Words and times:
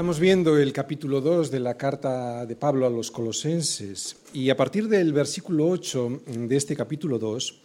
Estamos 0.00 0.18
viendo 0.18 0.56
el 0.56 0.72
capítulo 0.72 1.20
2 1.20 1.50
de 1.50 1.60
la 1.60 1.76
carta 1.76 2.46
de 2.46 2.56
Pablo 2.56 2.86
a 2.86 2.90
los 2.90 3.10
colosenses 3.10 4.16
y 4.32 4.48
a 4.48 4.56
partir 4.56 4.88
del 4.88 5.12
versículo 5.12 5.68
8 5.68 6.22
de 6.26 6.56
este 6.56 6.74
capítulo 6.74 7.18
2, 7.18 7.60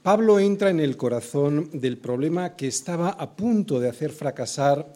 Pablo 0.00 0.38
entra 0.38 0.70
en 0.70 0.78
el 0.78 0.96
corazón 0.96 1.68
del 1.72 1.98
problema 1.98 2.54
que 2.54 2.68
estaba 2.68 3.08
a 3.08 3.34
punto 3.34 3.80
de 3.80 3.88
hacer 3.88 4.12
fracasar 4.12 4.86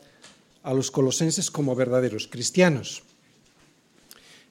a 0.62 0.72
los 0.72 0.92
colosenses 0.92 1.50
como 1.50 1.74
verdaderos 1.74 2.28
cristianos. 2.28 3.02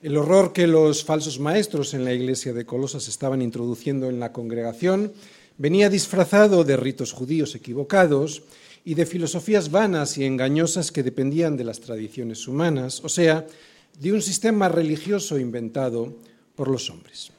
El 0.01 0.17
horror 0.17 0.51
que 0.51 0.67
los 0.67 1.05
falsos 1.05 1.39
maestros 1.39 1.93
en 1.93 2.03
la 2.03 2.11
iglesia 2.11 2.51
de 2.51 2.65
Colosas 2.65 3.07
estaban 3.07 3.41
introduciendo 3.41 4.09
en 4.09 4.19
la 4.19 4.33
congregación 4.33 5.13
venía 5.57 5.89
disfrazado 5.89 6.65
de 6.65 6.75
ritos 6.75 7.13
judíos 7.13 7.55
equivocados 7.55 8.43
y 8.85 8.95
de 8.95 9.05
filosofías 9.05 9.71
vanas 9.71 10.17
y 10.17 10.25
engañosas 10.25 10.91
que 10.91 11.03
dependían 11.03 11.55
de 11.55 11.63
las 11.63 11.79
tradiciones 11.79 12.47
humanas, 12.47 13.01
o 13.03 13.09
sea, 13.09 13.45
de 13.99 14.11
un 14.11 14.21
sistema 14.21 14.67
religioso 14.69 15.39
inventado 15.39 16.17
por 16.55 16.67
los 16.67 16.89
hombres. 16.89 17.31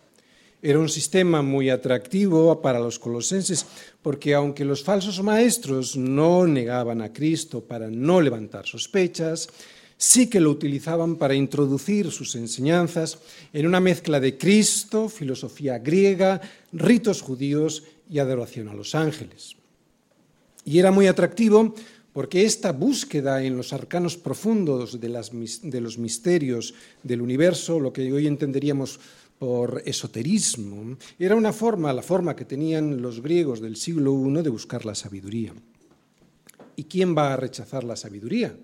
Era 0.63 0.79
un 0.79 0.89
sistema 0.89 1.43
muy 1.43 1.69
atractivo 1.69 2.63
para 2.63 2.79
los 2.81 2.99
colosenses 2.99 3.67
porque 4.01 4.33
aunque 4.33 4.65
los 4.65 4.83
falsos 4.83 5.23
maestros 5.23 5.95
no 5.95 6.47
negaban 6.47 7.03
a 7.03 7.13
Cristo 7.13 7.61
para 7.61 7.91
no 7.91 8.23
levantar 8.23 8.67
sospechas, 8.67 9.51
sí 9.99 10.31
que 10.31 10.41
lo 10.41 10.51
utilizaban 10.51 11.17
para 11.17 11.35
introducir 11.35 12.11
sus 12.11 12.35
enseñanzas 12.35 13.19
en 13.53 13.67
una 13.67 13.81
mezcla 13.81 14.21
de 14.21 14.39
Cristo, 14.39 15.11
filosofía 15.11 15.79
griega, 15.79 16.41
ritos 16.73 17.21
judíos 17.21 17.83
y 18.09 18.19
adoración 18.19 18.69
a 18.69 18.75
los 18.75 18.95
ángeles. 18.95 19.57
Y 20.65 20.79
era 20.79 20.91
muy 20.91 21.07
atractivo 21.07 21.75
porque 22.15 22.45
esta 22.45 22.71
búsqueda 22.71 23.43
en 23.43 23.57
los 23.57 23.73
arcanos 23.73 24.17
profundos 24.17 25.01
de, 25.01 25.09
los 25.81 25.99
misterios 25.99 26.73
del 27.03 27.21
universo, 27.21 27.81
lo 27.81 27.93
que 27.93 28.13
hoy 28.13 28.29
entenderíamos 28.29 29.01
por 29.37 29.83
esoterismo, 29.85 30.97
era 31.19 31.35
una 31.35 31.53
forma, 31.53 31.93
la 31.93 32.03
forma 32.03 32.37
que 32.37 32.45
tenían 32.45 33.03
los 33.03 33.21
griegos 33.21 33.61
del 33.61 33.75
siglo 33.75 34.15
I 34.15 34.43
de 34.43 34.49
buscar 34.49 34.87
la 34.87 34.95
sabiduría. 34.95 35.53
¿Y 36.77 36.85
quién 36.85 37.17
va 37.17 37.35
a 37.35 37.37
rechazar 37.37 37.83
la 37.83 37.97
sabiduría? 37.97 38.57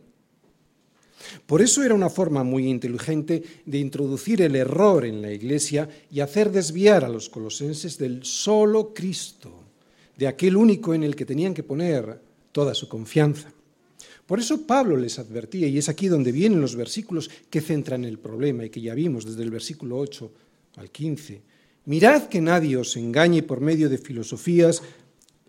Por 1.44 1.60
eso 1.60 1.82
era 1.82 1.94
una 1.94 2.08
forma 2.08 2.44
muy 2.44 2.68
inteligente 2.68 3.42
de 3.66 3.78
introducir 3.78 4.42
el 4.42 4.54
error 4.54 5.04
en 5.04 5.20
la 5.20 5.32
Iglesia 5.32 5.88
y 6.08 6.20
hacer 6.20 6.52
desviar 6.52 7.04
a 7.04 7.08
los 7.08 7.28
colosenses 7.28 7.98
del 7.98 8.24
solo 8.24 8.94
Cristo 8.94 9.69
de 10.20 10.28
aquel 10.28 10.54
único 10.54 10.92
en 10.92 11.02
el 11.02 11.16
que 11.16 11.24
tenían 11.24 11.54
que 11.54 11.62
poner 11.62 12.20
toda 12.52 12.74
su 12.74 12.90
confianza. 12.90 13.54
Por 14.26 14.38
eso 14.38 14.66
Pablo 14.66 14.98
les 14.98 15.18
advertía, 15.18 15.66
y 15.66 15.78
es 15.78 15.88
aquí 15.88 16.08
donde 16.08 16.30
vienen 16.30 16.60
los 16.60 16.76
versículos 16.76 17.30
que 17.48 17.62
centran 17.62 18.04
el 18.04 18.18
problema 18.18 18.66
y 18.66 18.68
que 18.68 18.82
ya 18.82 18.94
vimos 18.94 19.24
desde 19.24 19.42
el 19.42 19.50
versículo 19.50 19.96
8 19.96 20.30
al 20.76 20.90
15. 20.90 21.40
Mirad 21.86 22.24
que 22.24 22.42
nadie 22.42 22.76
os 22.76 22.98
engañe 22.98 23.42
por 23.42 23.62
medio 23.62 23.88
de 23.88 23.96
filosofías 23.96 24.82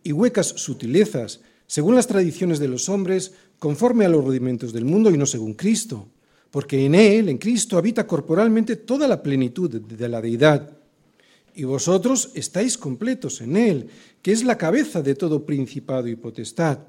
y 0.04 0.14
huecas 0.14 0.48
sutilezas, 0.48 1.42
según 1.68 1.96
las 1.96 2.08
tradiciones 2.08 2.58
de 2.60 2.70
los 2.70 2.88
hombres, 2.88 3.34
conforme 3.60 4.06
a 4.06 4.10
los 4.10 4.24
rudimentos 4.24 4.72
del 4.72 4.86
mundo 4.86 5.12
y 5.12 5.18
no 5.18 5.26
según 5.26 5.54
Cristo, 5.54 6.08
porque 6.50 6.86
en 6.86 6.96
Él, 6.96 7.28
en 7.28 7.40
Cristo, 7.40 7.78
habita 7.78 8.08
corporalmente 8.08 8.78
toda 8.78 9.06
la 9.10 9.22
plenitud 9.22 9.70
de 9.70 10.08
la 10.08 10.22
deidad 10.22 10.81
y 11.56 11.64
vosotros 11.64 12.32
estáis 12.34 12.78
completos 12.78 13.42
en 13.42 13.58
Él, 13.58 13.88
que 14.22 14.32
es 14.32 14.44
la 14.44 14.58
cabeza 14.58 15.02
de 15.02 15.16
todo 15.16 15.46
principado 15.46 16.08
y 16.08 16.16
potestad. 16.16 16.80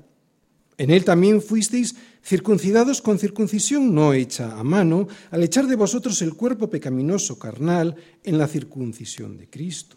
En 0.79 0.91
Él 0.91 1.05
también 1.05 1.43
fuisteis 1.43 1.95
circuncidados 2.25 3.03
con 3.03 3.19
circuncisión 3.19 3.95
no 3.95 4.13
hecha 4.13 4.59
a 4.59 4.65
mano, 4.65 5.09
al 5.31 5.43
echar 5.43 5.67
de 5.67 5.77
vosotros 5.77 6.23
el 6.23 6.35
cuerpo 6.35 6.71
pecaminoso 6.71 7.39
carnal 7.39 7.97
en 8.25 8.39
la 8.39 8.49
circuncisión 8.49 9.37
de 9.37 9.49
Cristo. 9.49 9.97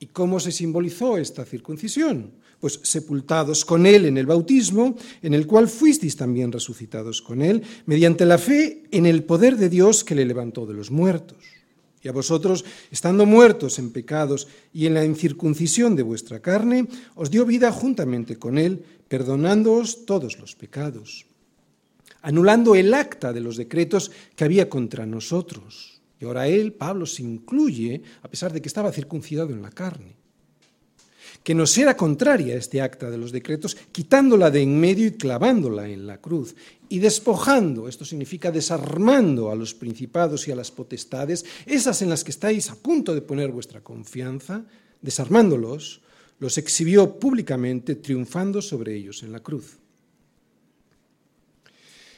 ¿Y 0.00 0.06
cómo 0.06 0.38
se 0.38 0.52
simbolizó 0.52 1.18
esta 1.18 1.44
circuncisión? 1.44 2.32
Pues 2.60 2.80
sepultados 2.82 3.64
con 3.64 3.86
Él 3.86 4.06
en 4.06 4.16
el 4.18 4.26
bautismo, 4.26 4.96
en 5.22 5.34
el 5.34 5.46
cual 5.46 5.68
fuisteis 5.68 6.16
también 6.16 6.50
resucitados 6.50 7.22
con 7.22 7.42
Él, 7.42 7.62
mediante 7.86 8.24
la 8.24 8.38
fe 8.38 8.84
en 8.90 9.06
el 9.06 9.24
poder 9.24 9.56
de 9.56 9.68
Dios 9.68 10.04
que 10.04 10.14
le 10.14 10.24
levantó 10.24 10.66
de 10.66 10.74
los 10.74 10.90
muertos 10.90 11.57
y 12.02 12.08
a 12.08 12.12
vosotros, 12.12 12.64
estando 12.90 13.26
muertos 13.26 13.78
en 13.78 13.90
pecados 13.90 14.48
y 14.72 14.86
en 14.86 14.94
la 14.94 15.04
incircuncisión 15.04 15.96
de 15.96 16.02
vuestra 16.02 16.40
carne, 16.40 16.86
os 17.14 17.30
dio 17.30 17.44
vida 17.44 17.72
juntamente 17.72 18.38
con 18.38 18.58
Él, 18.58 18.84
perdonándoos 19.08 20.04
todos 20.04 20.38
los 20.38 20.54
pecados, 20.54 21.26
anulando 22.22 22.74
el 22.74 22.94
acta 22.94 23.32
de 23.32 23.40
los 23.40 23.56
decretos 23.56 24.10
que 24.36 24.44
había 24.44 24.68
contra 24.68 25.06
nosotros. 25.06 26.00
Y 26.20 26.24
ahora 26.24 26.48
Él, 26.48 26.72
Pablo, 26.72 27.06
se 27.06 27.22
incluye, 27.22 28.02
a 28.22 28.28
pesar 28.28 28.52
de 28.52 28.60
que 28.60 28.68
estaba 28.68 28.92
circuncidado 28.92 29.50
en 29.50 29.62
la 29.62 29.70
carne 29.70 30.17
que 31.48 31.54
nos 31.54 31.78
era 31.78 31.96
contraria 31.96 32.56
este 32.56 32.82
acta 32.82 33.10
de 33.10 33.16
los 33.16 33.32
decretos, 33.32 33.74
quitándola 33.90 34.50
de 34.50 34.60
en 34.60 34.78
medio 34.78 35.06
y 35.06 35.12
clavándola 35.12 35.88
en 35.88 36.06
la 36.06 36.20
cruz, 36.20 36.54
y 36.90 36.98
despojando, 36.98 37.88
esto 37.88 38.04
significa 38.04 38.50
desarmando 38.50 39.50
a 39.50 39.54
los 39.54 39.72
principados 39.72 40.46
y 40.46 40.52
a 40.52 40.54
las 40.54 40.70
potestades, 40.70 41.46
esas 41.64 42.02
en 42.02 42.10
las 42.10 42.22
que 42.22 42.32
estáis 42.32 42.68
a 42.68 42.74
punto 42.74 43.14
de 43.14 43.22
poner 43.22 43.50
vuestra 43.50 43.80
confianza, 43.80 44.66
desarmándolos, 45.00 46.02
los 46.38 46.58
exhibió 46.58 47.18
públicamente, 47.18 47.94
triunfando 47.94 48.60
sobre 48.60 48.94
ellos 48.94 49.22
en 49.22 49.32
la 49.32 49.40
cruz. 49.40 49.78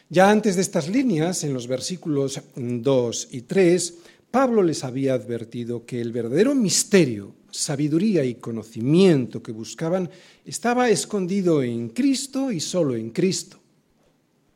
Ya 0.08 0.28
antes 0.28 0.56
de 0.56 0.62
estas 0.62 0.88
líneas, 0.88 1.44
en 1.44 1.54
los 1.54 1.68
versículos 1.68 2.41
2 2.56 3.28
y 3.30 3.42
3, 3.42 3.94
Pablo 4.32 4.64
les 4.64 4.82
había 4.82 5.14
advertido 5.14 5.86
que 5.86 6.00
el 6.00 6.10
verdadero 6.10 6.56
misterio, 6.56 7.38
sabiduría 7.50 8.24
y 8.24 8.36
conocimiento 8.36 9.42
que 9.42 9.52
buscaban 9.52 10.10
estaba 10.44 10.90
escondido 10.90 11.62
en 11.62 11.90
Cristo 11.90 12.50
y 12.50 12.60
solo 12.60 12.94
en 12.96 13.10
Cristo. 13.10 13.58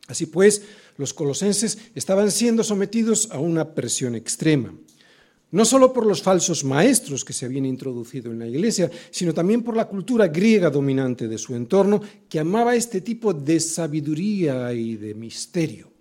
Así 0.06 0.26
pues, 0.26 0.62
los 0.96 1.14
colosenses 1.14 1.78
estaban 1.94 2.30
siendo 2.30 2.62
sometidos 2.62 3.28
a 3.30 3.38
una 3.38 3.74
presión 3.74 4.14
extrema, 4.14 4.74
no 5.50 5.64
solo 5.64 5.92
por 5.92 6.06
los 6.06 6.22
falsos 6.22 6.64
maestros 6.64 7.24
que 7.24 7.32
se 7.32 7.46
habían 7.46 7.64
introducido 7.64 8.32
en 8.32 8.40
la 8.40 8.46
iglesia, 8.46 8.90
sino 9.10 9.32
también 9.32 9.62
por 9.62 9.76
la 9.76 9.86
cultura 9.86 10.28
griega 10.28 10.68
dominante 10.68 11.28
de 11.28 11.38
su 11.38 11.54
entorno, 11.54 12.00
que 12.28 12.40
amaba 12.40 12.74
este 12.74 13.00
tipo 13.00 13.32
de 13.32 13.60
sabiduría 13.60 14.72
y 14.72 14.96
de 14.96 15.14
misterio. 15.14 15.94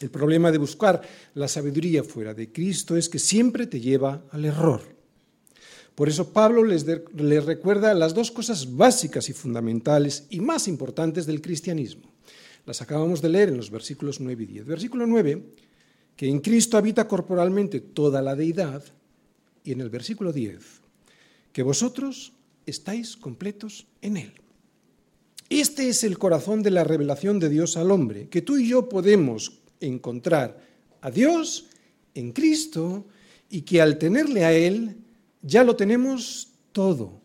El 0.00 0.10
problema 0.10 0.52
de 0.52 0.58
buscar 0.58 1.02
la 1.34 1.48
sabiduría 1.48 2.04
fuera 2.04 2.32
de 2.32 2.52
Cristo 2.52 2.96
es 2.96 3.08
que 3.08 3.18
siempre 3.18 3.66
te 3.66 3.80
lleva 3.80 4.22
al 4.30 4.44
error. 4.44 4.97
Por 5.98 6.08
eso 6.08 6.32
Pablo 6.32 6.62
les, 6.62 6.86
recuerda 7.44 7.92
las 7.92 8.14
dos 8.14 8.30
cosas 8.30 8.76
básicas 8.76 9.28
y 9.30 9.32
fundamentales 9.32 10.28
y 10.30 10.38
más 10.38 10.68
importantes 10.68 11.26
del 11.26 11.42
cristianismo. 11.42 12.12
Las 12.66 12.80
acabamos 12.80 13.20
de 13.20 13.28
leer 13.28 13.48
en 13.48 13.56
los 13.56 13.68
versículos 13.68 14.20
9 14.20 14.44
y 14.44 14.46
10. 14.46 14.66
Versículo 14.66 15.08
9, 15.08 15.42
que 16.14 16.28
en 16.28 16.38
Cristo 16.38 16.78
habita 16.78 17.08
corporalmente 17.08 17.80
toda 17.80 18.22
la 18.22 18.36
deidad, 18.36 18.84
y 19.64 19.72
en 19.72 19.80
el 19.80 19.90
versículo 19.90 20.32
10, 20.32 20.62
que 21.52 21.64
vosotros 21.64 22.32
estáis 22.64 23.16
completos 23.16 23.88
en 24.00 24.18
Él. 24.18 24.34
Este 25.48 25.88
es 25.88 26.04
el 26.04 26.16
corazón 26.16 26.62
de 26.62 26.70
la 26.70 26.84
revelación 26.84 27.40
de 27.40 27.48
Dios 27.48 27.76
al 27.76 27.90
hombre, 27.90 28.28
que 28.28 28.42
tú 28.42 28.56
y 28.56 28.68
yo 28.68 28.88
podemos 28.88 29.62
encontrar 29.80 30.62
a 31.00 31.10
Dios 31.10 31.66
en 32.14 32.30
Cristo 32.30 33.04
y 33.50 33.62
que 33.62 33.82
al 33.82 33.98
tenerle 33.98 34.44
a 34.44 34.52
Él 34.52 34.94
ya 35.42 35.64
lo 35.64 35.76
tenemos 35.76 36.48
todo. 36.72 37.20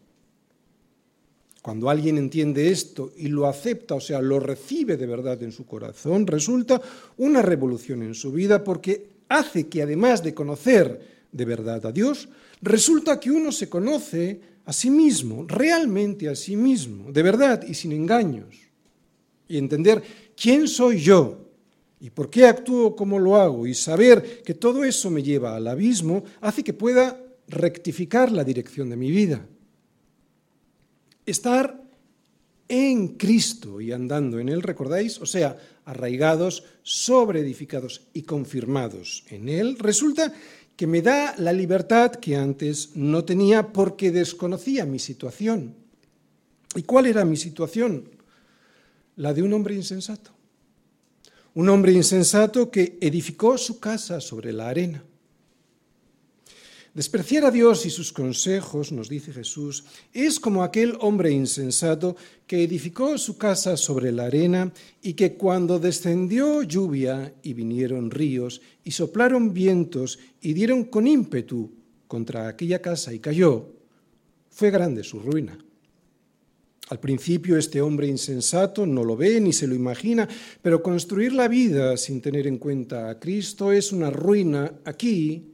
Cuando 1.61 1.89
alguien 1.89 2.17
entiende 2.17 2.71
esto 2.71 3.13
y 3.15 3.29
lo 3.29 3.47
acepta, 3.47 3.95
o 3.95 4.01
sea, 4.01 4.21
lo 4.21 4.39
recibe 4.39 4.97
de 4.97 5.05
verdad 5.05 5.41
en 5.43 5.53
su 5.53 5.65
corazón, 5.65 6.27
resulta 6.27 6.81
una 7.17 7.41
revolución 7.41 8.03
en 8.03 8.13
su 8.13 8.33
vida 8.33 8.63
porque 8.63 9.07
hace 9.29 9.67
que 9.67 9.81
además 9.81 10.21
de 10.23 10.33
conocer 10.33 11.25
de 11.31 11.45
verdad 11.45 11.85
a 11.85 11.91
Dios, 11.91 12.27
resulta 12.61 13.19
que 13.19 13.31
uno 13.31 13.51
se 13.51 13.69
conoce 13.69 14.41
a 14.65 14.73
sí 14.73 14.89
mismo, 14.89 15.45
realmente 15.47 16.29
a 16.29 16.35
sí 16.35 16.55
mismo, 16.55 17.11
de 17.11 17.23
verdad 17.23 17.63
y 17.67 17.73
sin 17.73 17.91
engaños. 17.93 18.55
Y 19.47 19.57
entender 19.57 20.03
quién 20.35 20.67
soy 20.67 20.99
yo 20.99 21.49
y 21.99 22.09
por 22.09 22.29
qué 22.29 22.45
actúo 22.45 22.95
como 22.95 23.19
lo 23.19 23.37
hago 23.37 23.65
y 23.65 23.73
saber 23.73 24.43
que 24.43 24.53
todo 24.53 24.83
eso 24.83 25.09
me 25.09 25.23
lleva 25.23 25.55
al 25.55 25.67
abismo 25.67 26.25
hace 26.41 26.63
que 26.63 26.73
pueda 26.73 27.22
rectificar 27.47 28.31
la 28.31 28.43
dirección 28.43 28.89
de 28.89 28.95
mi 28.95 29.11
vida. 29.11 29.45
Estar 31.25 31.81
en 32.67 33.09
Cristo 33.09 33.81
y 33.81 33.91
andando 33.91 34.39
en 34.39 34.49
Él, 34.49 34.61
¿recordáis? 34.61 35.19
O 35.19 35.25
sea, 35.25 35.57
arraigados, 35.85 36.63
sobreedificados 36.81 38.07
y 38.13 38.23
confirmados 38.23 39.23
en 39.29 39.49
Él, 39.49 39.77
resulta 39.79 40.33
que 40.75 40.87
me 40.87 41.01
da 41.01 41.35
la 41.37 41.53
libertad 41.53 42.11
que 42.13 42.35
antes 42.35 42.95
no 42.95 43.23
tenía 43.23 43.71
porque 43.71 44.11
desconocía 44.11 44.85
mi 44.85 44.99
situación. 44.99 45.75
¿Y 46.75 46.83
cuál 46.83 47.05
era 47.05 47.25
mi 47.25 47.37
situación? 47.37 48.09
La 49.17 49.33
de 49.33 49.43
un 49.43 49.53
hombre 49.53 49.75
insensato 49.75 50.33
un 51.55 51.69
hombre 51.69 51.91
insensato 51.91 52.71
que 52.71 52.97
edificó 52.99 53.57
su 53.57 53.79
casa 53.79 54.19
sobre 54.19 54.51
la 54.51 54.69
arena. 54.69 55.03
Despreciar 56.93 57.43
a 57.45 57.49
Dios 57.49 57.87
y 57.87 57.89
sus 57.89 58.13
consejos, 58.13 58.91
nos 58.91 59.09
dice 59.09 59.33
Jesús, 59.33 59.83
es 60.13 60.39
como 60.39 60.61
aquel 60.61 60.95
hombre 60.99 61.31
insensato 61.31 62.15
que 62.45 62.63
edificó 62.63 63.17
su 63.17 63.35
casa 63.35 63.77
sobre 63.77 64.11
la 64.11 64.25
arena 64.25 64.71
y 65.01 65.13
que 65.13 65.33
cuando 65.33 65.79
descendió 65.79 66.61
lluvia 66.61 67.33
y 67.41 67.53
vinieron 67.55 68.11
ríos 68.11 68.61
y 68.83 68.91
soplaron 68.91 69.55
vientos 69.55 70.19
y 70.39 70.53
dieron 70.53 70.83
con 70.83 71.07
ímpetu 71.07 71.71
contra 72.07 72.47
aquella 72.47 72.79
casa 72.79 73.11
y 73.11 73.17
cayó, 73.17 73.73
fue 74.51 74.69
grande 74.69 75.03
su 75.03 75.19
ruina. 75.19 75.57
Al 76.89 76.99
principio 76.99 77.57
este 77.57 77.81
hombre 77.81 78.05
insensato 78.05 78.85
no 78.85 79.03
lo 79.03 79.17
ve 79.17 79.41
ni 79.41 79.51
se 79.51 79.65
lo 79.65 79.73
imagina, 79.73 80.29
pero 80.61 80.83
construir 80.83 81.33
la 81.33 81.47
vida 81.47 81.97
sin 81.97 82.21
tener 82.21 82.45
en 82.45 82.59
cuenta 82.59 83.09
a 83.09 83.19
Cristo 83.19 83.71
es 83.71 83.91
una 83.91 84.11
ruina 84.11 84.73
aquí 84.85 85.52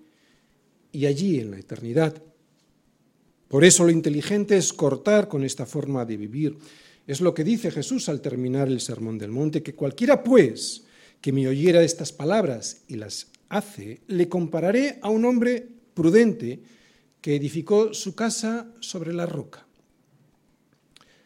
y 0.91 1.05
allí 1.05 1.39
en 1.39 1.51
la 1.51 1.59
eternidad. 1.59 2.21
Por 3.47 3.65
eso 3.65 3.83
lo 3.83 3.89
inteligente 3.89 4.57
es 4.57 4.73
cortar 4.73 5.27
con 5.27 5.43
esta 5.43 5.65
forma 5.65 6.05
de 6.05 6.17
vivir. 6.17 6.57
Es 7.07 7.21
lo 7.21 7.33
que 7.33 7.43
dice 7.43 7.71
Jesús 7.71 8.09
al 8.09 8.21
terminar 8.21 8.67
el 8.67 8.79
Sermón 8.79 9.17
del 9.17 9.31
Monte, 9.31 9.63
que 9.63 9.73
cualquiera 9.73 10.23
pues 10.23 10.83
que 11.21 11.31
me 11.31 11.47
oyera 11.47 11.81
estas 11.81 12.11
palabras 12.11 12.83
y 12.87 12.95
las 12.95 13.27
hace, 13.49 14.01
le 14.07 14.29
compararé 14.29 14.99
a 15.01 15.09
un 15.09 15.25
hombre 15.25 15.67
prudente 15.93 16.59
que 17.21 17.35
edificó 17.35 17.93
su 17.93 18.15
casa 18.15 18.67
sobre 18.79 19.13
la 19.13 19.25
roca. 19.25 19.65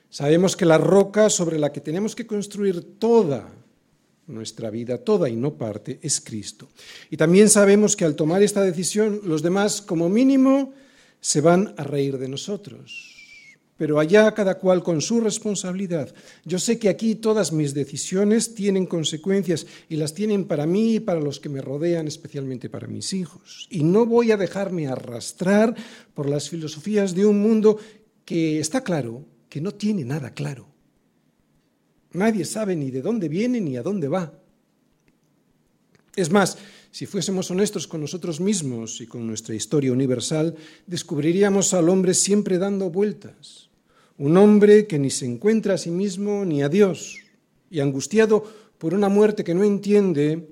Sabemos 0.10 0.56
que 0.56 0.66
la 0.66 0.78
roca 0.78 1.30
sobre 1.30 1.60
la 1.60 1.72
que 1.72 1.82
tenemos 1.82 2.16
que 2.16 2.26
construir 2.26 3.00
toda 3.00 3.52
nuestra 4.28 4.70
vida, 4.70 4.98
toda 4.98 5.30
y 5.30 5.36
no 5.36 5.56
parte, 5.56 6.00
es 6.02 6.22
Cristo. 6.22 6.70
Y 7.10 7.18
también 7.18 7.50
sabemos 7.50 7.96
que 7.96 8.06
al 8.06 8.16
tomar 8.16 8.42
esta 8.44 8.62
decisión, 8.62 9.22
los 9.24 9.42
demás, 9.42 9.82
como 9.82 10.10
mínimo, 10.10 10.74
se 11.20 11.42
van 11.42 11.74
a 11.78 11.84
reír 11.84 12.18
de 12.18 12.28
nosotros. 12.28 13.12
Pero 13.76 14.00
allá 14.00 14.34
cada 14.34 14.60
cual 14.60 14.84
con 14.84 15.02
su 15.02 15.20
responsabilidad. 15.20 16.14
Yo 16.46 16.60
sé 16.60 16.78
que 16.78 16.90
aquí 16.90 17.16
todas 17.16 17.52
mis 17.52 17.74
decisiones 17.74 18.54
tienen 18.54 18.86
consecuencias 18.86 19.66
y 19.90 19.96
las 19.96 20.14
tienen 20.14 20.46
para 20.46 20.68
mí 20.68 20.96
y 20.96 21.00
para 21.00 21.20
los 21.20 21.40
que 21.40 21.50
me 21.50 21.62
rodean, 21.62 22.08
especialmente 22.08 22.70
para 22.70 22.88
mis 22.88 23.14
hijos. 23.14 23.68
Y 23.72 23.84
no 23.84 24.06
voy 24.06 24.32
a 24.32 24.38
dejarme 24.38 24.88
arrastrar 24.88 25.76
por 26.14 26.30
las 26.30 26.50
filosofías 26.50 27.16
de 27.16 27.26
un 27.26 27.42
mundo 27.42 27.78
que 28.26 28.60
está 28.60 28.84
claro, 28.84 29.26
que 29.50 29.60
no 29.60 29.74
tiene 29.74 30.06
nada 30.06 30.34
claro. 30.34 30.73
Nadie 32.14 32.46
sabe 32.46 32.76
ni 32.76 32.92
de 32.92 33.02
dónde 33.02 33.28
viene 33.28 33.60
ni 33.60 33.78
a 33.78 33.84
dónde 33.84 34.08
va. 34.08 34.34
Es 36.16 36.30
más, 36.30 36.58
si 36.92 37.08
fuésemos 37.08 37.50
honestos 37.50 37.88
con 37.88 38.02
nosotros 38.02 38.40
mismos 38.40 39.02
y 39.02 39.08
con 39.08 39.26
nuestra 39.26 39.56
historia 39.56 39.92
universal, 39.92 40.56
descubriríamos 40.86 41.74
al 41.74 41.90
hombre 41.90 42.14
siempre 42.14 42.60
dando 42.60 42.92
vueltas. 42.92 43.70
Un 44.20 44.38
hombre 44.38 44.86
que 44.86 45.00
ni 45.00 45.10
se 45.10 45.26
encuentra 45.26 45.74
a 45.74 45.78
sí 45.80 45.90
mismo 45.90 46.46
ni 46.46 46.62
a 46.62 46.70
Dios, 46.70 47.18
y 47.72 47.80
angustiado 47.80 48.44
por 48.78 48.94
una 48.94 49.10
muerte 49.10 49.44
que 49.44 49.56
no 49.56 49.64
entiende 49.64 50.52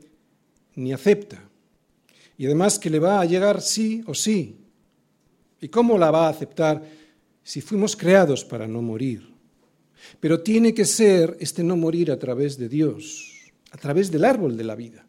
ni 0.73 0.93
acepta. 0.93 1.47
Y 2.39 2.47
además 2.47 2.79
que 2.79 2.89
le 2.89 2.97
va 2.97 3.21
a 3.21 3.25
llegar 3.25 3.61
sí 3.61 4.03
o 4.07 4.15
sí. 4.15 4.55
¿Y 5.61 5.67
cómo 5.67 5.99
la 5.99 6.09
va 6.09 6.25
a 6.25 6.29
aceptar 6.29 6.83
si 7.43 7.61
fuimos 7.61 7.95
creados 7.95 8.43
para 8.43 8.67
no 8.67 8.81
morir? 8.81 9.30
Pero 10.19 10.41
tiene 10.41 10.73
que 10.73 10.85
ser 10.85 11.37
este 11.39 11.63
no 11.63 11.75
morir 11.75 12.11
a 12.11 12.19
través 12.19 12.57
de 12.57 12.69
Dios, 12.69 13.51
a 13.71 13.77
través 13.77 14.11
del 14.11 14.25
árbol 14.25 14.57
de 14.57 14.63
la 14.63 14.75
vida. 14.75 15.05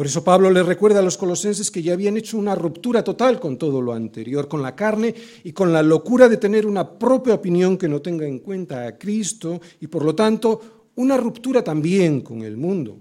Por 0.00 0.06
eso 0.06 0.24
Pablo 0.24 0.50
le 0.50 0.62
recuerda 0.62 1.00
a 1.00 1.02
los 1.02 1.18
colosenses 1.18 1.70
que 1.70 1.82
ya 1.82 1.92
habían 1.92 2.16
hecho 2.16 2.38
una 2.38 2.54
ruptura 2.54 3.04
total 3.04 3.38
con 3.38 3.58
todo 3.58 3.82
lo 3.82 3.92
anterior, 3.92 4.48
con 4.48 4.62
la 4.62 4.74
carne 4.74 5.14
y 5.44 5.52
con 5.52 5.74
la 5.74 5.82
locura 5.82 6.26
de 6.26 6.38
tener 6.38 6.66
una 6.66 6.98
propia 6.98 7.34
opinión 7.34 7.76
que 7.76 7.86
no 7.86 8.00
tenga 8.00 8.26
en 8.26 8.38
cuenta 8.38 8.86
a 8.86 8.96
Cristo 8.96 9.60
y 9.78 9.88
por 9.88 10.04
lo 10.04 10.14
tanto 10.14 10.88
una 10.94 11.18
ruptura 11.18 11.62
también 11.62 12.22
con 12.22 12.40
el 12.40 12.56
mundo. 12.56 12.98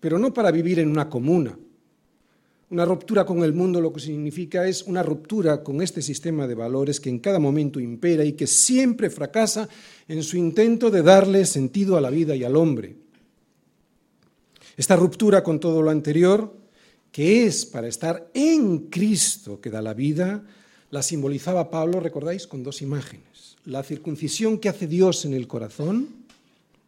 Pero 0.00 0.18
no 0.18 0.34
para 0.34 0.50
vivir 0.50 0.80
en 0.80 0.90
una 0.90 1.08
comuna, 1.08 1.56
una 2.70 2.84
ruptura 2.84 3.24
con 3.24 3.44
el 3.44 3.52
mundo 3.52 3.80
lo 3.80 3.92
que 3.92 4.00
significa 4.00 4.66
es 4.66 4.82
una 4.82 5.02
ruptura 5.02 5.62
con 5.62 5.82
este 5.82 6.02
sistema 6.02 6.46
de 6.46 6.54
valores 6.54 6.98
que 6.98 7.10
en 7.10 7.18
cada 7.18 7.38
momento 7.38 7.78
impera 7.78 8.24
y 8.24 8.32
que 8.32 8.46
siempre 8.46 9.10
fracasa 9.10 9.68
en 10.08 10.22
su 10.22 10.36
intento 10.36 10.90
de 10.90 11.02
darle 11.02 11.44
sentido 11.44 11.96
a 11.96 12.00
la 12.00 12.10
vida 12.10 12.34
y 12.34 12.44
al 12.44 12.56
hombre. 12.56 12.96
Esta 14.76 14.96
ruptura 14.96 15.44
con 15.44 15.60
todo 15.60 15.82
lo 15.82 15.90
anterior, 15.90 16.56
que 17.12 17.46
es 17.46 17.64
para 17.64 17.86
estar 17.86 18.30
en 18.34 18.88
Cristo 18.88 19.60
que 19.60 19.70
da 19.70 19.80
la 19.80 19.94
vida, 19.94 20.44
la 20.90 21.02
simbolizaba 21.02 21.70
Pablo, 21.70 22.00
recordáis, 22.00 22.46
con 22.46 22.62
dos 22.62 22.82
imágenes. 22.82 23.56
La 23.64 23.82
circuncisión 23.82 24.58
que 24.58 24.68
hace 24.68 24.86
Dios 24.86 25.24
en 25.24 25.34
el 25.34 25.46
corazón 25.46 26.23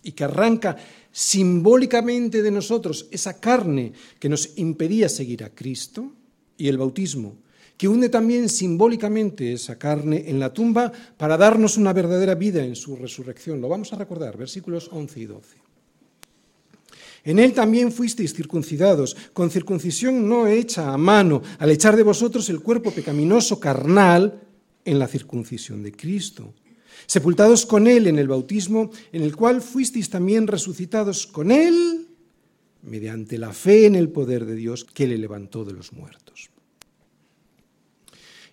y 0.07 0.13
que 0.13 0.25
arranca 0.25 0.77
simbólicamente 1.11 2.43
de 2.43 2.51
nosotros 2.53 3.09
esa 3.11 3.41
carne 3.41 3.93
que 4.21 4.29
nos 4.29 4.57
impedía 4.57 5.09
seguir 5.09 5.43
a 5.43 5.51
Cristo, 5.51 6.13
y 6.57 6.69
el 6.69 6.79
bautismo, 6.79 7.37
que 7.77 7.89
une 7.89 8.09
también 8.09 8.49
simbólicamente 8.49 9.53
esa 9.53 9.77
carne 9.77 10.25
en 10.27 10.39
la 10.39 10.53
tumba 10.53 10.93
para 11.19 11.37
darnos 11.37 11.77
una 11.77 11.93
verdadera 11.93 12.35
vida 12.35 12.65
en 12.65 12.77
su 12.77 12.97
resurrección. 12.97 13.61
Lo 13.61 13.69
vamos 13.69 13.93
a 13.93 13.97
recordar, 13.97 14.39
versículos 14.39 14.89
11 14.93 15.21
y 15.21 15.27
12. 15.27 15.57
En 17.25 17.39
él 17.41 17.53
también 17.53 17.91
fuisteis 17.91 18.33
circuncidados, 18.33 19.17
con 19.33 19.51
circuncisión 19.51 20.29
no 20.29 20.47
hecha 20.47 20.95
a 20.95 20.97
mano, 20.97 21.43
al 21.59 21.71
echar 21.71 21.97
de 21.97 22.05
vosotros 22.05 22.49
el 22.49 22.61
cuerpo 22.61 22.93
pecaminoso 22.93 23.59
carnal 23.59 24.41
en 24.85 24.99
la 24.99 25.09
circuncisión 25.09 25.83
de 25.83 25.93
Cristo 25.93 26.55
sepultados 27.07 27.67
con 27.67 27.87
Él 27.87 28.07
en 28.07 28.19
el 28.19 28.29
bautismo, 28.29 28.91
en 29.13 29.23
el 29.23 29.35
cual 29.35 29.63
fuisteis 29.63 30.11
también 30.11 30.47
resucitados 30.47 31.27
con 31.27 31.51
Él 31.51 32.09
mediante 32.83 33.39
la 33.39 33.53
fe 33.53 33.87
en 33.87 33.95
el 33.95 34.09
poder 34.09 34.47
de 34.47 34.55
Dios 34.55 34.85
que 34.85 35.07
le 35.07 35.19
levantó 35.19 35.65
de 35.65 35.73
los 35.73 35.93
muertos. 35.93 36.51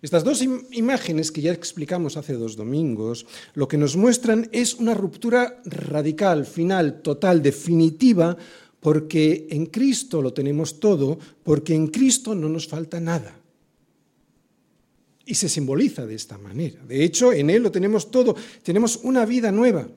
Estas 0.01 0.25
dos 0.25 0.41
imágenes 0.41 1.31
que 1.31 1.41
ya 1.41 1.53
explicamos 1.53 2.17
hace 2.17 2.33
dos 2.33 2.57
domingos, 2.57 3.25
lo 3.53 3.69
que 3.69 3.77
nos 3.77 3.95
muestran 3.95 4.49
es 4.51 4.73
una 4.73 4.93
ruptura 4.93 5.61
radical, 5.63 6.45
final, 6.45 7.01
total, 7.01 7.41
definitiva, 7.41 8.35
porque 8.81 9.47
en 9.49 9.67
Cristo 9.67 10.21
lo 10.21 10.33
tenemos 10.33 10.81
todo, 10.81 11.17
porque 11.41 11.73
en 11.73 11.87
Cristo 11.87 12.35
no 12.35 12.49
nos 12.49 12.67
falta 12.67 12.99
nada. 12.99 13.42
Y 15.25 15.35
se 15.35 15.47
simboliza 15.47 16.05
de 16.05 16.15
esta 16.15 16.37
manera. 16.37 16.83
De 16.83 17.03
hecho, 17.03 17.31
en 17.31 17.49
Él 17.49 17.63
lo 17.63 17.71
tenemos 17.71 18.11
todo. 18.11 18.35
Tenemos 18.61 18.99
una 19.03 19.25
vida 19.25 19.51
nueva. 19.51 19.87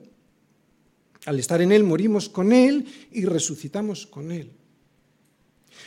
Al 1.25 1.39
estar 1.39 1.61
en 1.61 1.71
Él 1.71 1.83
morimos 1.83 2.29
con 2.29 2.53
Él 2.53 2.85
y 3.11 3.25
resucitamos 3.25 4.07
con 4.07 4.31
Él. 4.31 4.51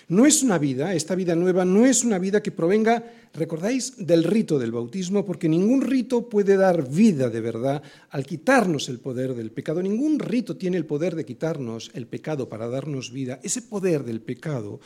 No 0.09 0.27
es 0.27 0.43
una 0.43 0.59
vida, 0.59 0.95
esta 0.95 1.15
vida 1.15 1.35
nueva 1.35 1.65
no 1.65 1.87
es 1.87 2.05
una 2.05 2.19
vida 2.19 2.43
que 2.43 2.51
provenga, 2.51 3.13
recordáis, 3.33 3.95
del 3.97 4.25
rito 4.25 4.59
del 4.59 4.73
bautismo, 4.73 5.25
porque 5.25 5.49
ningún 5.49 5.83
rito 5.83 6.29
puede 6.29 6.57
dar 6.57 6.89
vida 6.89 7.29
de 7.29 7.41
verdad 7.41 7.83
al 8.11 8.27
quitarnos 8.27 8.89
el 8.89 8.99
poder 8.99 9.35
del 9.35 9.53
pecado. 9.53 9.83
Ningún 9.83 10.19
rito 10.19 10.57
tiene 10.57 10.77
el 10.77 10.87
poder 10.87 11.15
de 11.15 11.25
quitarnos 11.25 11.91
el 11.95 12.07
pecado 12.07 12.49
para 12.49 12.69
darnos 12.69 13.13
vida. 13.13 13.41
Ese 13.43 13.63
poder 13.63 14.05
del 14.05 14.21
pecado 14.21 14.81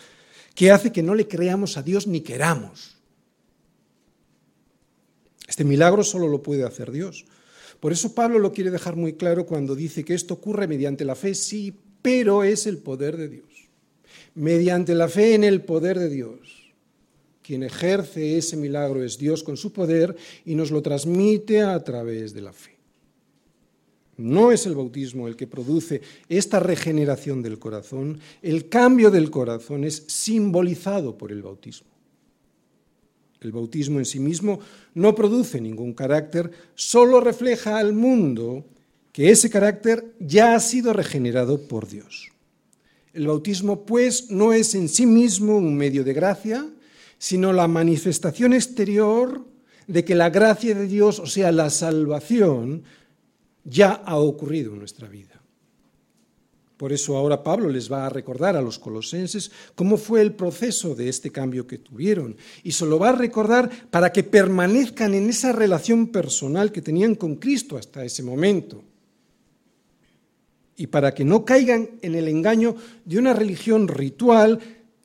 que 0.54 0.70
hace 0.70 0.92
que 0.92 1.02
no 1.02 1.14
le 1.14 1.26
creamos 1.26 1.76
a 1.76 1.82
Dios 1.82 2.06
ni 2.06 2.20
queramos. 2.20 2.96
Este 5.46 5.64
milagro 5.64 6.02
solo 6.04 6.28
lo 6.28 6.42
puede 6.42 6.64
hacer 6.64 6.90
Dios. 6.90 7.24
Por 7.80 7.92
eso 7.92 8.14
Pablo 8.14 8.38
lo 8.38 8.52
quiere 8.52 8.70
dejar 8.70 8.96
muy 8.96 9.14
claro 9.14 9.46
cuando 9.46 9.74
dice 9.74 10.04
que 10.04 10.14
esto 10.14 10.34
ocurre 10.34 10.66
mediante 10.66 11.04
la 11.04 11.14
fe, 11.14 11.34
sí, 11.34 11.74
pero 12.00 12.44
es 12.44 12.66
el 12.66 12.78
poder 12.78 13.16
de 13.16 13.28
Dios. 13.28 13.68
Mediante 14.34 14.94
la 14.94 15.08
fe 15.08 15.34
en 15.34 15.44
el 15.44 15.62
poder 15.62 15.98
de 15.98 16.08
Dios. 16.08 16.38
Quien 17.42 17.62
ejerce 17.62 18.38
ese 18.38 18.56
milagro 18.56 19.04
es 19.04 19.18
Dios 19.18 19.42
con 19.42 19.58
su 19.58 19.72
poder 19.72 20.16
y 20.46 20.54
nos 20.54 20.70
lo 20.70 20.80
transmite 20.80 21.60
a 21.60 21.82
través 21.84 22.32
de 22.32 22.40
la 22.40 22.54
fe. 22.54 22.74
No 24.16 24.52
es 24.52 24.64
el 24.64 24.74
bautismo 24.74 25.28
el 25.28 25.36
que 25.36 25.46
produce 25.46 26.00
esta 26.28 26.60
regeneración 26.60 27.42
del 27.42 27.58
corazón, 27.58 28.20
el 28.42 28.68
cambio 28.68 29.10
del 29.10 29.30
corazón 29.30 29.84
es 29.84 30.04
simbolizado 30.06 31.18
por 31.18 31.32
el 31.32 31.42
bautismo. 31.42 31.93
El 33.44 33.52
bautismo 33.52 33.98
en 33.98 34.06
sí 34.06 34.18
mismo 34.18 34.58
no 34.94 35.14
produce 35.14 35.60
ningún 35.60 35.92
carácter, 35.92 36.50
solo 36.74 37.20
refleja 37.20 37.78
al 37.78 37.92
mundo 37.92 38.64
que 39.12 39.30
ese 39.30 39.50
carácter 39.50 40.14
ya 40.18 40.54
ha 40.54 40.60
sido 40.60 40.92
regenerado 40.92 41.68
por 41.68 41.86
Dios. 41.86 42.30
El 43.12 43.28
bautismo, 43.28 43.84
pues, 43.84 44.30
no 44.30 44.52
es 44.52 44.74
en 44.74 44.88
sí 44.88 45.06
mismo 45.06 45.58
un 45.58 45.76
medio 45.76 46.02
de 46.02 46.14
gracia, 46.14 46.66
sino 47.18 47.52
la 47.52 47.68
manifestación 47.68 48.54
exterior 48.54 49.44
de 49.86 50.04
que 50.04 50.14
la 50.14 50.30
gracia 50.30 50.74
de 50.74 50.88
Dios, 50.88 51.20
o 51.20 51.26
sea, 51.26 51.52
la 51.52 51.70
salvación, 51.70 52.82
ya 53.62 53.92
ha 53.92 54.16
ocurrido 54.16 54.72
en 54.72 54.80
nuestra 54.80 55.06
vida. 55.08 55.33
Por 56.76 56.92
eso 56.92 57.16
ahora 57.16 57.42
Pablo 57.42 57.68
les 57.68 57.90
va 57.90 58.06
a 58.06 58.10
recordar 58.10 58.56
a 58.56 58.62
los 58.62 58.78
colosenses 58.78 59.50
cómo 59.74 59.96
fue 59.96 60.20
el 60.20 60.32
proceso 60.32 60.94
de 60.94 61.08
este 61.08 61.30
cambio 61.30 61.66
que 61.66 61.78
tuvieron. 61.78 62.36
Y 62.64 62.72
se 62.72 62.84
lo 62.84 62.98
va 62.98 63.10
a 63.10 63.16
recordar 63.16 63.70
para 63.90 64.10
que 64.10 64.24
permanezcan 64.24 65.14
en 65.14 65.30
esa 65.30 65.52
relación 65.52 66.08
personal 66.08 66.72
que 66.72 66.82
tenían 66.82 67.14
con 67.14 67.36
Cristo 67.36 67.76
hasta 67.76 68.04
ese 68.04 68.24
momento. 68.24 68.82
Y 70.76 70.88
para 70.88 71.14
que 71.14 71.24
no 71.24 71.44
caigan 71.44 71.90
en 72.02 72.16
el 72.16 72.26
engaño 72.26 72.74
de 73.04 73.18
una 73.18 73.32
religión 73.32 73.86
ritual 73.86 74.58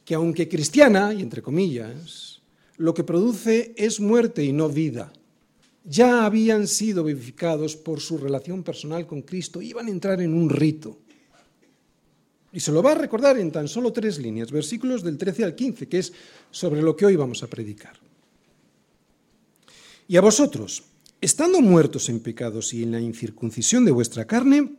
que 0.04 0.16
aunque 0.16 0.50
cristiana, 0.50 1.14
y 1.14 1.22
entre 1.22 1.44
comillas, 1.44 2.42
lo 2.78 2.96
que 2.96 3.04
produce 3.04 3.76
es 3.78 4.00
muerte 4.00 4.44
y 4.44 4.52
no 4.54 4.70
vida. 4.70 5.14
Ya 5.84 6.26
habían 6.26 6.68
sido 6.68 7.04
vivificados 7.04 7.76
por 7.76 8.00
su 8.00 8.18
relación 8.18 8.64
personal 8.64 9.06
con 9.06 9.22
Cristo, 9.22 9.62
iban 9.62 9.86
a 9.86 9.92
entrar 9.92 10.20
en 10.22 10.34
un 10.34 10.50
rito. 10.50 10.98
Y 12.52 12.60
se 12.60 12.72
lo 12.72 12.82
va 12.82 12.94
a 12.94 12.96
recordar 12.96 13.38
en 13.38 13.52
tan 13.52 13.68
solo 13.68 13.94
tres 13.94 14.18
líneas, 14.18 14.52
versículos 14.52 15.04
del 15.04 15.18
13 15.18 15.44
al 15.44 15.56
15, 15.56 15.88
que 15.88 16.00
es 16.00 16.14
sobre 16.50 16.82
lo 16.82 16.96
que 16.96 17.06
hoy 17.06 17.16
vamos 17.16 17.44
a 17.44 17.48
predicar. 17.48 18.00
Y 20.08 20.18
a 20.18 20.22
vosotros, 20.22 20.84
estando 21.22 21.62
muertos 21.62 22.10
en 22.10 22.20
pecados 22.20 22.74
y 22.74 22.82
en 22.82 22.92
la 22.92 23.00
incircuncisión 23.00 23.86
de 23.86 23.92
vuestra 23.92 24.26
carne, 24.26 24.72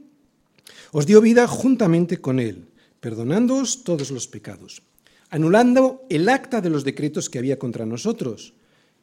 os 0.90 1.06
dio 1.06 1.20
vida 1.20 1.46
juntamente 1.46 2.20
con 2.20 2.40
Él, 2.40 2.66
perdonándoos 2.98 3.84
todos 3.84 4.10
los 4.10 4.26
pecados, 4.26 4.82
anulando 5.30 6.04
el 6.10 6.28
acta 6.28 6.60
de 6.60 6.70
los 6.70 6.82
decretos 6.82 7.30
que 7.30 7.38
había 7.38 7.60
contra 7.60 7.86
nosotros, 7.86 8.54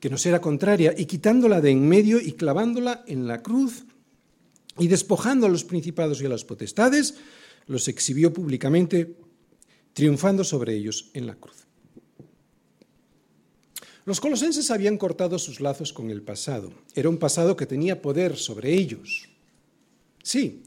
que 0.01 0.09
nos 0.09 0.25
era 0.25 0.41
contraria, 0.41 0.93
y 0.95 1.05
quitándola 1.05 1.61
de 1.61 1.71
en 1.71 1.87
medio 1.87 2.19
y 2.19 2.33
clavándola 2.33 3.03
en 3.07 3.27
la 3.27 3.41
cruz, 3.41 3.85
y 4.77 4.87
despojando 4.87 5.47
a 5.47 5.49
los 5.49 5.63
principados 5.63 6.21
y 6.21 6.25
a 6.25 6.29
las 6.29 6.43
potestades, 6.43 7.15
los 7.67 7.87
exhibió 7.87 8.33
públicamente, 8.33 9.15
triunfando 9.93 10.43
sobre 10.43 10.73
ellos 10.75 11.09
en 11.13 11.27
la 11.27 11.35
cruz. 11.35 11.67
Los 14.05 14.21
colosenses 14.21 14.71
habían 14.71 14.97
cortado 14.97 15.37
sus 15.37 15.59
lazos 15.59 15.91
con 15.91 16.09
el 16.09 16.21
pasado. 16.21 16.71
Era 16.95 17.09
un 17.09 17.17
pasado 17.17 17.57
que 17.57 17.65
tenía 17.65 18.01
poder 18.01 18.37
sobre 18.37 18.73
ellos. 18.73 19.27
Sí, 20.23 20.63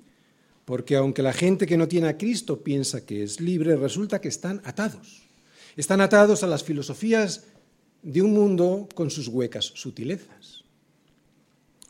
porque 0.66 0.96
aunque 0.96 1.22
la 1.22 1.32
gente 1.32 1.66
que 1.66 1.78
no 1.78 1.88
tiene 1.88 2.08
a 2.08 2.18
Cristo 2.18 2.62
piensa 2.62 3.06
que 3.06 3.22
es 3.22 3.40
libre, 3.40 3.76
resulta 3.76 4.20
que 4.20 4.28
están 4.28 4.60
atados. 4.64 5.22
Están 5.74 6.02
atados 6.02 6.42
a 6.42 6.46
las 6.46 6.62
filosofías 6.62 7.44
de 8.02 8.20
un 8.20 8.32
mundo 8.32 8.88
con 8.94 9.10
sus 9.10 9.28
huecas 9.28 9.72
sutilezas. 9.74 10.59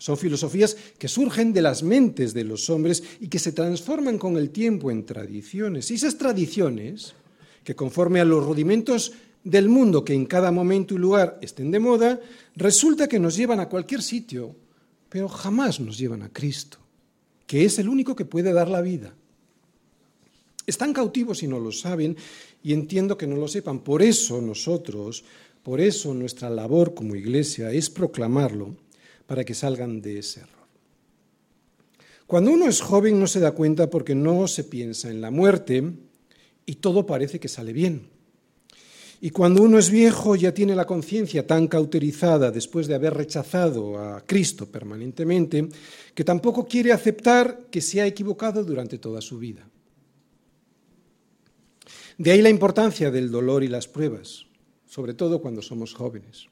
Son 0.00 0.16
filosofías 0.16 0.78
que 0.96 1.08
surgen 1.08 1.52
de 1.52 1.60
las 1.60 1.82
mentes 1.82 2.32
de 2.32 2.42
los 2.42 2.70
hombres 2.70 3.02
y 3.20 3.28
que 3.28 3.38
se 3.38 3.52
transforman 3.52 4.16
con 4.16 4.38
el 4.38 4.48
tiempo 4.48 4.90
en 4.90 5.04
tradiciones. 5.04 5.90
Y 5.90 5.94
esas 5.96 6.16
tradiciones, 6.16 7.12
que 7.62 7.76
conforme 7.76 8.18
a 8.18 8.24
los 8.24 8.42
rudimentos 8.42 9.12
del 9.44 9.68
mundo 9.68 10.02
que 10.02 10.14
en 10.14 10.24
cada 10.24 10.50
momento 10.52 10.94
y 10.94 10.96
lugar 10.96 11.38
estén 11.42 11.70
de 11.70 11.80
moda, 11.80 12.18
resulta 12.56 13.08
que 13.08 13.18
nos 13.18 13.36
llevan 13.36 13.60
a 13.60 13.68
cualquier 13.68 14.00
sitio, 14.00 14.56
pero 15.10 15.28
jamás 15.28 15.80
nos 15.80 15.98
llevan 15.98 16.22
a 16.22 16.32
Cristo, 16.32 16.78
que 17.46 17.66
es 17.66 17.78
el 17.78 17.86
único 17.86 18.16
que 18.16 18.24
puede 18.24 18.54
dar 18.54 18.70
la 18.70 18.80
vida. 18.80 19.14
Están 20.66 20.94
cautivos 20.94 21.42
y 21.42 21.46
no 21.46 21.60
lo 21.60 21.72
saben, 21.72 22.16
y 22.62 22.72
entiendo 22.72 23.18
que 23.18 23.26
no 23.26 23.36
lo 23.36 23.48
sepan. 23.48 23.80
Por 23.80 24.00
eso 24.00 24.40
nosotros, 24.40 25.24
por 25.62 25.78
eso 25.78 26.14
nuestra 26.14 26.48
labor 26.48 26.94
como 26.94 27.16
iglesia 27.16 27.70
es 27.70 27.90
proclamarlo 27.90 28.76
para 29.30 29.44
que 29.44 29.54
salgan 29.54 30.02
de 30.02 30.18
ese 30.18 30.40
error. 30.40 30.66
Cuando 32.26 32.50
uno 32.50 32.66
es 32.66 32.80
joven 32.80 33.20
no 33.20 33.28
se 33.28 33.38
da 33.38 33.52
cuenta 33.52 33.88
porque 33.88 34.12
no 34.12 34.48
se 34.48 34.64
piensa 34.64 35.08
en 35.08 35.20
la 35.20 35.30
muerte 35.30 35.84
y 36.66 36.74
todo 36.74 37.06
parece 37.06 37.38
que 37.38 37.46
sale 37.46 37.72
bien. 37.72 38.08
Y 39.20 39.30
cuando 39.30 39.62
uno 39.62 39.78
es 39.78 39.88
viejo 39.88 40.34
ya 40.34 40.52
tiene 40.52 40.74
la 40.74 40.84
conciencia 40.84 41.46
tan 41.46 41.68
cauterizada 41.68 42.50
después 42.50 42.88
de 42.88 42.96
haber 42.96 43.14
rechazado 43.14 44.00
a 44.00 44.26
Cristo 44.26 44.66
permanentemente 44.66 45.68
que 46.12 46.24
tampoco 46.24 46.66
quiere 46.66 46.90
aceptar 46.90 47.66
que 47.70 47.80
se 47.80 48.00
ha 48.00 48.08
equivocado 48.08 48.64
durante 48.64 48.98
toda 48.98 49.20
su 49.20 49.38
vida. 49.38 49.64
De 52.18 52.32
ahí 52.32 52.42
la 52.42 52.50
importancia 52.50 53.12
del 53.12 53.30
dolor 53.30 53.62
y 53.62 53.68
las 53.68 53.86
pruebas, 53.86 54.46
sobre 54.86 55.14
todo 55.14 55.40
cuando 55.40 55.62
somos 55.62 55.94
jóvenes. 55.94 56.48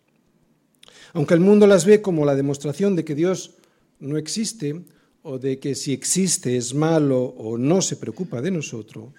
Aunque 1.12 1.35
el 1.35 1.40
mundo 1.40 1.67
las 1.67 1.85
ve 1.85 2.02
como 2.02 2.25
la 2.25 2.35
demostración 2.35 2.97
de 2.97 3.05
que 3.05 3.14
Dios 3.14 3.52
no 4.00 4.17
existe 4.17 4.85
o 5.23 5.38
de 5.38 5.59
que 5.59 5.75
si 5.75 5.93
existe 5.93 6.57
es 6.57 6.75
malo 6.75 7.23
o 7.23 7.59
no 7.59 7.83
se 7.83 7.97
preocupa 7.97 8.40
de 8.40 8.50
nosotros, 8.50 9.12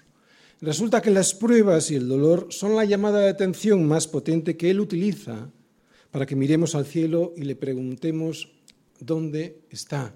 resulta 0.60 1.02
que 1.02 1.10
las 1.10 1.34
pruebas 1.34 1.90
y 1.90 1.96
el 1.96 2.08
dolor 2.08 2.48
son 2.50 2.76
la 2.76 2.84
llamada 2.84 3.20
de 3.20 3.28
atención 3.28 3.86
más 3.86 4.06
potente 4.06 4.56
que 4.56 4.70
Él 4.70 4.80
utiliza 4.80 5.50
para 6.10 6.26
que 6.26 6.36
miremos 6.36 6.74
al 6.74 6.86
cielo 6.86 7.34
y 7.36 7.42
le 7.42 7.56
preguntemos 7.56 8.48
dónde 8.98 9.60
está. 9.70 10.12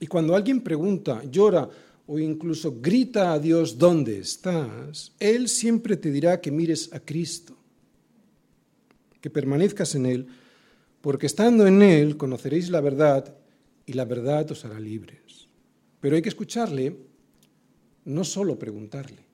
Y 0.00 0.06
cuando 0.06 0.34
alguien 0.34 0.60
pregunta, 0.60 1.22
llora 1.30 1.68
o 2.06 2.18
incluso 2.18 2.76
grita 2.80 3.32
a 3.32 3.38
Dios 3.38 3.76
dónde 3.76 4.18
estás, 4.18 5.12
Él 5.18 5.48
siempre 5.48 5.96
te 5.96 6.10
dirá 6.10 6.40
que 6.40 6.50
mires 6.50 6.92
a 6.92 7.00
Cristo 7.00 7.57
que 9.20 9.30
permanezcas 9.30 9.94
en 9.94 10.06
Él, 10.06 10.26
porque 11.00 11.26
estando 11.26 11.66
en 11.66 11.82
Él 11.82 12.16
conoceréis 12.16 12.70
la 12.70 12.80
verdad 12.80 13.34
y 13.86 13.94
la 13.94 14.04
verdad 14.04 14.50
os 14.50 14.64
hará 14.64 14.78
libres. 14.78 15.48
Pero 16.00 16.16
hay 16.16 16.22
que 16.22 16.28
escucharle, 16.28 16.96
no 18.04 18.24
solo 18.24 18.58
preguntarle. 18.58 19.28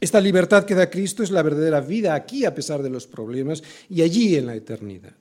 Esta 0.00 0.20
libertad 0.20 0.64
que 0.64 0.74
da 0.74 0.90
Cristo 0.90 1.22
es 1.22 1.30
la 1.30 1.42
verdadera 1.42 1.80
vida 1.80 2.14
aquí 2.14 2.44
a 2.44 2.54
pesar 2.54 2.82
de 2.82 2.90
los 2.90 3.06
problemas 3.06 3.62
y 3.88 4.02
allí 4.02 4.36
en 4.36 4.46
la 4.46 4.54
eternidad. 4.54 5.14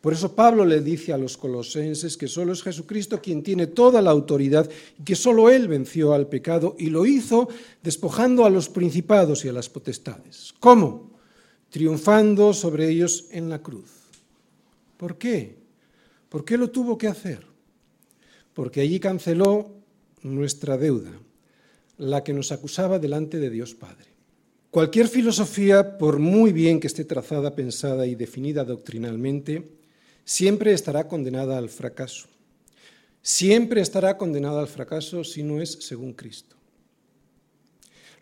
Por 0.00 0.12
eso 0.12 0.34
Pablo 0.34 0.64
le 0.64 0.80
dice 0.80 1.12
a 1.12 1.18
los 1.18 1.36
colosenses 1.36 2.16
que 2.16 2.28
solo 2.28 2.52
es 2.52 2.62
Jesucristo 2.62 3.20
quien 3.20 3.42
tiene 3.42 3.66
toda 3.66 4.02
la 4.02 4.10
autoridad 4.10 4.70
y 4.98 5.02
que 5.02 5.16
solo 5.16 5.50
Él 5.50 5.66
venció 5.66 6.12
al 6.12 6.28
pecado 6.28 6.76
y 6.78 6.90
lo 6.90 7.06
hizo 7.06 7.48
despojando 7.82 8.44
a 8.44 8.50
los 8.50 8.68
principados 8.68 9.44
y 9.44 9.48
a 9.48 9.52
las 9.52 9.68
potestades. 9.68 10.54
¿Cómo? 10.60 11.13
Triunfando 11.74 12.54
sobre 12.54 12.88
ellos 12.88 13.26
en 13.32 13.48
la 13.48 13.60
cruz. 13.60 13.90
¿Por 14.96 15.18
qué? 15.18 15.56
¿Por 16.28 16.44
qué 16.44 16.56
lo 16.56 16.70
tuvo 16.70 16.96
que 16.96 17.08
hacer? 17.08 17.44
Porque 18.52 18.80
allí 18.80 19.00
canceló 19.00 19.72
nuestra 20.22 20.76
deuda, 20.76 21.10
la 21.98 22.22
que 22.22 22.32
nos 22.32 22.52
acusaba 22.52 23.00
delante 23.00 23.40
de 23.40 23.50
Dios 23.50 23.74
Padre. 23.74 24.06
Cualquier 24.70 25.08
filosofía, 25.08 25.98
por 25.98 26.20
muy 26.20 26.52
bien 26.52 26.78
que 26.78 26.86
esté 26.86 27.04
trazada, 27.04 27.56
pensada 27.56 28.06
y 28.06 28.14
definida 28.14 28.62
doctrinalmente, 28.62 29.68
siempre 30.24 30.74
estará 30.74 31.08
condenada 31.08 31.58
al 31.58 31.70
fracaso. 31.70 32.28
Siempre 33.20 33.80
estará 33.80 34.16
condenada 34.16 34.60
al 34.60 34.68
fracaso 34.68 35.24
si 35.24 35.42
no 35.42 35.60
es 35.60 35.72
según 35.80 36.12
Cristo. 36.12 36.53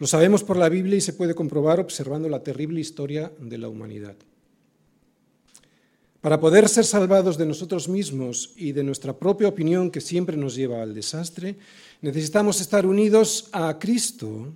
Lo 0.02 0.08
sabemos 0.08 0.42
por 0.42 0.56
la 0.56 0.68
Biblia 0.68 0.96
y 0.96 1.00
se 1.00 1.12
puede 1.12 1.32
comprobar 1.32 1.78
observando 1.78 2.28
la 2.28 2.42
terrible 2.42 2.80
historia 2.80 3.30
de 3.38 3.56
la 3.56 3.68
humanidad. 3.68 4.16
Para 6.20 6.40
poder 6.40 6.68
ser 6.68 6.84
salvados 6.84 7.38
de 7.38 7.46
nosotros 7.46 7.88
mismos 7.88 8.52
y 8.56 8.72
de 8.72 8.82
nuestra 8.82 9.16
propia 9.16 9.46
opinión 9.46 9.92
que 9.92 10.00
siempre 10.00 10.36
nos 10.36 10.56
lleva 10.56 10.82
al 10.82 10.92
desastre, 10.92 11.56
necesitamos 12.00 12.60
estar 12.60 12.84
unidos 12.84 13.48
a 13.52 13.78
Cristo, 13.78 14.52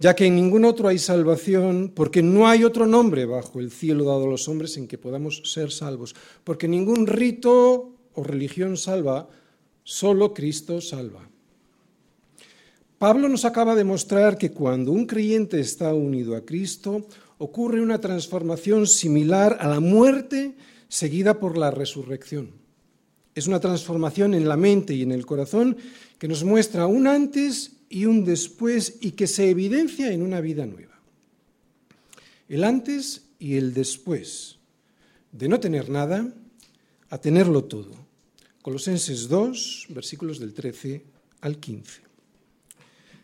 ya 0.00 0.16
que 0.16 0.26
en 0.26 0.34
ningún 0.34 0.64
otro 0.64 0.88
hay 0.88 0.98
salvación, 0.98 1.92
porque 1.94 2.20
no 2.20 2.48
hay 2.48 2.64
otro 2.64 2.84
nombre 2.84 3.26
bajo 3.26 3.60
el 3.60 3.70
cielo 3.70 4.02
dado 4.06 4.24
a 4.24 4.30
los 4.30 4.48
hombres 4.48 4.76
en 4.76 4.88
que 4.88 4.98
podamos 4.98 5.40
ser 5.44 5.70
salvos, 5.70 6.16
porque 6.42 6.66
ningún 6.66 7.06
rito 7.06 7.94
o 8.14 8.24
religión 8.24 8.76
salva, 8.76 9.28
solo 9.84 10.34
Cristo 10.34 10.80
salva. 10.80 11.29
Pablo 13.00 13.30
nos 13.30 13.46
acaba 13.46 13.74
de 13.74 13.82
mostrar 13.82 14.36
que 14.36 14.50
cuando 14.50 14.92
un 14.92 15.06
creyente 15.06 15.58
está 15.58 15.94
unido 15.94 16.36
a 16.36 16.44
Cristo, 16.44 17.06
ocurre 17.38 17.80
una 17.80 17.98
transformación 17.98 18.86
similar 18.86 19.56
a 19.58 19.68
la 19.68 19.80
muerte 19.80 20.54
seguida 20.86 21.40
por 21.40 21.56
la 21.56 21.70
resurrección. 21.70 22.50
Es 23.34 23.46
una 23.46 23.58
transformación 23.58 24.34
en 24.34 24.46
la 24.46 24.58
mente 24.58 24.92
y 24.92 25.00
en 25.00 25.12
el 25.12 25.24
corazón 25.24 25.78
que 26.18 26.28
nos 26.28 26.44
muestra 26.44 26.86
un 26.86 27.06
antes 27.06 27.72
y 27.88 28.04
un 28.04 28.22
después 28.26 28.98
y 29.00 29.12
que 29.12 29.26
se 29.26 29.48
evidencia 29.48 30.12
en 30.12 30.20
una 30.20 30.42
vida 30.42 30.66
nueva. 30.66 31.00
El 32.50 32.64
antes 32.64 33.22
y 33.38 33.56
el 33.56 33.72
después 33.72 34.58
de 35.32 35.48
no 35.48 35.58
tener 35.58 35.88
nada 35.88 36.30
a 37.08 37.16
tenerlo 37.16 37.64
todo. 37.64 37.92
Colosenses 38.60 39.26
2, 39.26 39.86
versículos 39.88 40.38
del 40.38 40.52
13 40.52 41.02
al 41.40 41.56
15. 41.56 42.09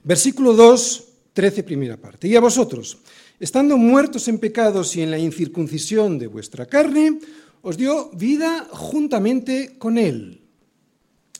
Versículo 0.07 0.55
2, 0.55 1.33
13, 1.33 1.65
primera 1.65 1.97
parte. 1.97 2.29
Y 2.29 2.37
a 2.37 2.41
vosotros, 2.41 2.99
estando 3.41 3.77
muertos 3.77 4.29
en 4.29 4.39
pecados 4.39 4.95
y 4.95 5.03
en 5.03 5.11
la 5.11 5.19
incircuncisión 5.19 6.17
de 6.17 6.29
vuestra 6.29 6.67
carne, 6.67 7.19
os 7.61 7.77
dio 7.77 8.11
vida 8.15 8.69
juntamente 8.71 9.75
con 9.79 9.99
Él, 9.99 10.43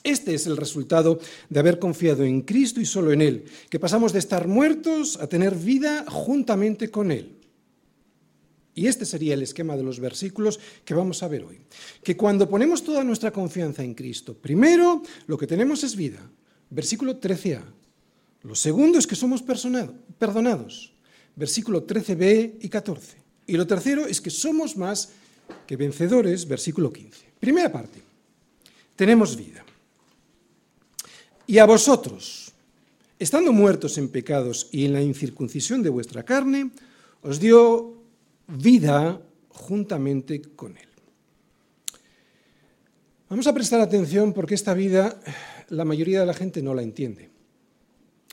Este 0.03 0.33
es 0.35 0.47
el 0.47 0.57
resultado 0.57 1.19
de 1.49 1.59
haber 1.59 1.79
confiado 1.79 2.23
en 2.23 2.41
Cristo 2.41 2.79
y 2.81 2.85
solo 2.85 3.11
en 3.11 3.21
Él, 3.21 3.45
que 3.69 3.79
pasamos 3.79 4.11
de 4.11 4.19
estar 4.19 4.47
muertos 4.47 5.17
a 5.19 5.27
tener 5.27 5.55
vida 5.55 6.05
juntamente 6.07 6.91
con 6.91 7.11
Él. 7.11 7.37
Y 8.75 8.87
este 8.87 9.05
sería 9.05 9.33
el 9.33 9.43
esquema 9.43 9.75
de 9.75 9.83
los 9.83 9.99
versículos 9.99 10.59
que 10.83 10.93
vamos 10.93 11.23
a 11.23 11.27
ver 11.27 11.43
hoy. 11.43 11.59
Que 12.03 12.15
cuando 12.15 12.49
ponemos 12.49 12.83
toda 12.83 13.03
nuestra 13.03 13.31
confianza 13.31 13.83
en 13.83 13.95
Cristo, 13.95 14.33
primero 14.33 15.01
lo 15.25 15.37
que 15.37 15.47
tenemos 15.47 15.83
es 15.83 15.95
vida. 15.95 16.19
Versículo 16.69 17.19
13a. 17.19 17.63
Lo 18.47 18.55
segundo 18.55 18.97
es 18.97 19.05
que 19.05 19.17
somos 19.17 19.43
perdonados. 19.43 20.93
Versículo 21.35 21.85
13b 21.85 22.59
y 22.61 22.69
14. 22.69 23.17
Y 23.45 23.57
lo 23.57 23.67
tercero 23.67 24.07
es 24.07 24.21
que 24.21 24.29
somos 24.29 24.77
más 24.77 25.09
que 25.67 25.75
vencedores. 25.75 26.47
Versículo 26.47 26.93
15. 26.93 27.25
Primera 27.41 27.69
parte. 27.69 28.01
Tenemos 28.95 29.35
vida. 29.35 29.65
Y 31.45 31.57
a 31.57 31.65
vosotros, 31.65 32.53
estando 33.19 33.51
muertos 33.51 33.97
en 33.97 34.07
pecados 34.07 34.69
y 34.71 34.85
en 34.85 34.93
la 34.93 35.01
incircuncisión 35.01 35.83
de 35.83 35.89
vuestra 35.89 36.23
carne, 36.23 36.71
os 37.23 37.41
dio 37.41 38.01
vida 38.47 39.21
juntamente 39.49 40.41
con 40.55 40.77
Él. 40.77 40.87
Vamos 43.27 43.45
a 43.45 43.53
prestar 43.53 43.81
atención 43.81 44.31
porque 44.31 44.55
esta 44.55 44.73
vida 44.73 45.19
la 45.67 45.83
mayoría 45.83 46.21
de 46.21 46.25
la 46.25 46.33
gente 46.33 46.61
no 46.61 46.73
la 46.73 46.83
entiende. 46.83 47.35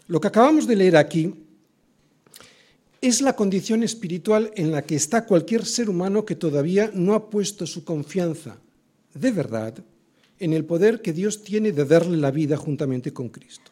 Lo 0.07 0.21
que 0.21 0.29
acabamos 0.29 0.67
de 0.67 0.77
leer 0.77 0.97
aquí 0.97 1.35
es 3.01 3.21
la 3.21 3.37
condición 3.37 3.83
espiritual 3.83 4.51
en 4.55 4.71
la 4.71 4.83
que 4.83 4.97
está 4.97 5.27
cualquier 5.27 5.65
ser 5.67 5.91
humano 5.91 6.25
que 6.25 6.37
todavía 6.37 6.91
no 6.95 7.15
ha 7.15 7.29
puesto 7.31 7.67
su 7.67 7.85
confianza 7.85 8.59
de 9.15 9.31
verdad 9.31 9.75
en 10.39 10.53
el 10.53 10.65
poder 10.65 11.01
que 11.01 11.13
Dios 11.13 11.43
tiene 11.43 11.73
de 11.73 11.85
darle 11.85 12.17
la 12.17 12.31
vida 12.31 12.57
juntamente 12.57 13.13
con 13.13 13.29
Cristo. 13.29 13.71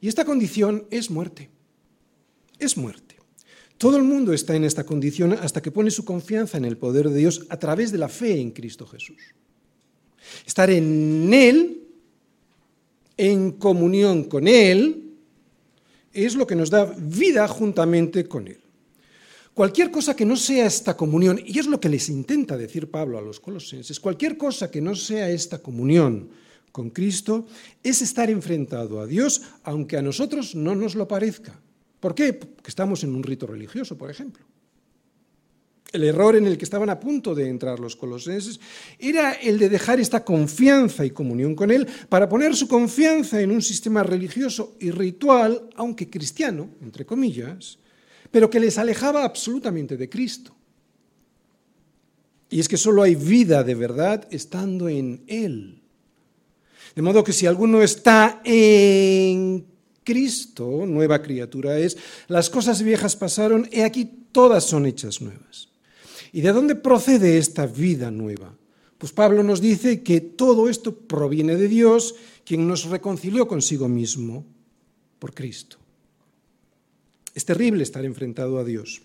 Y 0.00 0.08
esta 0.08 0.24
condición 0.24 0.84
es 0.90 1.10
muerte. 1.10 1.48
Es 2.58 2.76
muerte. 2.76 3.16
Todo 3.78 3.96
el 3.96 4.02
mundo 4.02 4.32
está 4.32 4.54
en 4.56 4.64
esta 4.64 4.84
condición 4.84 5.32
hasta 5.34 5.60
que 5.60 5.70
pone 5.70 5.90
su 5.90 6.04
confianza 6.04 6.56
en 6.58 6.64
el 6.64 6.76
poder 6.76 7.08
de 7.10 7.18
Dios 7.18 7.46
a 7.48 7.58
través 7.58 7.92
de 7.92 7.98
la 7.98 8.08
fe 8.08 8.40
en 8.40 8.50
Cristo 8.50 8.86
Jesús. 8.86 9.20
Estar 10.46 10.70
en 10.70 11.32
Él, 11.32 11.82
en 13.16 13.52
comunión 13.52 14.24
con 14.24 14.48
Él, 14.48 15.05
es 16.24 16.34
lo 16.34 16.46
que 16.46 16.56
nos 16.56 16.70
da 16.70 16.84
vida 16.96 17.46
juntamente 17.48 18.26
con 18.26 18.48
Él. 18.48 18.60
Cualquier 19.52 19.90
cosa 19.90 20.14
que 20.14 20.26
no 20.26 20.36
sea 20.36 20.66
esta 20.66 20.96
comunión, 20.96 21.40
y 21.44 21.58
es 21.58 21.66
lo 21.66 21.80
que 21.80 21.88
les 21.88 22.08
intenta 22.08 22.56
decir 22.56 22.90
Pablo 22.90 23.18
a 23.18 23.22
los 23.22 23.40
colosenses, 23.40 24.00
cualquier 24.00 24.36
cosa 24.36 24.70
que 24.70 24.80
no 24.80 24.94
sea 24.94 25.30
esta 25.30 25.58
comunión 25.58 26.28
con 26.72 26.90
Cristo 26.90 27.46
es 27.82 28.02
estar 28.02 28.28
enfrentado 28.28 29.00
a 29.00 29.06
Dios, 29.06 29.42
aunque 29.62 29.96
a 29.96 30.02
nosotros 30.02 30.54
no 30.54 30.74
nos 30.74 30.94
lo 30.94 31.08
parezca. 31.08 31.58
¿Por 32.00 32.14
qué? 32.14 32.34
Porque 32.34 32.68
estamos 32.68 33.02
en 33.02 33.14
un 33.14 33.22
rito 33.22 33.46
religioso, 33.46 33.96
por 33.96 34.10
ejemplo. 34.10 34.44
El 35.96 36.04
error 36.04 36.36
en 36.36 36.46
el 36.46 36.58
que 36.58 36.66
estaban 36.66 36.90
a 36.90 37.00
punto 37.00 37.34
de 37.34 37.48
entrar 37.48 37.80
los 37.80 37.96
colosenses 37.96 38.60
era 38.98 39.32
el 39.32 39.58
de 39.58 39.70
dejar 39.70 39.98
esta 39.98 40.22
confianza 40.22 41.06
y 41.06 41.10
comunión 41.10 41.54
con 41.54 41.70
Él 41.70 41.88
para 42.10 42.28
poner 42.28 42.54
su 42.54 42.68
confianza 42.68 43.40
en 43.40 43.50
un 43.50 43.62
sistema 43.62 44.02
religioso 44.02 44.76
y 44.78 44.90
ritual, 44.90 45.70
aunque 45.74 46.10
cristiano, 46.10 46.68
entre 46.82 47.06
comillas, 47.06 47.78
pero 48.30 48.50
que 48.50 48.60
les 48.60 48.76
alejaba 48.76 49.24
absolutamente 49.24 49.96
de 49.96 50.10
Cristo. 50.10 50.54
Y 52.50 52.60
es 52.60 52.68
que 52.68 52.76
solo 52.76 53.02
hay 53.02 53.14
vida 53.14 53.64
de 53.64 53.74
verdad 53.74 54.28
estando 54.30 54.90
en 54.90 55.24
Él. 55.26 55.80
De 56.94 57.00
modo 57.00 57.24
que 57.24 57.32
si 57.32 57.46
alguno 57.46 57.80
está 57.80 58.42
en 58.44 59.64
Cristo, 60.04 60.84
nueva 60.86 61.22
criatura 61.22 61.78
es, 61.78 61.96
las 62.28 62.50
cosas 62.50 62.82
viejas 62.82 63.16
pasaron, 63.16 63.66
y 63.72 63.80
aquí 63.80 64.04
todas 64.30 64.64
son 64.64 64.84
hechas 64.84 65.22
nuevas. 65.22 65.70
¿Y 66.36 66.42
de 66.42 66.52
dónde 66.52 66.74
procede 66.74 67.38
esta 67.38 67.64
vida 67.64 68.10
nueva? 68.10 68.54
Pues 68.98 69.10
Pablo 69.10 69.42
nos 69.42 69.62
dice 69.62 70.02
que 70.02 70.20
todo 70.20 70.68
esto 70.68 70.94
proviene 70.94 71.56
de 71.56 71.66
Dios, 71.66 72.14
quien 72.44 72.68
nos 72.68 72.84
reconcilió 72.84 73.48
consigo 73.48 73.88
mismo 73.88 74.44
por 75.18 75.32
Cristo. 75.32 75.78
Es 77.34 77.46
terrible 77.46 77.82
estar 77.82 78.04
enfrentado 78.04 78.58
a 78.58 78.64
Dios. 78.64 79.00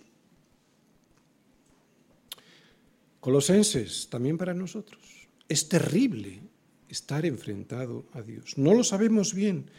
Colosenses, 3.22 4.10
también 4.10 4.38
para 4.38 4.54
nosotros. 4.54 5.00
Es 5.48 5.70
terrible 5.70 6.41
estar 6.89 7.26
enfrentado 7.26 8.04
a 8.12 8.22
Dios. 8.22 8.58
No 8.58 8.74
lo 8.74 8.84
sabemos 8.84 9.34
bien, 9.34 9.72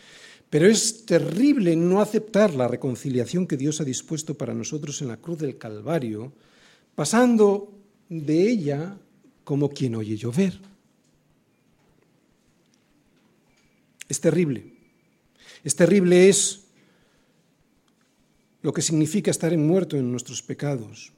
pero 0.48 0.66
es 0.66 1.04
terrible 1.04 1.76
no 1.76 2.00
aceptar 2.00 2.54
la 2.54 2.66
reconciliación 2.66 3.46
que 3.46 3.58
Dios 3.58 3.82
ha 3.82 3.84
dispuesto 3.84 4.38
para 4.38 4.54
nosotros 4.54 5.02
en 5.02 5.08
la 5.08 5.18
cruz 5.18 5.36
del 5.36 5.58
Calvario, 5.58 6.32
pasando 6.94 7.72
de 8.08 8.50
ella 8.50 8.98
como 9.44 9.70
quien 9.70 9.94
oye 9.94 10.16
llover. 10.16 10.58
Es 14.08 14.20
terrible. 14.20 14.72
Es 15.64 15.74
terrible 15.74 16.28
es 16.28 16.60
lo 18.60 18.72
que 18.72 18.82
significa 18.82 19.30
estar 19.30 19.56
muerto 19.56 19.96
en 19.96 20.10
nuestros 20.10 20.42
pecados. 20.42 21.12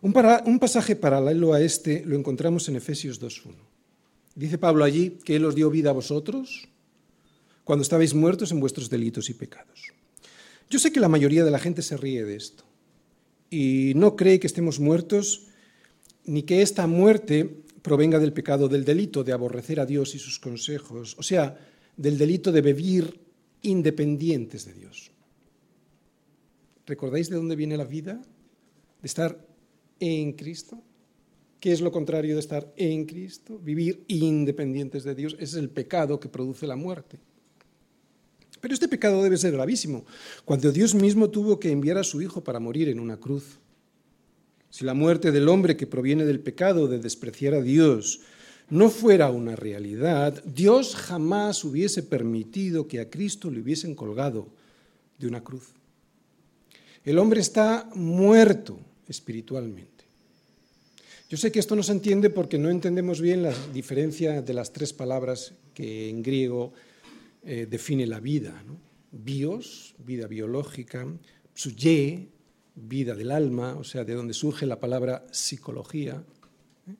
Un, 0.00 0.14
un, 0.44 0.58
pasaje 0.58 0.94
paralelo 0.94 1.52
a 1.52 1.60
este 1.60 2.04
lo 2.04 2.16
encontramos 2.16 2.68
en 2.68 2.76
Efesios 2.76 3.20
2.1. 3.20 3.54
Dice 4.34 4.58
Pablo 4.58 4.84
allí 4.84 5.18
que 5.24 5.36
Él 5.36 5.44
os 5.44 5.54
dio 5.54 5.70
vida 5.70 5.90
a 5.90 5.94
vosotros 5.94 6.68
cuando 7.64 7.82
estabais 7.82 8.14
muertos 8.14 8.52
en 8.52 8.60
vuestros 8.60 8.88
delitos 8.88 9.28
y 9.30 9.34
pecados. 9.34 9.92
Yo 10.70 10.78
sé 10.78 10.92
que 10.92 11.00
la 11.00 11.08
mayoría 11.08 11.44
de 11.44 11.50
la 11.50 11.58
gente 11.58 11.82
se 11.82 11.96
ríe 11.96 12.24
de 12.24 12.36
esto 12.36 12.65
y 13.50 13.92
no 13.94 14.16
cree 14.16 14.40
que 14.40 14.46
estemos 14.46 14.80
muertos 14.80 15.46
ni 16.24 16.42
que 16.42 16.62
esta 16.62 16.86
muerte 16.86 17.62
provenga 17.82 18.18
del 18.18 18.32
pecado 18.32 18.68
del 18.68 18.84
delito 18.84 19.22
de 19.22 19.32
aborrecer 19.32 19.78
a 19.78 19.86
Dios 19.86 20.14
y 20.14 20.18
sus 20.18 20.40
consejos, 20.40 21.16
o 21.18 21.22
sea, 21.22 21.56
del 21.96 22.18
delito 22.18 22.50
de 22.50 22.60
vivir 22.60 23.20
independientes 23.62 24.64
de 24.64 24.74
Dios. 24.74 25.12
¿Recordáis 26.86 27.30
de 27.30 27.36
dónde 27.36 27.56
viene 27.56 27.76
la 27.76 27.84
vida? 27.84 28.20
De 29.00 29.06
estar 29.06 29.44
en 30.00 30.32
Cristo. 30.32 30.82
¿Qué 31.60 31.72
es 31.72 31.80
lo 31.80 31.90
contrario 31.90 32.34
de 32.34 32.40
estar 32.40 32.72
en 32.76 33.06
Cristo? 33.06 33.58
Vivir 33.58 34.04
independientes 34.08 35.04
de 35.04 35.14
Dios. 35.14 35.36
es 35.38 35.54
el 35.54 35.70
pecado 35.70 36.20
que 36.20 36.28
produce 36.28 36.66
la 36.66 36.76
muerte. 36.76 37.18
Pero 38.66 38.74
este 38.74 38.88
pecado 38.88 39.22
debe 39.22 39.36
ser 39.36 39.52
gravísimo, 39.52 40.04
cuando 40.44 40.72
Dios 40.72 40.92
mismo 40.92 41.30
tuvo 41.30 41.60
que 41.60 41.70
enviar 41.70 41.98
a 41.98 42.02
su 42.02 42.20
Hijo 42.20 42.42
para 42.42 42.58
morir 42.58 42.88
en 42.88 42.98
una 42.98 43.16
cruz. 43.16 43.60
Si 44.70 44.84
la 44.84 44.92
muerte 44.92 45.30
del 45.30 45.48
hombre 45.48 45.76
que 45.76 45.86
proviene 45.86 46.24
del 46.24 46.40
pecado 46.40 46.88
de 46.88 46.98
despreciar 46.98 47.54
a 47.54 47.62
Dios 47.62 48.22
no 48.68 48.90
fuera 48.90 49.30
una 49.30 49.54
realidad, 49.54 50.42
Dios 50.44 50.96
jamás 50.96 51.62
hubiese 51.62 52.02
permitido 52.02 52.88
que 52.88 52.98
a 52.98 53.08
Cristo 53.08 53.52
le 53.52 53.60
hubiesen 53.60 53.94
colgado 53.94 54.48
de 55.16 55.28
una 55.28 55.44
cruz. 55.44 55.68
El 57.04 57.20
hombre 57.20 57.42
está 57.42 57.88
muerto 57.94 58.80
espiritualmente. 59.06 60.06
Yo 61.30 61.36
sé 61.36 61.52
que 61.52 61.60
esto 61.60 61.76
no 61.76 61.84
se 61.84 61.92
entiende 61.92 62.30
porque 62.30 62.58
no 62.58 62.68
entendemos 62.68 63.20
bien 63.20 63.44
la 63.44 63.54
diferencia 63.72 64.42
de 64.42 64.54
las 64.54 64.72
tres 64.72 64.92
palabras 64.92 65.52
que 65.72 66.08
en 66.08 66.24
griego 66.24 66.72
eh, 67.46 67.66
define 67.70 68.06
la 68.08 68.18
vida. 68.18 68.60
Bios, 69.12 69.94
vida 70.04 70.26
biológica, 70.26 71.06
psuye, 71.54 72.28
vida 72.74 73.14
del 73.14 73.30
alma, 73.30 73.76
o 73.76 73.84
sea, 73.84 74.04
de 74.04 74.14
donde 74.14 74.34
surge 74.34 74.66
la 74.66 74.80
palabra 74.80 75.24
psicología, 75.30 76.24
¿eh? 76.88 76.94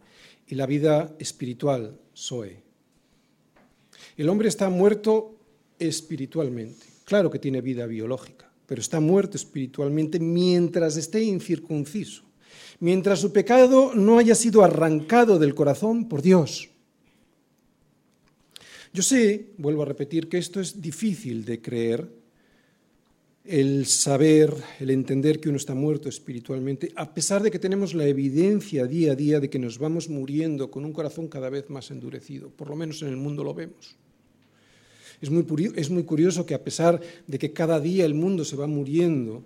y 0.47 0.55
la 0.55 0.67
vida 0.67 1.17
espiritual, 1.19 1.99
soe. 2.13 2.63
El 4.17 4.29
hombre 4.29 4.49
está 4.49 4.71
muerto 4.71 5.37
espiritualmente. 5.81 6.87
Claro 7.05 7.29
que 7.29 7.41
tiene 7.41 7.61
vida 7.61 7.87
biológica, 7.87 8.49
pero 8.67 8.81
está 8.81 9.01
muerto 9.01 9.37
espiritualmente 9.37 10.21
mientras 10.21 10.97
esté 10.97 11.25
incircunciso, 11.25 12.23
mientras 12.79 13.19
su 13.19 13.33
pecado 13.33 13.95
no 13.97 14.19
haya 14.19 14.37
sido 14.37 14.63
arrancado 14.63 15.41
del 15.41 15.57
corazón 15.57 16.09
por 16.09 16.23
Dios. 16.23 16.71
Yo 18.97 19.03
sé, 19.03 19.53
vuelvo 19.59 19.83
a 19.83 19.85
repetir, 19.85 20.27
que 20.27 20.39
esto 20.39 20.59
es 20.59 20.81
difícil 20.81 21.45
de 21.45 21.61
creer, 21.61 22.09
el 23.45 23.85
saber, 23.85 24.55
el 24.81 24.89
entender 24.89 25.39
que 25.39 25.51
uno 25.51 25.59
está 25.59 25.75
muerto 25.75 26.09
espiritualmente, 26.09 26.91
a 26.97 27.13
pesar 27.13 27.43
de 27.43 27.51
que 27.51 27.59
tenemos 27.59 27.93
la 27.93 28.07
evidencia 28.07 28.87
día 28.87 29.13
a 29.13 29.15
día 29.15 29.39
de 29.39 29.51
que 29.51 29.59
nos 29.59 29.79
vamos 29.79 30.09
muriendo 30.09 30.71
con 30.71 30.87
un 30.87 30.95
corazón 30.95 31.29
cada 31.29 31.51
vez 31.51 31.69
más 31.69 31.91
endurecido, 31.91 32.49
por 32.49 32.71
lo 32.71 32.77
menos 32.77 33.03
en 33.03 33.09
el 33.09 33.19
mundo 33.19 33.45
lo 33.45 33.53
vemos. 33.53 33.97
Es 35.21 35.29
muy, 35.29 35.45
muy 35.91 36.05
curioso 36.05 36.47
que 36.47 36.55
a 36.55 36.65
pesar 36.65 36.99
de 37.27 37.39
que 37.39 37.53
cada 37.53 37.79
día 37.79 38.07
el 38.07 38.15
mundo 38.15 38.47
se 38.47 38.57
va 38.57 38.67
muriendo 38.67 39.45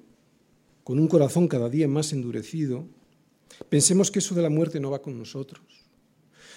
con 0.84 1.00
un 1.00 1.08
corazón 1.08 1.48
cada 1.48 1.68
día 1.68 1.88
más 1.88 2.12
endurecido, 2.12 2.86
pensemos 3.68 4.12
que 4.12 4.20
eso 4.20 4.36
de 4.36 4.42
la 4.42 4.48
muerte 4.48 4.78
no 4.78 4.92
va 4.92 5.02
con 5.02 5.18
nosotros 5.18 5.79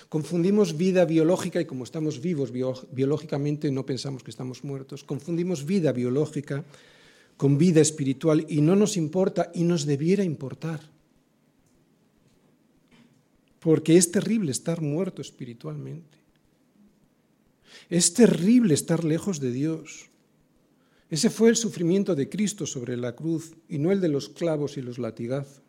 Confundimos 0.09 0.77
vida 0.77 1.05
biológica 1.05 1.61
y 1.61 1.65
como 1.65 1.83
estamos 1.83 2.21
vivos 2.21 2.51
biológicamente 2.51 3.71
no 3.71 3.85
pensamos 3.85 4.23
que 4.23 4.31
estamos 4.31 4.63
muertos. 4.63 5.03
Confundimos 5.03 5.65
vida 5.65 5.91
biológica 5.91 6.63
con 7.37 7.57
vida 7.57 7.81
espiritual 7.81 8.45
y 8.47 8.61
no 8.61 8.75
nos 8.75 8.97
importa 8.97 9.51
y 9.53 9.63
nos 9.63 9.85
debiera 9.85 10.23
importar. 10.23 10.81
Porque 13.59 13.97
es 13.97 14.11
terrible 14.11 14.51
estar 14.51 14.81
muerto 14.81 15.21
espiritualmente. 15.21 16.17
Es 17.89 18.13
terrible 18.13 18.73
estar 18.73 19.03
lejos 19.03 19.39
de 19.39 19.51
Dios. 19.51 20.09
Ese 21.09 21.29
fue 21.29 21.49
el 21.49 21.55
sufrimiento 21.55 22.15
de 22.15 22.29
Cristo 22.29 22.65
sobre 22.65 22.97
la 22.97 23.15
cruz 23.15 23.53
y 23.69 23.77
no 23.77 23.91
el 23.91 24.01
de 24.01 24.09
los 24.09 24.29
clavos 24.29 24.77
y 24.77 24.81
los 24.81 24.97
latigazos. 24.99 25.62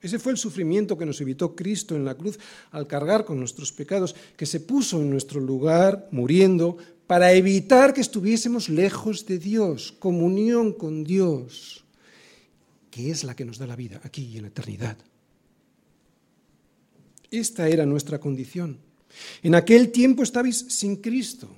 Ese 0.00 0.18
fue 0.18 0.32
el 0.32 0.38
sufrimiento 0.38 0.96
que 0.96 1.06
nos 1.06 1.20
evitó 1.20 1.56
Cristo 1.56 1.96
en 1.96 2.04
la 2.04 2.14
cruz 2.14 2.38
al 2.70 2.86
cargar 2.86 3.24
con 3.24 3.38
nuestros 3.38 3.72
pecados, 3.72 4.14
que 4.36 4.46
se 4.46 4.60
puso 4.60 5.00
en 5.00 5.10
nuestro 5.10 5.40
lugar 5.40 6.08
muriendo 6.12 6.76
para 7.08 7.32
evitar 7.32 7.94
que 7.94 8.00
estuviésemos 8.00 8.68
lejos 8.68 9.26
de 9.26 9.38
Dios, 9.38 9.92
comunión 9.98 10.72
con 10.72 11.04
Dios, 11.04 11.84
que 12.90 13.10
es 13.10 13.24
la 13.24 13.34
que 13.34 13.44
nos 13.44 13.58
da 13.58 13.66
la 13.66 13.76
vida 13.76 14.00
aquí 14.04 14.24
y 14.26 14.36
en 14.36 14.42
la 14.42 14.48
eternidad. 14.48 14.96
Esta 17.30 17.68
era 17.68 17.86
nuestra 17.86 18.20
condición. 18.20 18.78
En 19.42 19.54
aquel 19.54 19.90
tiempo 19.90 20.22
estabais 20.22 20.66
sin 20.68 20.96
Cristo, 20.96 21.48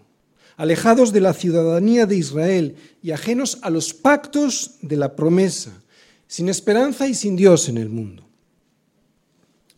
alejados 0.56 1.12
de 1.12 1.20
la 1.20 1.34
ciudadanía 1.34 2.06
de 2.06 2.16
Israel 2.16 2.76
y 3.02 3.10
ajenos 3.10 3.58
a 3.62 3.70
los 3.70 3.92
pactos 3.92 4.76
de 4.82 4.96
la 4.96 5.16
promesa, 5.16 5.82
sin 6.26 6.48
esperanza 6.48 7.08
y 7.08 7.14
sin 7.14 7.34
Dios 7.34 7.68
en 7.68 7.78
el 7.78 7.88
mundo. 7.88 8.29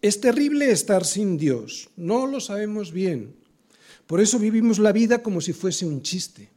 Es 0.02 0.20
terrible 0.20 0.70
estar 0.72 1.04
sin 1.04 1.38
Dios, 1.38 1.88
no 1.96 2.26
lo 2.26 2.40
sabemos 2.40 2.90
bien. 2.92 3.36
Por 4.06 4.20
eso 4.20 4.38
vivimos 4.40 4.80
la 4.80 4.90
vida 4.90 5.22
como 5.22 5.40
si 5.40 5.52
fuese 5.52 5.86
un 5.86 6.02
chiste. 6.02 6.50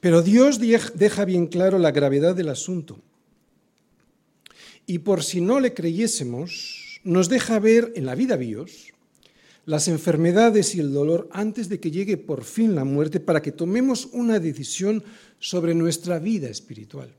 Pero 0.00 0.22
Dios 0.22 0.60
deja 0.60 1.24
bien 1.24 1.48
claro 1.48 1.78
la 1.78 1.90
gravedad 1.90 2.36
del 2.36 2.48
asunto. 2.48 3.00
Y 4.86 5.00
por 5.00 5.24
si 5.24 5.40
no 5.40 5.58
le 5.58 5.74
creyésemos, 5.74 7.00
nos 7.02 7.28
deja 7.28 7.58
ver 7.58 7.92
en 7.96 8.06
la 8.06 8.14
vida 8.14 8.36
Dios 8.36 8.92
las 9.66 9.88
enfermedades 9.88 10.74
y 10.74 10.80
el 10.80 10.94
dolor 10.94 11.28
antes 11.32 11.68
de 11.68 11.78
que 11.78 11.90
llegue 11.90 12.16
por 12.16 12.44
fin 12.44 12.74
la 12.74 12.84
muerte 12.84 13.20
para 13.20 13.42
que 13.42 13.52
tomemos 13.52 14.06
una 14.12 14.38
decisión 14.38 15.04
sobre 15.40 15.74
nuestra 15.74 16.18
vida 16.18 16.48
espiritual. 16.48 17.12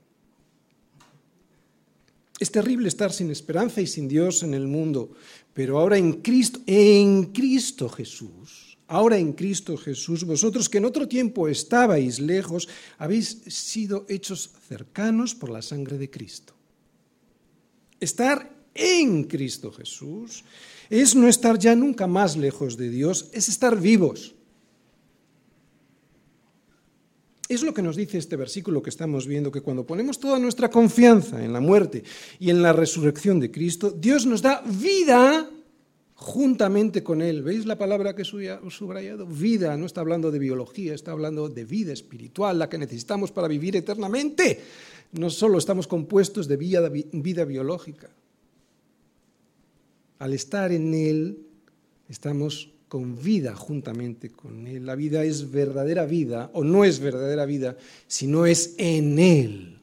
Es 2.40 2.52
terrible 2.52 2.88
estar 2.88 3.12
sin 3.12 3.30
esperanza 3.32 3.82
y 3.82 3.88
sin 3.88 4.08
Dios 4.08 4.44
en 4.44 4.54
el 4.54 4.66
mundo, 4.68 5.12
pero 5.54 5.78
ahora 5.78 5.98
en 5.98 6.22
Cristo, 6.22 6.62
en 6.66 7.34
Cristo 7.34 7.90
Jesús, 7.90 8.78
ahora 8.88 9.18
en 9.18 9.34
Cristo 9.34 9.76
Jesús, 9.76 10.24
vosotros 10.24 10.70
que 10.70 10.78
en 10.78 10.86
otro 10.86 11.08
tiempo 11.08 11.50
estabais 11.50 12.20
lejos, 12.20 12.70
habéis 12.98 13.42
sido 13.48 14.06
hechos 14.08 14.52
cercanos 14.70 15.36
por 15.36 15.50
la 15.50 15.62
sangre 15.62 15.98
de 15.98 16.10
Cristo. 16.10 16.54
Estar 18.00 18.56
en 18.74 19.26
Cristo 19.26 19.74
Jesús 19.74 20.46
es 20.90 21.16
no 21.16 21.28
estar 21.28 21.60
ya 21.60 21.76
nunca 21.76 22.08
más 22.08 22.38
lejos 22.38 22.78
de 22.78 22.90
Dios, 22.90 23.30
es 23.34 23.50
estar 23.50 23.80
vivos. 23.80 24.34
Es 27.50 27.64
lo 27.64 27.74
que 27.74 27.82
nos 27.82 27.96
dice 27.96 28.20
este 28.20 28.36
versículo 28.36 28.84
que 28.84 28.92
estamos 28.92 29.26
viendo, 29.26 29.52
que 29.52 29.62
cuando 29.62 29.84
ponemos 29.84 30.20
toda 30.20 30.38
nuestra 30.38 30.70
confianza 30.70 31.44
en 31.44 31.52
la 31.52 31.60
muerte 31.60 32.04
y 32.38 32.52
en 32.52 32.62
la 32.62 32.74
resurrección 32.74 33.40
de 33.40 33.50
Cristo, 33.50 33.90
Dios 33.90 34.28
nos 34.28 34.44
da 34.44 34.62
vida 34.62 35.50
juntamente 36.14 37.02
con 37.02 37.24
Él. 37.24 37.42
¿Veis 37.42 37.66
la 37.66 37.76
palabra 37.76 38.16
que 38.16 38.22
he 38.22 38.26
subrayado? 38.26 39.26
Vida, 39.26 39.76
no 39.78 39.88
está 39.88 40.02
hablando 40.02 40.30
de 40.30 40.38
biología, 40.38 40.94
está 40.94 41.12
hablando 41.12 41.50
de 41.50 41.66
vida 41.66 41.92
espiritual, 41.92 42.60
la 42.60 42.70
que 42.70 42.78
necesitamos 42.78 43.32
para 43.32 43.48
vivir 43.48 43.76
eternamente. 43.76 44.62
No 45.14 45.32
solo 45.32 45.58
estamos 45.58 45.88
compuestos 45.88 46.48
de 46.48 46.56
vida, 46.56 46.88
vida 46.90 47.46
biológica. 47.46 48.12
Al 50.20 50.34
estar 50.34 50.72
en 50.72 50.94
Él, 50.94 51.48
estamos 52.10 52.70
con 52.90 53.22
vida 53.22 53.56
juntamente 53.56 54.32
con 54.32 54.68
Él. 54.68 54.86
La 54.86 54.96
vida 54.96 55.24
es 55.24 55.50
verdadera 55.50 56.06
vida 56.06 56.50
o 56.54 56.64
no 56.64 56.84
es 56.84 57.00
verdadera 57.00 57.46
vida 57.46 57.78
si 58.08 58.28
no 58.28 58.46
es 58.46 58.74
en 58.78 59.20
Él. 59.20 59.80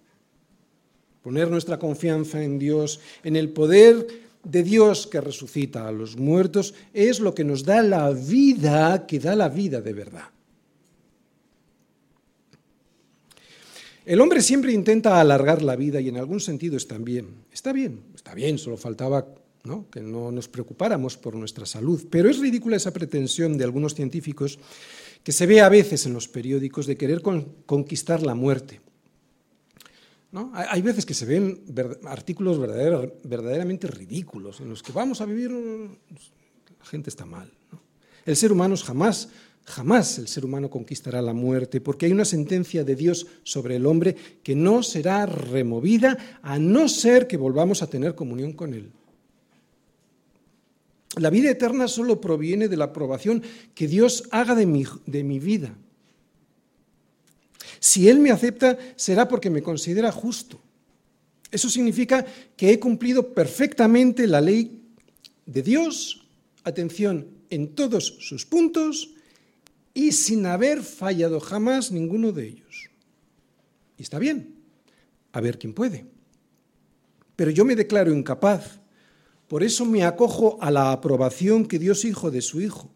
Poner 1.23 1.49
nuestra 1.49 1.79
confianza 1.79 2.43
en 2.43 2.59
Dios, 2.59 3.01
en 3.25 3.37
el 3.37 3.51
poder 3.51 4.07
de 4.43 4.63
Dios 4.63 5.07
que 5.07 5.21
resucita 5.21 5.89
a 5.89 5.93
los 5.93 6.17
muertos, 6.17 6.75
es 6.93 7.21
lo 7.21 7.35
que 7.35 7.45
nos 7.45 7.65
da 7.65 7.83
la 7.83 8.11
vida, 8.11 9.07
que 9.07 9.19
da 9.19 9.35
la 9.35 9.49
vida 9.49 9.81
de 9.81 9.93
verdad. 9.93 10.29
El 14.05 14.21
hombre 14.21 14.41
siempre 14.41 14.73
intenta 14.73 15.21
alargar 15.21 15.63
la 15.63 15.75
vida 15.75 16.01
y 16.01 16.09
en 16.09 16.17
algún 16.17 16.39
sentido 16.39 16.77
está 16.77 16.97
bien. 16.99 17.45
Está 17.53 17.73
bien, 17.73 18.03
está 18.15 18.35
bien, 18.35 18.57
solo 18.59 18.77
faltaba 18.77 19.27
que 19.91 20.01
no 20.01 20.31
nos 20.33 20.49
preocupáramos 20.49 21.17
por 21.17 21.35
nuestra 21.35 21.67
salud. 21.67 22.07
Pero 22.11 22.31
es 22.31 22.39
ridícula 22.39 22.77
esa 22.77 22.93
pretensión 22.93 23.59
de 23.59 23.65
algunos 23.65 23.95
científicos 23.95 24.59
que 25.23 25.33
se 25.33 25.47
ve 25.47 25.61
a 25.61 25.69
veces 25.69 26.07
en 26.07 26.13
los 26.13 26.29
periódicos 26.29 26.87
de 26.87 26.97
querer 26.97 27.21
conquistar 27.67 28.23
la 28.23 28.35
muerte. 28.35 28.81
Hay 30.53 30.83
veces 30.83 31.07
que 31.07 31.15
se 31.15 31.25
ven 31.25 31.63
artículos 32.05 32.59
verdaderamente 32.59 33.87
ridículos 33.87 34.61
en 34.61 34.69
los 34.69 34.83
que 34.83 34.93
vamos 34.93 35.21
a 35.21 35.25
vivir, 35.25 35.51
la 35.51 36.85
gente 36.85 37.11
está 37.11 37.25
mal. 37.25 37.51
El 38.25 38.37
ser 38.37 38.53
humano 38.53 38.77
jamás, 38.77 39.31
jamás 39.65 40.19
el 40.19 40.29
ser 40.29 40.45
humano 40.45 40.69
conquistará 40.69 41.23
la 41.23 41.33
muerte, 41.33 41.81
porque 41.81 42.07
hay 42.07 42.13
una 42.13 42.25
sentencia 42.25 42.85
de 42.85 42.97
Dios 42.97 43.27
sobre 43.45 43.77
el 43.77 43.87
hombre 43.87 44.15
que 44.43 44.55
no 44.55 44.83
será 44.83 45.25
removida 45.27 46.39
a 46.43 46.59
no 46.59 46.89
ser 46.89 47.27
que 47.27 47.37
volvamos 47.37 47.83
a 47.83 47.87
tener 47.87 48.15
comunión 48.15 48.53
con 48.53 48.75
Él. 48.75 48.93
La 51.17 51.31
vida 51.31 51.51
eterna 51.51 51.89
solo 51.89 52.21
proviene 52.21 52.69
de 52.69 52.77
la 52.77 52.87
aprobación 52.87 53.43
que 53.75 53.89
Dios 53.89 54.25
haga 54.31 54.55
de 54.55 54.67
mi, 54.67 54.85
de 55.07 55.25
mi 55.25 55.39
vida. 55.39 55.75
Si 57.81 58.09
Él 58.09 58.21
me 58.21 58.31
acepta, 58.31 58.79
será 58.97 59.27
porque 59.27 59.49
me 59.49 59.63
considera 59.63 60.13
justo. 60.13 60.61
Eso 61.51 61.71
significa 61.71 62.25
que 62.57 62.71
he 62.71 62.79
cumplido 62.79 63.33
perfectamente 63.33 64.27
la 64.27 64.41
ley 64.41 64.83
de 65.47 65.63
Dios, 65.63 66.27
atención, 66.65 67.29
en 67.49 67.75
todos 67.75 68.17
sus 68.21 68.45
puntos 68.45 69.15
y 69.95 70.13
sin 70.13 70.45
haber 70.45 70.83
fallado 70.83 71.41
jamás 71.41 71.93
ninguno 71.93 72.33
de 72.33 72.49
ellos. 72.49 72.91
Y 73.97 74.03
está 74.03 74.19
bien, 74.19 74.57
a 75.33 75.41
ver 75.41 75.59
quién 75.59 75.73
puede. 75.73 76.05
Pero 77.37 77.51
yo 77.51 77.65
me 77.65 77.77
declaro 77.77 78.13
incapaz 78.13 78.81
por 79.49 79.63
eso 79.63 79.85
me 79.85 80.03
acojo 80.05 80.59
a 80.61 80.71
la 80.71 80.93
aprobación 80.93 81.67
que 81.67 81.79
Dios 81.79 82.05
Hijo 82.05 82.31
de 82.31 82.41
su 82.41 82.61
Hijo, 82.61 82.91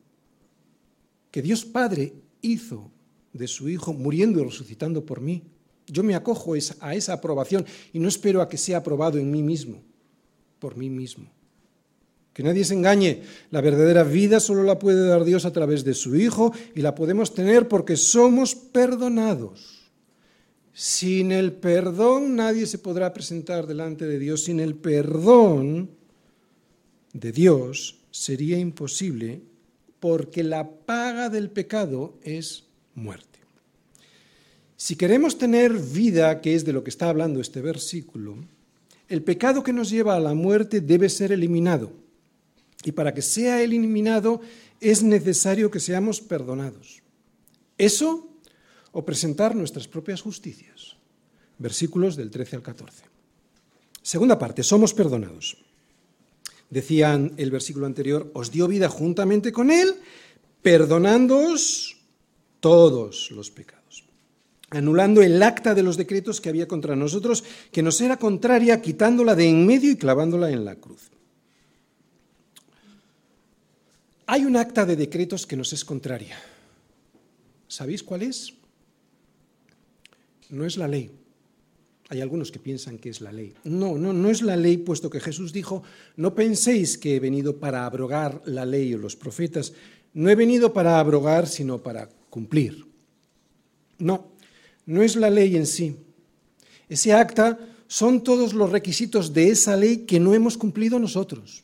que 1.31 1.43
Dios 1.43 1.65
Padre 1.65 2.13
hizo 2.43 2.91
de 3.33 3.47
su 3.47 3.69
Hijo 3.69 3.93
muriendo 3.93 4.41
y 4.41 4.45
resucitando 4.45 5.05
por 5.05 5.21
mí. 5.21 5.45
Yo 5.87 6.03
me 6.03 6.15
acojo 6.15 6.55
a 6.81 6.95
esa 6.95 7.13
aprobación 7.13 7.65
y 7.93 7.99
no 7.99 8.09
espero 8.09 8.43
a 8.43 8.49
que 8.49 8.57
sea 8.57 8.79
aprobado 8.79 9.19
en 9.19 9.31
mí 9.31 9.43
mismo, 9.43 9.83
por 10.59 10.77
mí 10.77 10.91
mismo. 10.91 11.31
Que 12.33 12.43
nadie 12.43 12.65
se 12.65 12.75
engañe, 12.75 13.23
la 13.51 13.61
verdadera 13.61 14.05
vida 14.05 14.41
solo 14.41 14.63
la 14.63 14.79
puede 14.79 15.07
dar 15.07 15.25
Dios 15.25 15.45
a 15.45 15.53
través 15.53 15.85
de 15.85 15.95
su 15.95 16.17
Hijo 16.17 16.53
y 16.75 16.81
la 16.81 16.95
podemos 16.95 17.35
tener 17.35 17.69
porque 17.69 17.97
somos 17.97 18.55
perdonados. 18.55 19.81
Sin 20.73 21.33
el 21.33 21.53
perdón 21.53 22.37
nadie 22.37 22.67
se 22.67 22.79
podrá 22.79 23.13
presentar 23.13 23.67
delante 23.67 24.07
de 24.07 24.19
Dios. 24.19 24.45
Sin 24.45 24.61
el 24.61 24.77
perdón 24.77 26.00
de 27.13 27.33
Dios 27.33 27.97
sería 28.11 28.59
imposible 28.59 29.43
porque 29.99 30.43
la 30.43 30.71
paga 30.71 31.29
del 31.29 31.51
pecado 31.51 32.19
es 32.23 32.65
muerte. 32.95 33.39
Si 34.77 34.97
queremos 34.97 35.37
tener 35.37 35.73
vida, 35.75 36.41
que 36.41 36.55
es 36.55 36.65
de 36.65 36.73
lo 36.73 36.83
que 36.83 36.91
está 36.91 37.09
hablando 37.09 37.41
este 37.41 37.61
versículo, 37.61 38.37
el 39.09 39.23
pecado 39.23 39.63
que 39.63 39.73
nos 39.73 39.91
lleva 39.91 40.17
a 40.17 40.21
la 40.21 40.35
muerte 40.35 40.81
debe 40.81 41.09
ser 41.09 41.33
eliminado. 41.33 41.93
Y 42.85 42.93
para 42.93 43.13
que 43.13 43.21
sea 43.21 43.63
eliminado 43.63 44.41
es 44.81 45.03
necesario 45.03 45.71
que 45.71 45.81
seamos 45.81 46.21
perdonados. 46.21 47.03
Eso 47.77 48.29
o 48.93 49.05
presentar 49.05 49.55
nuestras 49.55 49.87
propias 49.87 50.23
justicias. 50.23 50.97
Versículos 51.59 52.17
del 52.17 52.31
13 52.31 52.57
al 52.57 52.63
14. 52.63 53.05
Segunda 54.01 54.39
parte, 54.39 54.63
somos 54.63 54.95
perdonados 54.95 55.59
decían 56.71 57.33
el 57.37 57.51
versículo 57.51 57.87
anterior, 57.87 58.31
os 58.35 58.51
dio 58.51 58.67
vida 58.69 58.89
juntamente 58.89 59.53
con 59.53 59.71
Él, 59.71 59.95
perdonándoos 60.63 61.99
todos 62.61 63.31
los 63.33 63.51
pecados, 63.51 64.05
anulando 64.71 65.23
el 65.23 65.43
acta 65.43 65.75
de 65.75 65.83
los 65.83 65.97
decretos 65.97 66.41
que 66.41 66.49
había 66.49 66.69
contra 66.69 66.97
nosotros, 66.97 67.45
que 67.73 67.83
nos 67.83 68.01
era 68.01 68.17
contraria, 68.17 68.81
quitándola 68.81 69.35
de 69.35 69.49
en 69.49 69.67
medio 69.67 69.91
y 69.91 69.97
clavándola 69.97 70.51
en 70.51 70.65
la 70.65 70.77
cruz. 70.77 71.11
Hay 74.27 74.45
un 74.45 74.57
acta 74.57 74.87
de 74.87 74.95
decretos 74.95 75.45
que 75.45 75.57
nos 75.57 75.73
es 75.73 75.85
contraria. 75.85 76.41
¿Sabéis 77.67 78.03
cuál 78.05 78.23
es? 78.23 78.55
No 80.51 80.65
es 80.65 80.77
la 80.77 80.87
ley. 80.87 81.11
Hay 82.11 82.21
algunos 82.21 82.51
que 82.51 82.59
piensan 82.59 82.99
que 82.99 83.09
es 83.09 83.21
la 83.21 83.31
ley. 83.31 83.55
No, 83.63 83.97
no, 83.97 84.13
no 84.13 84.31
es 84.31 84.43
la 84.43 84.57
ley, 84.57 84.79
puesto 84.79 85.09
que 85.09 85.21
Jesús 85.21 85.53
dijo, 85.53 85.85
no 86.17 86.35
penséis 86.35 86.99
que 86.99 87.15
he 87.15 87.21
venido 87.21 87.61
para 87.61 87.87
abrogar 87.87 88.43
la 88.47 88.67
ley 88.67 88.93
o 88.95 88.99
los 88.99 89.15
profetas, 89.15 89.73
no 90.13 90.29
he 90.29 90.35
venido 90.35 90.73
para 90.73 90.99
abrogar, 90.99 91.47
sino 91.47 91.79
para 91.79 92.09
cumplir. 92.29 92.85
No, 93.99 94.33
no 94.87 95.05
es 95.05 95.15
la 95.15 95.31
ley 95.31 95.57
en 95.57 95.67
sí. 95.67 95.99
Ese 96.89 97.13
acta 97.13 97.61
son 97.87 98.25
todos 98.25 98.55
los 98.55 98.71
requisitos 98.71 99.33
de 99.33 99.51
esa 99.51 99.77
ley 99.77 99.99
que 99.99 100.19
no 100.19 100.35
hemos 100.35 100.59
cumplido 100.59 100.99
nosotros. 100.99 101.63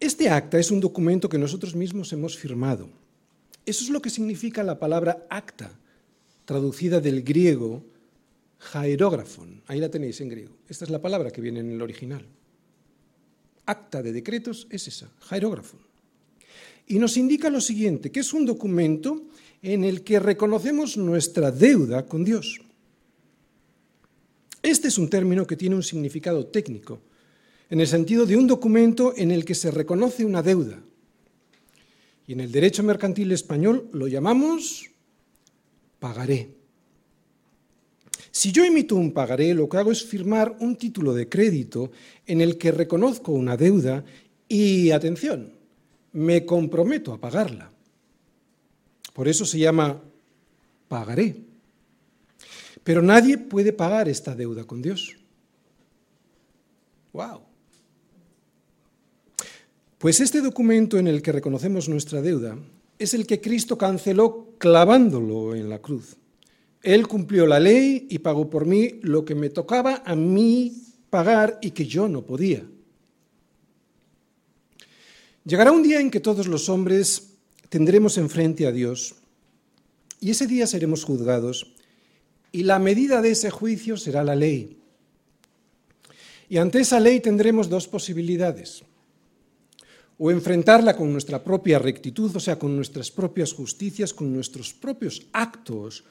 Este 0.00 0.28
acta 0.30 0.58
es 0.58 0.72
un 0.72 0.80
documento 0.80 1.28
que 1.28 1.38
nosotros 1.38 1.76
mismos 1.76 2.12
hemos 2.12 2.36
firmado. 2.36 2.88
Eso 3.64 3.84
es 3.84 3.90
lo 3.90 4.02
que 4.02 4.10
significa 4.10 4.64
la 4.64 4.80
palabra 4.80 5.26
acta, 5.30 5.70
traducida 6.44 7.00
del 7.00 7.22
griego 7.22 7.84
Jaerógrafon, 8.60 9.62
ahí 9.66 9.80
la 9.80 9.90
tenéis 9.90 10.20
en 10.20 10.28
griego. 10.28 10.56
Esta 10.68 10.84
es 10.84 10.90
la 10.90 11.00
palabra 11.00 11.30
que 11.30 11.40
viene 11.40 11.60
en 11.60 11.72
el 11.72 11.82
original. 11.82 12.24
Acta 13.66 14.02
de 14.02 14.12
decretos 14.12 14.66
es 14.70 14.86
esa, 14.86 15.10
Jaerógrafon. 15.20 15.80
Y 16.86 16.98
nos 16.98 17.16
indica 17.16 17.50
lo 17.50 17.60
siguiente, 17.60 18.12
que 18.12 18.20
es 18.20 18.32
un 18.32 18.44
documento 18.44 19.28
en 19.62 19.84
el 19.84 20.02
que 20.02 20.20
reconocemos 20.20 20.96
nuestra 20.96 21.50
deuda 21.50 22.06
con 22.06 22.24
Dios. 22.24 22.60
Este 24.62 24.88
es 24.88 24.98
un 24.98 25.08
término 25.08 25.46
que 25.46 25.56
tiene 25.56 25.76
un 25.76 25.82
significado 25.82 26.46
técnico, 26.46 27.00
en 27.70 27.80
el 27.80 27.86
sentido 27.86 28.26
de 28.26 28.36
un 28.36 28.46
documento 28.46 29.14
en 29.16 29.30
el 29.30 29.44
que 29.44 29.54
se 29.54 29.70
reconoce 29.70 30.24
una 30.24 30.42
deuda. 30.42 30.82
Y 32.26 32.32
en 32.34 32.40
el 32.40 32.52
derecho 32.52 32.82
mercantil 32.82 33.32
español 33.32 33.88
lo 33.92 34.06
llamamos 34.06 34.90
pagaré. 36.00 36.59
Si 38.30 38.52
yo 38.52 38.64
emito 38.64 38.94
un 38.96 39.12
pagaré, 39.12 39.54
lo 39.54 39.68
que 39.68 39.76
hago 39.76 39.90
es 39.90 40.04
firmar 40.04 40.56
un 40.60 40.76
título 40.76 41.12
de 41.14 41.28
crédito 41.28 41.90
en 42.26 42.40
el 42.40 42.58
que 42.58 42.70
reconozco 42.70 43.32
una 43.32 43.56
deuda 43.56 44.04
y, 44.48 44.90
atención, 44.90 45.52
me 46.12 46.44
comprometo 46.46 47.12
a 47.12 47.20
pagarla. 47.20 47.70
Por 49.12 49.28
eso 49.28 49.44
se 49.44 49.58
llama 49.58 50.00
pagaré. 50.88 51.36
Pero 52.84 53.02
nadie 53.02 53.38
puede 53.38 53.72
pagar 53.72 54.08
esta 54.08 54.34
deuda 54.34 54.64
con 54.64 54.80
Dios. 54.80 55.16
¡Wow! 57.12 57.42
Pues 59.98 60.20
este 60.20 60.40
documento 60.40 60.98
en 60.98 61.08
el 61.08 61.20
que 61.20 61.32
reconocemos 61.32 61.88
nuestra 61.88 62.22
deuda 62.22 62.56
es 62.98 63.12
el 63.12 63.26
que 63.26 63.40
Cristo 63.40 63.76
canceló 63.76 64.54
clavándolo 64.58 65.54
en 65.54 65.68
la 65.68 65.80
cruz. 65.80 66.16
Él 66.82 67.06
cumplió 67.06 67.46
la 67.46 67.60
ley 67.60 68.06
y 68.08 68.18
pagó 68.20 68.48
por 68.48 68.66
mí 68.66 69.00
lo 69.02 69.24
que 69.24 69.34
me 69.34 69.50
tocaba 69.50 70.02
a 70.04 70.14
mí 70.14 70.72
pagar 71.10 71.58
y 71.60 71.72
que 71.72 71.86
yo 71.86 72.08
no 72.08 72.22
podía. 72.22 72.64
Llegará 75.44 75.72
un 75.72 75.82
día 75.82 76.00
en 76.00 76.10
que 76.10 76.20
todos 76.20 76.46
los 76.46 76.68
hombres 76.68 77.34
tendremos 77.68 78.16
enfrente 78.18 78.66
a 78.66 78.72
Dios 78.72 79.14
y 80.20 80.30
ese 80.30 80.46
día 80.46 80.66
seremos 80.66 81.04
juzgados 81.04 81.74
y 82.52 82.62
la 82.64 82.78
medida 82.78 83.22
de 83.22 83.30
ese 83.30 83.50
juicio 83.50 83.96
será 83.96 84.24
la 84.24 84.36
ley. 84.36 84.78
Y 86.48 86.58
ante 86.58 86.80
esa 86.80 86.98
ley 86.98 87.20
tendremos 87.20 87.68
dos 87.68 87.86
posibilidades. 87.86 88.82
O 90.18 90.30
enfrentarla 90.30 90.96
con 90.96 91.12
nuestra 91.12 91.42
propia 91.42 91.78
rectitud, 91.78 92.34
o 92.34 92.40
sea, 92.40 92.58
con 92.58 92.76
nuestras 92.76 93.10
propias 93.10 93.52
justicias, 93.54 94.12
con 94.12 94.34
nuestros 94.34 94.74
propios 94.74 95.22
actos, 95.32 96.04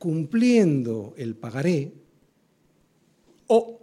cumpliendo 0.00 1.12
el 1.18 1.36
pagaré, 1.36 1.92
o 3.48 3.82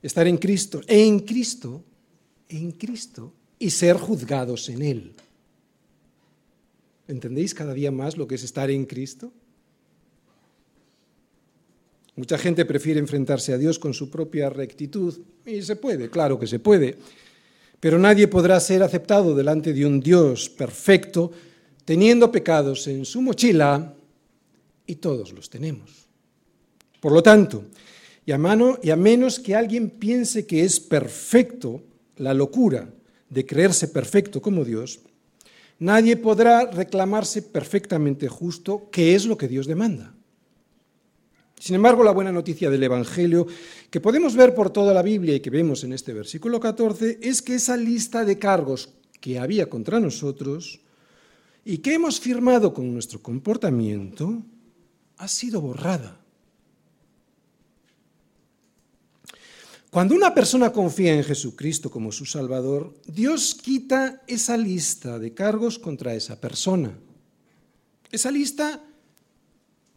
estar 0.00 0.26
en 0.26 0.38
Cristo, 0.38 0.80
en 0.86 1.20
Cristo, 1.20 1.84
en 2.48 2.72
Cristo, 2.72 3.34
y 3.58 3.68
ser 3.68 3.98
juzgados 3.98 4.70
en 4.70 4.80
Él. 4.80 5.12
¿Entendéis 7.08 7.52
cada 7.52 7.74
día 7.74 7.90
más 7.90 8.16
lo 8.16 8.26
que 8.26 8.36
es 8.36 8.42
estar 8.42 8.70
en 8.70 8.86
Cristo? 8.86 9.30
Mucha 12.16 12.38
gente 12.38 12.64
prefiere 12.64 12.98
enfrentarse 12.98 13.52
a 13.52 13.58
Dios 13.58 13.78
con 13.78 13.92
su 13.92 14.08
propia 14.08 14.48
rectitud, 14.48 15.20
y 15.44 15.60
se 15.60 15.76
puede, 15.76 16.08
claro 16.08 16.38
que 16.38 16.46
se 16.46 16.58
puede, 16.58 16.96
pero 17.80 17.98
nadie 17.98 18.28
podrá 18.28 18.58
ser 18.60 18.82
aceptado 18.82 19.34
delante 19.34 19.74
de 19.74 19.84
un 19.84 20.00
Dios 20.00 20.48
perfecto 20.48 21.30
teniendo 21.84 22.32
pecados 22.32 22.86
en 22.86 23.04
su 23.04 23.20
mochila 23.20 23.96
y 24.90 24.96
todos 24.96 25.32
los 25.32 25.48
tenemos. 25.48 26.08
Por 27.00 27.12
lo 27.12 27.22
tanto, 27.22 27.64
y 28.26 28.32
a, 28.32 28.38
mano, 28.38 28.78
y 28.82 28.90
a 28.90 28.96
menos 28.96 29.38
que 29.38 29.54
alguien 29.54 29.88
piense 29.88 30.46
que 30.46 30.64
es 30.64 30.80
perfecto, 30.80 31.82
la 32.16 32.34
locura 32.34 32.92
de 33.28 33.46
creerse 33.46 33.88
perfecto 33.88 34.42
como 34.42 34.64
Dios, 34.64 34.98
nadie 35.78 36.16
podrá 36.16 36.66
reclamarse 36.66 37.42
perfectamente 37.42 38.28
justo, 38.28 38.90
que 38.90 39.14
es 39.14 39.26
lo 39.26 39.38
que 39.38 39.48
Dios 39.48 39.66
demanda. 39.66 40.12
Sin 41.58 41.76
embargo, 41.76 42.02
la 42.02 42.10
buena 42.10 42.32
noticia 42.32 42.68
del 42.68 42.82
Evangelio, 42.82 43.46
que 43.90 44.00
podemos 44.00 44.34
ver 44.34 44.54
por 44.54 44.70
toda 44.70 44.92
la 44.92 45.02
Biblia 45.02 45.36
y 45.36 45.40
que 45.40 45.50
vemos 45.50 45.84
en 45.84 45.92
este 45.92 46.12
versículo 46.12 46.58
14, 46.58 47.20
es 47.22 47.42
que 47.42 47.54
esa 47.54 47.76
lista 47.76 48.24
de 48.24 48.38
cargos 48.38 48.90
que 49.20 49.38
había 49.38 49.68
contra 49.68 50.00
nosotros 50.00 50.80
y 51.64 51.78
que 51.78 51.94
hemos 51.94 52.18
firmado 52.18 52.74
con 52.74 52.92
nuestro 52.92 53.22
comportamiento, 53.22 54.42
ha 55.20 55.28
sido 55.28 55.60
borrada. 55.60 56.16
Cuando 59.90 60.14
una 60.14 60.34
persona 60.34 60.72
confía 60.72 61.14
en 61.14 61.24
Jesucristo 61.24 61.90
como 61.90 62.10
su 62.10 62.24
Salvador, 62.24 62.94
Dios 63.06 63.54
quita 63.54 64.22
esa 64.26 64.56
lista 64.56 65.18
de 65.18 65.34
cargos 65.34 65.78
contra 65.78 66.14
esa 66.14 66.40
persona. 66.40 66.96
Esa 68.10 68.30
lista 68.30 68.82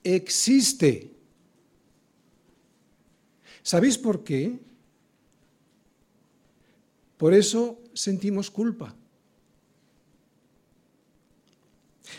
existe. 0.04 1.12
¿Sabéis 3.62 3.98
por 3.98 4.26
qué? 4.26 4.60
Por 7.16 7.34
eso 7.34 7.80
sentimos 7.94 8.52
culpa. 8.52 8.94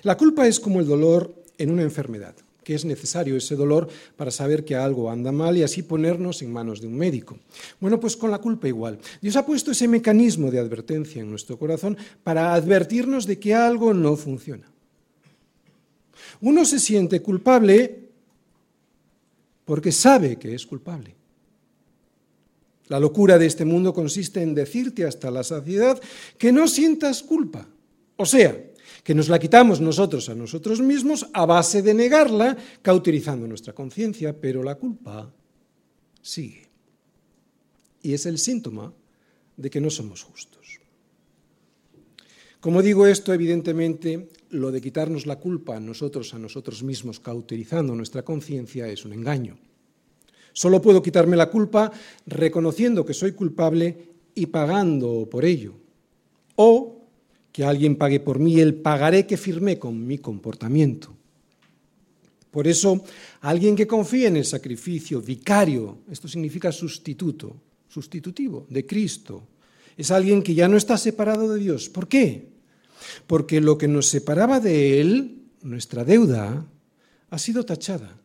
La 0.05 0.17
culpa 0.17 0.47
es 0.47 0.59
como 0.59 0.81
el 0.81 0.87
dolor 0.87 1.45
en 1.59 1.71
una 1.71 1.83
enfermedad 1.83 2.35
que 2.65 2.75
es 2.75 2.85
necesario 2.85 3.37
ese 3.37 3.55
dolor 3.55 3.89
para 4.17 4.31
saber 4.31 4.65
que 4.65 4.75
algo 4.75 5.11
anda 5.11 5.31
mal 5.31 5.57
y 5.57 5.63
así 5.63 5.83
ponernos 5.83 6.43
en 6.43 6.53
manos 6.53 6.81
de 6.81 6.87
un 6.87 6.97
médico. 6.97 7.39
Bueno, 7.79 8.01
pues 8.01 8.17
con 8.17 8.31
la 8.31 8.39
culpa 8.39 8.67
igual. 8.67 8.99
Dios 9.21 9.37
ha 9.37 9.47
puesto 9.47 9.71
ese 9.71 9.87
mecanismo 9.87 10.51
de 10.51 10.59
advertencia 10.59 11.23
en 11.23 11.31
nuestro 11.31 11.59
corazón 11.59 11.97
para 12.23 12.55
advertirnos 12.55 13.27
de 13.27 13.39
que 13.39 13.55
algo 13.55 13.95
no 13.95 14.17
funciona. 14.17 14.67
Uno 16.41 16.65
se 16.65 16.81
siente 16.81 17.23
culpable 17.23 18.09
porque 19.65 19.93
sabe 19.93 20.37
que 20.37 20.55
es 20.55 20.67
culpable. 20.67 21.15
La 22.89 23.01
locura 23.01 23.39
de 23.39 23.47
este 23.47 23.65
mundo 23.65 23.95
consiste 23.95 24.43
en 24.43 24.55
decirte 24.55 25.07
hasta 25.07 25.31
la 25.31 25.43
saciedad 25.43 26.01
que 26.37 26.53
no 26.53 26.69
sientas 26.69 27.23
culpa. 27.23 27.67
O 28.17 28.27
sea, 28.27 28.57
que 29.05 29.15
nos 29.15 29.29
la 29.29 29.39
quitamos 29.39 29.81
nosotros 29.85 30.31
a 30.31 30.35
nosotros 30.35 30.81
mismos 30.81 31.29
a 31.35 31.45
base 31.45 31.83
de 31.83 31.93
negarla, 31.93 32.57
cauterizando 32.81 33.47
nuestra 33.47 33.75
conciencia, 33.75 34.33
pero 34.33 34.63
la 34.63 34.77
culpa 34.77 35.31
sigue. 36.23 36.67
Y 38.01 38.15
es 38.15 38.25
el 38.25 38.39
síntoma 38.39 38.93
de 39.57 39.69
que 39.69 39.81
no 39.81 39.91
somos 39.91 40.23
justos. 40.23 40.81
Como 42.61 42.81
digo 42.81 43.07
esto, 43.07 43.35
evidentemente, 43.35 44.31
lo 44.49 44.73
de 44.73 44.81
quitarnos 44.81 45.27
la 45.27 45.39
culpa 45.39 45.77
a 45.77 45.81
nosotros 45.81 46.33
a 46.33 46.39
nosotros 46.39 46.83
mismos, 46.83 47.21
cauterizando 47.21 47.95
nuestra 47.95 48.25
conciencia, 48.25 48.89
es 48.89 49.05
un 49.05 49.13
engaño. 49.13 49.59
Solo 50.55 50.81
puedo 50.81 51.03
quitarme 51.03 51.37
la 51.37 51.51
culpa 51.51 51.93
reconociendo 52.25 53.05
que 53.05 53.13
soy 53.13 53.33
culpable 53.33 54.15
y 54.35 54.47
pagando 54.47 55.29
por 55.29 55.45
ello. 55.45 55.75
O 56.57 56.94
que 57.55 57.63
alguien 57.63 57.95
pague 57.95 58.19
por 58.19 58.41
mí 58.41 58.59
el 58.59 58.75
pagaré 58.75 59.29
que 59.31 59.37
firmé 59.37 59.79
con 59.79 59.95
mi 60.05 60.19
comportamiento. 60.19 61.15
Por 62.51 62.67
eso, 62.67 63.05
alguien 63.43 63.77
que 63.77 63.87
confíe 63.87 64.27
en 64.27 64.39
el 64.39 64.45
sacrificio 64.45 65.23
vicario, 65.23 65.99
esto 66.11 66.27
significa 66.27 66.73
sustituto, 66.73 67.55
sustitutivo 67.89 68.67
de 68.69 68.85
Cristo, 68.85 69.47
es 69.97 70.11
alguien 70.11 70.43
que 70.43 70.53
ya 70.53 70.67
no 70.67 70.77
está 70.77 70.99
separado 70.99 71.55
de 71.55 71.61
Dios. 71.61 71.89
¿Por 71.89 72.09
qué? 72.09 72.49
Porque 73.29 73.61
lo 73.61 73.79
que 73.79 73.87
nos 73.87 74.09
separaba 74.09 74.59
de 74.59 75.01
Él, 75.01 75.45
nuestra 75.63 76.03
deuda, 76.03 76.67
ha 77.31 77.39
sido 77.39 77.65
tachada. 77.65 78.19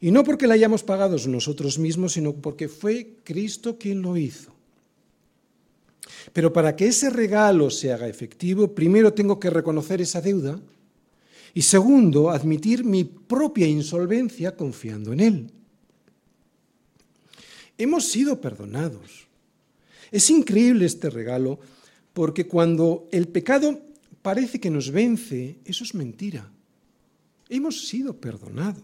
Y 0.00 0.12
no 0.12 0.22
porque 0.22 0.46
la 0.46 0.54
hayamos 0.54 0.84
pagado 0.84 1.16
nosotros 1.26 1.80
mismos, 1.80 2.12
sino 2.12 2.32
porque 2.32 2.68
fue 2.68 3.16
Cristo 3.24 3.76
quien 3.76 4.02
lo 4.02 4.16
hizo. 4.16 4.55
Pero 6.32 6.52
para 6.52 6.76
que 6.76 6.88
ese 6.88 7.10
regalo 7.10 7.70
se 7.70 7.92
haga 7.92 8.08
efectivo, 8.08 8.74
primero 8.74 9.12
tengo 9.12 9.40
que 9.40 9.50
reconocer 9.50 10.00
esa 10.00 10.20
deuda 10.20 10.60
y 11.56 11.62
segundo, 11.62 12.28
admitir 12.28 12.84
mi 12.84 13.04
propia 13.04 13.66
insolvencia 13.66 14.54
confiando 14.54 15.14
en 15.14 15.20
Él. 15.20 15.50
Hemos 17.78 18.08
sido 18.08 18.40
perdonados. 18.40 19.26
Es 20.10 20.28
increíble 20.28 20.84
este 20.84 21.08
regalo 21.08 21.58
porque 22.12 22.46
cuando 22.46 23.08
el 23.10 23.28
pecado 23.28 23.80
parece 24.20 24.60
que 24.60 24.70
nos 24.70 24.90
vence, 24.90 25.56
eso 25.64 25.82
es 25.84 25.94
mentira. 25.94 26.50
Hemos 27.48 27.88
sido 27.88 28.14
perdonados. 28.16 28.82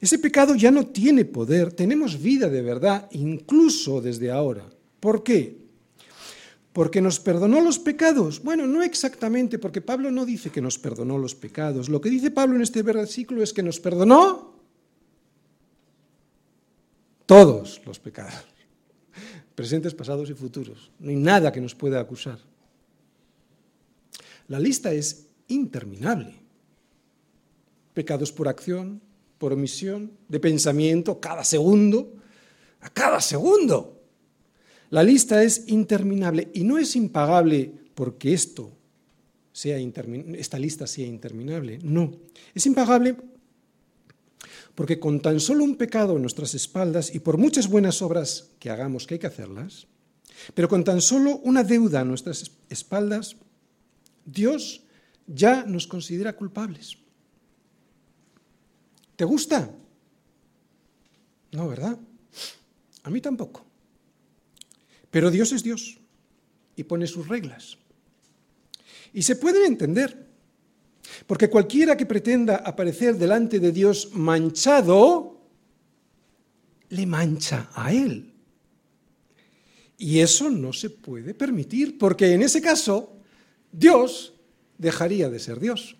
Ese 0.00 0.18
pecado 0.18 0.56
ya 0.56 0.72
no 0.72 0.88
tiene 0.88 1.24
poder, 1.24 1.72
tenemos 1.72 2.20
vida 2.20 2.48
de 2.48 2.62
verdad, 2.62 3.08
incluso 3.12 4.00
desde 4.00 4.32
ahora. 4.32 4.68
¿Por 4.98 5.22
qué? 5.22 5.59
Porque 6.72 7.00
nos 7.00 7.18
perdonó 7.18 7.60
los 7.60 7.78
pecados. 7.78 8.42
Bueno, 8.42 8.66
no 8.66 8.82
exactamente, 8.82 9.58
porque 9.58 9.80
Pablo 9.80 10.10
no 10.10 10.24
dice 10.24 10.50
que 10.50 10.60
nos 10.60 10.78
perdonó 10.78 11.18
los 11.18 11.34
pecados. 11.34 11.88
Lo 11.88 12.00
que 12.00 12.10
dice 12.10 12.30
Pablo 12.30 12.56
en 12.56 12.62
este 12.62 12.82
versículo 12.82 13.42
es 13.42 13.52
que 13.52 13.62
nos 13.62 13.80
perdonó 13.80 14.54
todos 17.26 17.80
los 17.86 17.98
pecados, 17.98 18.34
presentes, 19.54 19.94
pasados 19.94 20.30
y 20.30 20.34
futuros. 20.34 20.90
No 20.98 21.10
hay 21.10 21.16
nada 21.16 21.52
que 21.52 21.60
nos 21.60 21.74
pueda 21.74 22.00
acusar. 22.00 22.38
La 24.48 24.58
lista 24.58 24.92
es 24.92 25.26
interminable. 25.46 26.34
Pecados 27.94 28.32
por 28.32 28.48
acción, 28.48 29.00
por 29.38 29.52
omisión, 29.52 30.10
de 30.28 30.40
pensamiento, 30.40 31.20
cada 31.20 31.44
segundo, 31.44 32.12
a 32.80 32.90
cada 32.90 33.20
segundo. 33.20 33.99
La 34.90 35.02
lista 35.04 35.42
es 35.42 35.64
interminable 35.68 36.50
y 36.52 36.64
no 36.64 36.76
es 36.76 36.96
impagable 36.96 37.72
porque 37.94 38.32
esto 38.32 38.72
sea 39.52 39.78
esta 39.78 40.58
lista 40.58 40.86
sea 40.86 41.06
interminable. 41.06 41.78
No, 41.82 42.12
es 42.54 42.66
impagable 42.66 43.16
porque 44.74 44.98
con 44.98 45.20
tan 45.20 45.40
solo 45.40 45.64
un 45.64 45.76
pecado 45.76 46.16
en 46.16 46.22
nuestras 46.22 46.54
espaldas 46.54 47.14
y 47.14 47.20
por 47.20 47.38
muchas 47.38 47.68
buenas 47.68 48.02
obras 48.02 48.50
que 48.58 48.70
hagamos, 48.70 49.06
que 49.06 49.14
hay 49.14 49.20
que 49.20 49.26
hacerlas, 49.26 49.86
pero 50.54 50.68
con 50.68 50.84
tan 50.84 51.00
solo 51.00 51.38
una 51.44 51.62
deuda 51.62 52.00
a 52.00 52.04
nuestras 52.04 52.50
espaldas, 52.68 53.36
Dios 54.24 54.82
ya 55.26 55.64
nos 55.64 55.86
considera 55.86 56.34
culpables. 56.34 56.96
¿Te 59.16 59.24
gusta? 59.24 59.70
No, 61.52 61.68
¿verdad? 61.68 61.98
A 63.02 63.10
mí 63.10 63.20
tampoco. 63.20 63.69
Pero 65.10 65.30
Dios 65.30 65.52
es 65.52 65.62
Dios 65.62 65.98
y 66.76 66.84
pone 66.84 67.06
sus 67.06 67.28
reglas. 67.28 67.76
Y 69.12 69.22
se 69.22 69.36
pueden 69.36 69.64
entender, 69.64 70.26
porque 71.26 71.50
cualquiera 71.50 71.96
que 71.96 72.06
pretenda 72.06 72.56
aparecer 72.56 73.16
delante 73.16 73.58
de 73.58 73.72
Dios 73.72 74.10
manchado, 74.12 75.40
le 76.90 77.06
mancha 77.06 77.70
a 77.74 77.92
Él. 77.92 78.32
Y 79.98 80.20
eso 80.20 80.48
no 80.48 80.72
se 80.72 80.90
puede 80.90 81.34
permitir, 81.34 81.98
porque 81.98 82.32
en 82.32 82.42
ese 82.42 82.62
caso 82.62 83.18
Dios 83.70 84.32
dejaría 84.78 85.28
de 85.28 85.38
ser 85.38 85.60
Dios. 85.60 85.96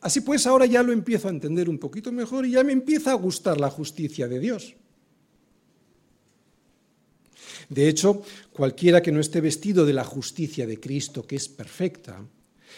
Así 0.00 0.20
pues, 0.20 0.46
ahora 0.46 0.66
ya 0.66 0.82
lo 0.82 0.92
empiezo 0.92 1.28
a 1.28 1.30
entender 1.30 1.68
un 1.68 1.78
poquito 1.78 2.10
mejor 2.12 2.46
y 2.46 2.52
ya 2.52 2.64
me 2.64 2.72
empieza 2.72 3.12
a 3.12 3.14
gustar 3.14 3.60
la 3.60 3.70
justicia 3.70 4.28
de 4.28 4.40
Dios. 4.40 4.74
De 7.68 7.88
hecho, 7.88 8.22
cualquiera 8.52 9.02
que 9.02 9.12
no 9.12 9.20
esté 9.20 9.40
vestido 9.40 9.84
de 9.84 9.92
la 9.92 10.04
justicia 10.04 10.66
de 10.66 10.80
Cristo, 10.80 11.26
que 11.26 11.36
es 11.36 11.48
perfecta, 11.48 12.24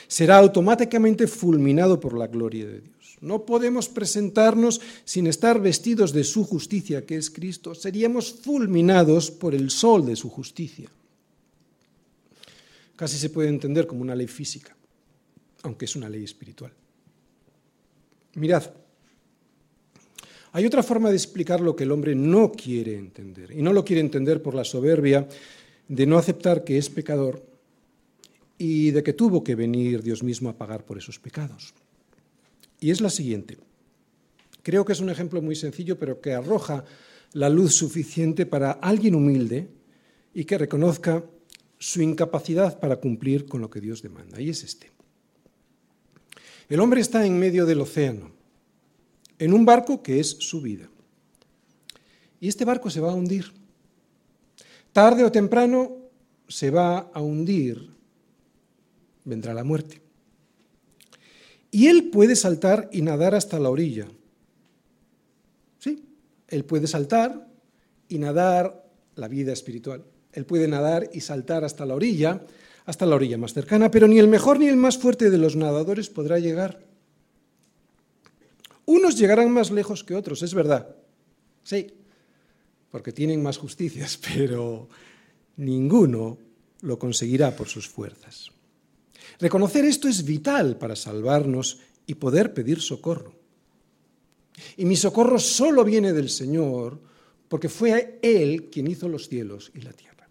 será 0.08 0.38
automáticamente 0.38 1.26
fulminado 1.26 2.00
por 2.00 2.16
la 2.16 2.26
gloria 2.26 2.66
de 2.66 2.80
Dios. 2.80 3.18
No 3.20 3.44
podemos 3.44 3.88
presentarnos 3.88 4.80
sin 5.04 5.26
estar 5.26 5.60
vestidos 5.60 6.12
de 6.12 6.24
su 6.24 6.44
justicia, 6.44 7.04
que 7.04 7.16
es 7.16 7.30
Cristo. 7.30 7.74
Seríamos 7.74 8.32
fulminados 8.32 9.30
por 9.30 9.54
el 9.54 9.70
sol 9.70 10.06
de 10.06 10.16
su 10.16 10.30
justicia. 10.30 10.90
Casi 12.96 13.18
se 13.18 13.30
puede 13.30 13.48
entender 13.48 13.86
como 13.86 14.02
una 14.02 14.14
ley 14.14 14.26
física, 14.26 14.76
aunque 15.62 15.84
es 15.84 15.96
una 15.96 16.08
ley 16.08 16.24
espiritual. 16.24 16.72
Mirad, 18.34 18.64
hay 20.52 20.66
otra 20.66 20.82
forma 20.82 21.10
de 21.10 21.16
explicar 21.16 21.60
lo 21.60 21.76
que 21.76 21.84
el 21.84 21.92
hombre 21.92 22.14
no 22.14 22.50
quiere 22.50 22.96
entender, 22.96 23.52
y 23.52 23.62
no 23.62 23.72
lo 23.72 23.84
quiere 23.84 24.00
entender 24.00 24.42
por 24.42 24.54
la 24.54 24.64
soberbia 24.64 25.28
de 25.88 26.06
no 26.06 26.18
aceptar 26.18 26.64
que 26.64 26.78
es 26.78 26.90
pecador 26.90 27.44
y 28.58 28.90
de 28.90 29.02
que 29.02 29.12
tuvo 29.12 29.42
que 29.44 29.54
venir 29.54 30.02
Dios 30.02 30.22
mismo 30.22 30.48
a 30.48 30.56
pagar 30.56 30.84
por 30.84 30.98
esos 30.98 31.18
pecados. 31.18 31.72
Y 32.80 32.90
es 32.90 33.00
la 33.00 33.10
siguiente. 33.10 33.58
Creo 34.62 34.84
que 34.84 34.92
es 34.92 35.00
un 35.00 35.10
ejemplo 35.10 35.40
muy 35.40 35.54
sencillo, 35.54 35.98
pero 35.98 36.20
que 36.20 36.34
arroja 36.34 36.84
la 37.32 37.48
luz 37.48 37.74
suficiente 37.74 38.44
para 38.44 38.72
alguien 38.72 39.14
humilde 39.14 39.68
y 40.34 40.44
que 40.44 40.58
reconozca 40.58 41.24
su 41.78 42.02
incapacidad 42.02 42.78
para 42.78 42.96
cumplir 42.96 43.46
con 43.46 43.60
lo 43.60 43.70
que 43.70 43.80
Dios 43.80 44.02
demanda. 44.02 44.40
Y 44.40 44.50
es 44.50 44.64
este. 44.64 44.90
El 46.68 46.80
hombre 46.80 47.00
está 47.00 47.24
en 47.24 47.38
medio 47.38 47.66
del 47.66 47.80
océano 47.80 48.39
en 49.40 49.54
un 49.54 49.64
barco 49.64 50.02
que 50.02 50.20
es 50.20 50.28
su 50.28 50.60
vida. 50.60 50.88
Y 52.38 52.48
este 52.48 52.64
barco 52.64 52.90
se 52.90 53.00
va 53.00 53.10
a 53.10 53.14
hundir. 53.14 53.46
Tarde 54.92 55.24
o 55.24 55.32
temprano 55.32 55.96
se 56.46 56.70
va 56.70 56.98
a 56.98 57.20
hundir, 57.22 57.90
vendrá 59.24 59.54
la 59.54 59.64
muerte. 59.64 60.02
Y 61.70 61.86
él 61.86 62.10
puede 62.10 62.36
saltar 62.36 62.90
y 62.92 63.00
nadar 63.00 63.34
hasta 63.34 63.58
la 63.58 63.70
orilla. 63.70 64.08
Sí, 65.78 66.04
él 66.48 66.64
puede 66.64 66.86
saltar 66.86 67.48
y 68.08 68.18
nadar 68.18 68.84
la 69.14 69.28
vida 69.28 69.52
espiritual. 69.52 70.04
Él 70.32 70.44
puede 70.44 70.68
nadar 70.68 71.08
y 71.14 71.20
saltar 71.20 71.64
hasta 71.64 71.86
la 71.86 71.94
orilla, 71.94 72.44
hasta 72.84 73.06
la 73.06 73.16
orilla 73.16 73.38
más 73.38 73.54
cercana, 73.54 73.90
pero 73.90 74.06
ni 74.06 74.18
el 74.18 74.28
mejor 74.28 74.58
ni 74.58 74.66
el 74.66 74.76
más 74.76 74.98
fuerte 74.98 75.30
de 75.30 75.38
los 75.38 75.56
nadadores 75.56 76.10
podrá 76.10 76.38
llegar. 76.38 76.89
Unos 78.90 79.16
llegarán 79.16 79.52
más 79.52 79.70
lejos 79.70 80.02
que 80.02 80.16
otros, 80.16 80.42
es 80.42 80.52
verdad. 80.52 80.96
Sí, 81.62 81.94
porque 82.90 83.12
tienen 83.12 83.40
más 83.40 83.56
justicias, 83.56 84.18
pero 84.34 84.88
ninguno 85.58 86.38
lo 86.80 86.98
conseguirá 86.98 87.54
por 87.54 87.68
sus 87.68 87.88
fuerzas. 87.88 88.50
Reconocer 89.38 89.84
esto 89.84 90.08
es 90.08 90.24
vital 90.24 90.76
para 90.76 90.96
salvarnos 90.96 91.78
y 92.04 92.14
poder 92.14 92.52
pedir 92.52 92.80
socorro. 92.80 93.32
Y 94.76 94.84
mi 94.86 94.96
socorro 94.96 95.38
solo 95.38 95.84
viene 95.84 96.12
del 96.12 96.28
Señor, 96.28 97.00
porque 97.46 97.68
fue 97.68 98.18
Él 98.22 98.70
quien 98.72 98.88
hizo 98.88 99.08
los 99.08 99.28
cielos 99.28 99.70
y 99.72 99.82
la 99.82 99.92
tierra. 99.92 100.28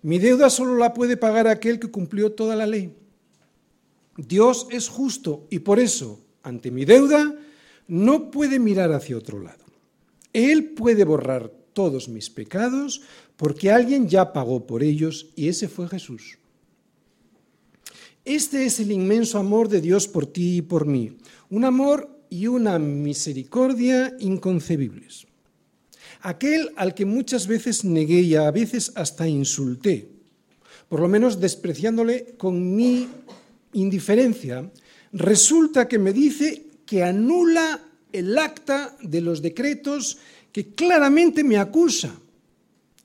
Mi 0.00 0.18
deuda 0.18 0.48
solo 0.48 0.78
la 0.78 0.94
puede 0.94 1.18
pagar 1.18 1.48
aquel 1.48 1.78
que 1.78 1.90
cumplió 1.90 2.32
toda 2.32 2.56
la 2.56 2.64
ley. 2.64 2.96
Dios 4.16 4.68
es 4.70 4.88
justo 4.88 5.46
y 5.50 5.58
por 5.58 5.78
eso 5.78 6.23
ante 6.44 6.70
mi 6.70 6.84
deuda, 6.84 7.34
no 7.88 8.30
puede 8.30 8.60
mirar 8.60 8.92
hacia 8.92 9.16
otro 9.16 9.40
lado. 9.40 9.64
Él 10.32 10.70
puede 10.70 11.04
borrar 11.04 11.50
todos 11.72 12.08
mis 12.08 12.30
pecados 12.30 13.02
porque 13.36 13.72
alguien 13.72 14.08
ya 14.08 14.32
pagó 14.32 14.66
por 14.66 14.82
ellos 14.82 15.30
y 15.34 15.48
ese 15.48 15.68
fue 15.68 15.88
Jesús. 15.88 16.38
Este 18.24 18.64
es 18.64 18.80
el 18.80 18.92
inmenso 18.92 19.38
amor 19.38 19.68
de 19.68 19.80
Dios 19.80 20.08
por 20.08 20.26
ti 20.26 20.58
y 20.58 20.62
por 20.62 20.86
mí, 20.86 21.18
un 21.50 21.64
amor 21.64 22.08
y 22.30 22.46
una 22.46 22.78
misericordia 22.78 24.14
inconcebibles. 24.18 25.26
Aquel 26.22 26.70
al 26.76 26.94
que 26.94 27.04
muchas 27.04 27.46
veces 27.46 27.84
negué 27.84 28.20
y 28.20 28.34
a 28.34 28.50
veces 28.50 28.92
hasta 28.94 29.28
insulté, 29.28 30.08
por 30.88 31.00
lo 31.00 31.08
menos 31.08 31.38
despreciándole 31.38 32.34
con 32.38 32.74
mi 32.74 33.08
indiferencia, 33.74 34.70
resulta 35.14 35.88
que 35.88 35.98
me 35.98 36.12
dice 36.12 36.66
que 36.84 37.02
anula 37.02 37.80
el 38.12 38.36
acta 38.36 38.96
de 39.00 39.20
los 39.20 39.40
decretos 39.40 40.18
que 40.52 40.74
claramente 40.74 41.42
me 41.42 41.56
acusa 41.56 42.14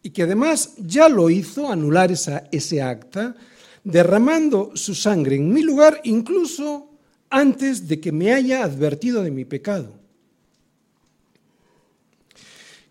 y 0.04 0.10
que 0.10 0.24
además 0.24 0.74
ya 0.78 1.08
lo 1.08 1.30
hizo 1.30 1.72
anular 1.72 2.12
esa, 2.12 2.44
ese 2.52 2.82
acta, 2.82 3.36
derramando 3.84 4.72
su 4.76 4.94
sangre 4.96 5.36
en 5.36 5.52
mi 5.54 5.62
lugar 5.62 6.02
incluso 6.04 6.90
antes 7.30 7.88
de 7.88 8.00
que 8.00 8.12
me 8.12 8.34
haya 8.34 8.64
advertido 8.64 9.24
de 9.24 9.32
mi 9.32 9.46
pecado. 9.46 9.94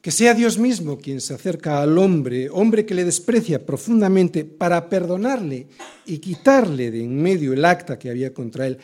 Que 0.01 0.13
sea 0.13 0.33
Dios 0.33 0.59
mismo 0.59 0.99
quien 0.99 1.21
se 1.21 1.35
acerca 1.35 1.83
al 1.83 1.99
hombre, 1.99 2.49
hombre 2.51 2.87
que 2.87 2.95
le 2.95 3.05
desprecia 3.05 3.67
profundamente, 3.67 4.45
para 4.45 4.89
perdonarle 4.89 5.67
y 6.07 6.19
quitarle 6.19 6.91
de 6.91 7.03
en 7.03 7.21
medio 7.21 7.53
el 7.53 7.65
acta 7.65 7.99
que 7.99 8.09
había 8.09 8.33
contra 8.33 8.67
él, 8.67 8.79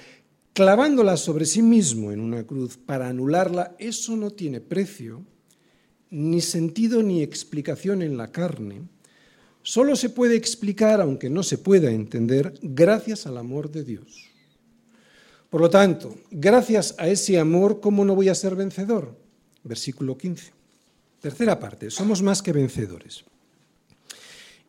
clavándola 0.54 1.16
sobre 1.16 1.44
sí 1.44 1.62
mismo 1.62 2.12
en 2.12 2.20
una 2.20 2.44
cruz 2.44 2.78
para 2.78 3.08
anularla, 3.08 3.74
eso 3.78 4.16
no 4.16 4.30
tiene 4.30 4.60
precio, 4.60 5.22
ni 6.10 6.40
sentido 6.40 7.02
ni 7.02 7.22
explicación 7.22 8.02
en 8.02 8.16
la 8.16 8.30
carne, 8.30 8.82
solo 9.62 9.96
se 9.96 10.10
puede 10.10 10.36
explicar, 10.36 11.00
aunque 11.00 11.28
no 11.28 11.42
se 11.42 11.58
pueda 11.58 11.90
entender, 11.90 12.54
gracias 12.62 13.26
al 13.26 13.36
amor 13.36 13.70
de 13.70 13.82
Dios. 13.82 14.30
Por 15.50 15.60
lo 15.60 15.68
tanto, 15.70 16.16
gracias 16.30 16.94
a 16.98 17.08
ese 17.08 17.38
amor, 17.38 17.80
¿cómo 17.80 18.04
no 18.04 18.14
voy 18.14 18.28
a 18.28 18.34
ser 18.34 18.54
vencedor? 18.54 19.18
Versículo 19.64 20.16
15. 20.16 20.52
Tercera 21.20 21.58
parte, 21.58 21.90
somos 21.90 22.22
más 22.22 22.42
que 22.42 22.52
vencedores. 22.52 23.24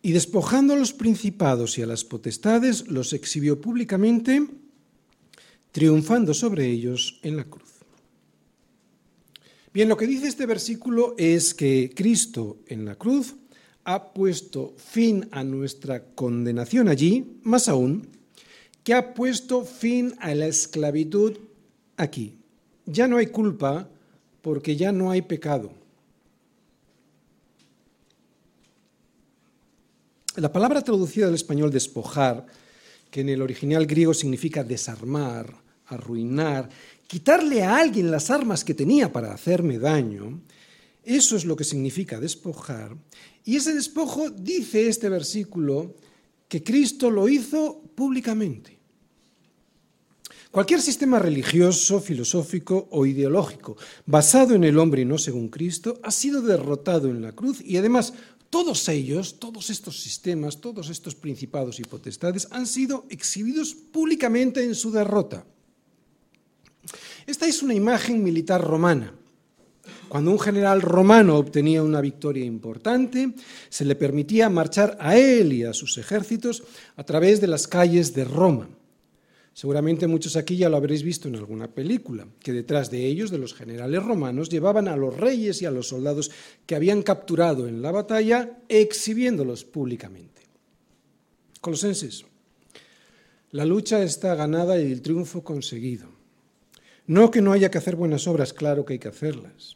Y 0.01 0.13
despojando 0.13 0.73
a 0.73 0.77
los 0.77 0.93
principados 0.93 1.77
y 1.77 1.83
a 1.83 1.87
las 1.87 2.03
potestades, 2.03 2.87
los 2.87 3.13
exhibió 3.13 3.59
públicamente, 3.61 4.47
triunfando 5.75 6.33
sobre 6.33 6.67
ellos 6.67 7.19
en 7.21 7.35
la 7.35 7.43
cruz. 7.43 7.69
Bien, 9.73 9.89
lo 9.89 9.97
que 9.97 10.07
dice 10.07 10.29
este 10.29 10.45
versículo 10.45 11.15
es 11.17 11.53
que 11.53 11.91
Cristo 11.93 12.59
en 12.67 12.85
la 12.85 12.95
cruz 12.95 13.35
ha 13.83 14.13
puesto 14.13 14.73
fin 14.77 15.27
a 15.31 15.43
nuestra 15.43 16.01
condenación 16.15 16.87
allí, 16.87 17.39
más 17.43 17.67
aún, 17.67 18.07
que 18.85 18.93
ha 18.93 19.13
puesto 19.13 19.65
fin 19.65 20.15
a 20.21 20.33
la 20.33 20.47
esclavitud 20.47 21.37
aquí. 21.97 22.37
Ya 22.85 23.09
no 23.09 23.17
hay 23.17 23.27
culpa 23.27 23.89
porque 24.41 24.77
ya 24.77 24.93
no 24.93 25.11
hay 25.11 25.23
pecado. 25.23 25.73
La 30.37 30.53
palabra 30.53 30.81
traducida 30.81 31.27
al 31.27 31.35
español 31.35 31.69
despojar, 31.69 32.45
que 33.11 33.19
en 33.19 33.27
el 33.27 33.41
original 33.41 33.85
griego 33.85 34.13
significa 34.13 34.63
desarmar, 34.63 35.64
arruinar, 35.87 36.69
quitarle 37.07 37.63
a 37.63 37.77
alguien 37.77 38.11
las 38.11 38.29
armas 38.29 38.63
que 38.63 38.73
tenía 38.73 39.11
para 39.11 39.33
hacerme 39.33 39.79
daño, 39.79 40.41
eso 41.03 41.35
es 41.35 41.45
lo 41.45 41.55
que 41.55 41.63
significa 41.63 42.19
despojar. 42.19 42.95
Y 43.43 43.55
ese 43.57 43.73
despojo, 43.73 44.29
dice 44.31 44.87
este 44.87 45.07
versículo, 45.07 45.95
que 46.47 46.63
Cristo 46.63 47.11
lo 47.11 47.29
hizo 47.29 47.81
públicamente. 47.95 48.75
Cualquier 50.51 50.81
sistema 50.81 51.19
religioso, 51.19 51.99
filosófico 51.99 52.87
o 52.91 53.05
ideológico 53.05 53.75
basado 54.05 54.55
en 54.55 54.63
el 54.63 54.79
hombre 54.79 55.01
y 55.01 55.05
no 55.05 55.17
según 55.17 55.49
Cristo 55.49 55.99
ha 56.01 56.11
sido 56.11 56.41
derrotado 56.41 57.09
en 57.09 57.21
la 57.21 57.33
cruz 57.33 57.59
y 57.61 57.75
además 57.75 58.13
todos 58.49 58.87
ellos, 58.87 59.37
todos 59.37 59.69
estos 59.69 60.01
sistemas, 60.01 60.61
todos 60.61 60.89
estos 60.89 61.13
principados 61.13 61.81
y 61.81 61.83
potestades 61.83 62.47
han 62.51 62.67
sido 62.67 63.05
exhibidos 63.09 63.75
públicamente 63.75 64.63
en 64.63 64.75
su 64.75 64.91
derrota. 64.91 65.45
Esta 67.27 67.47
es 67.47 67.63
una 67.63 67.73
imagen 67.73 68.23
militar 68.23 68.61
romana. 68.61 69.13
Cuando 70.07 70.31
un 70.31 70.39
general 70.39 70.81
romano 70.81 71.37
obtenía 71.37 71.81
una 71.81 72.01
victoria 72.01 72.45
importante, 72.45 73.33
se 73.69 73.85
le 73.85 73.95
permitía 73.95 74.49
marchar 74.49 74.97
a 74.99 75.17
él 75.17 75.51
y 75.53 75.63
a 75.63 75.73
sus 75.73 75.97
ejércitos 75.97 76.63
a 76.95 77.03
través 77.03 77.41
de 77.41 77.47
las 77.47 77.67
calles 77.67 78.13
de 78.13 78.25
Roma. 78.25 78.69
Seguramente 79.53 80.05
muchos 80.05 80.35
aquí 80.35 80.57
ya 80.57 80.69
lo 80.69 80.77
habréis 80.77 81.01
visto 81.01 81.27
en 81.27 81.35
alguna 81.37 81.67
película, 81.67 82.27
que 82.39 82.51
detrás 82.51 82.91
de 82.91 83.05
ellos, 83.05 83.31
de 83.31 83.37
los 83.37 83.53
generales 83.53 84.03
romanos, 84.03 84.49
llevaban 84.49 84.87
a 84.87 84.97
los 84.97 85.15
reyes 85.15 85.61
y 85.61 85.65
a 85.65 85.71
los 85.71 85.87
soldados 85.87 86.29
que 86.65 86.75
habían 86.75 87.01
capturado 87.01 87.67
en 87.67 87.81
la 87.81 87.91
batalla, 87.91 88.59
exhibiéndolos 88.67 89.63
públicamente. 89.63 90.41
Colosenses, 91.61 92.25
la 93.51 93.65
lucha 93.65 94.03
está 94.03 94.35
ganada 94.35 94.79
y 94.79 94.91
el 94.91 95.01
triunfo 95.01 95.43
conseguido. 95.43 96.14
No 97.07 97.29
que 97.29 97.41
no 97.41 97.51
haya 97.51 97.69
que 97.69 97.77
hacer 97.77 97.95
buenas 97.95 98.27
obras, 98.27 98.53
claro 98.53 98.83
que 98.83 98.93
hay 98.93 98.99
que 98.99 99.09
hacerlas, 99.09 99.75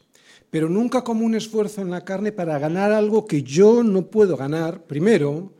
pero 0.50 0.68
nunca 0.68 1.04
como 1.04 1.24
un 1.24 1.34
esfuerzo 1.34 1.80
en 1.80 1.90
la 1.90 2.04
carne 2.04 2.32
para 2.32 2.58
ganar 2.58 2.92
algo 2.92 3.26
que 3.26 3.42
yo 3.42 3.84
no 3.84 4.06
puedo 4.06 4.36
ganar, 4.36 4.84
primero, 4.84 5.52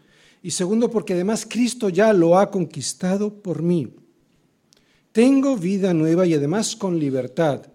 y 0.42 0.50
segundo 0.50 0.90
porque 0.90 1.12
además 1.12 1.46
Cristo 1.48 1.88
ya 1.88 2.12
lo 2.12 2.38
ha 2.38 2.50
conquistado 2.50 3.42
por 3.42 3.62
mí. 3.62 3.94
Tengo 5.12 5.56
vida 5.56 5.94
nueva 5.94 6.26
y 6.26 6.34
además 6.34 6.74
con 6.74 6.98
libertad, 6.98 7.66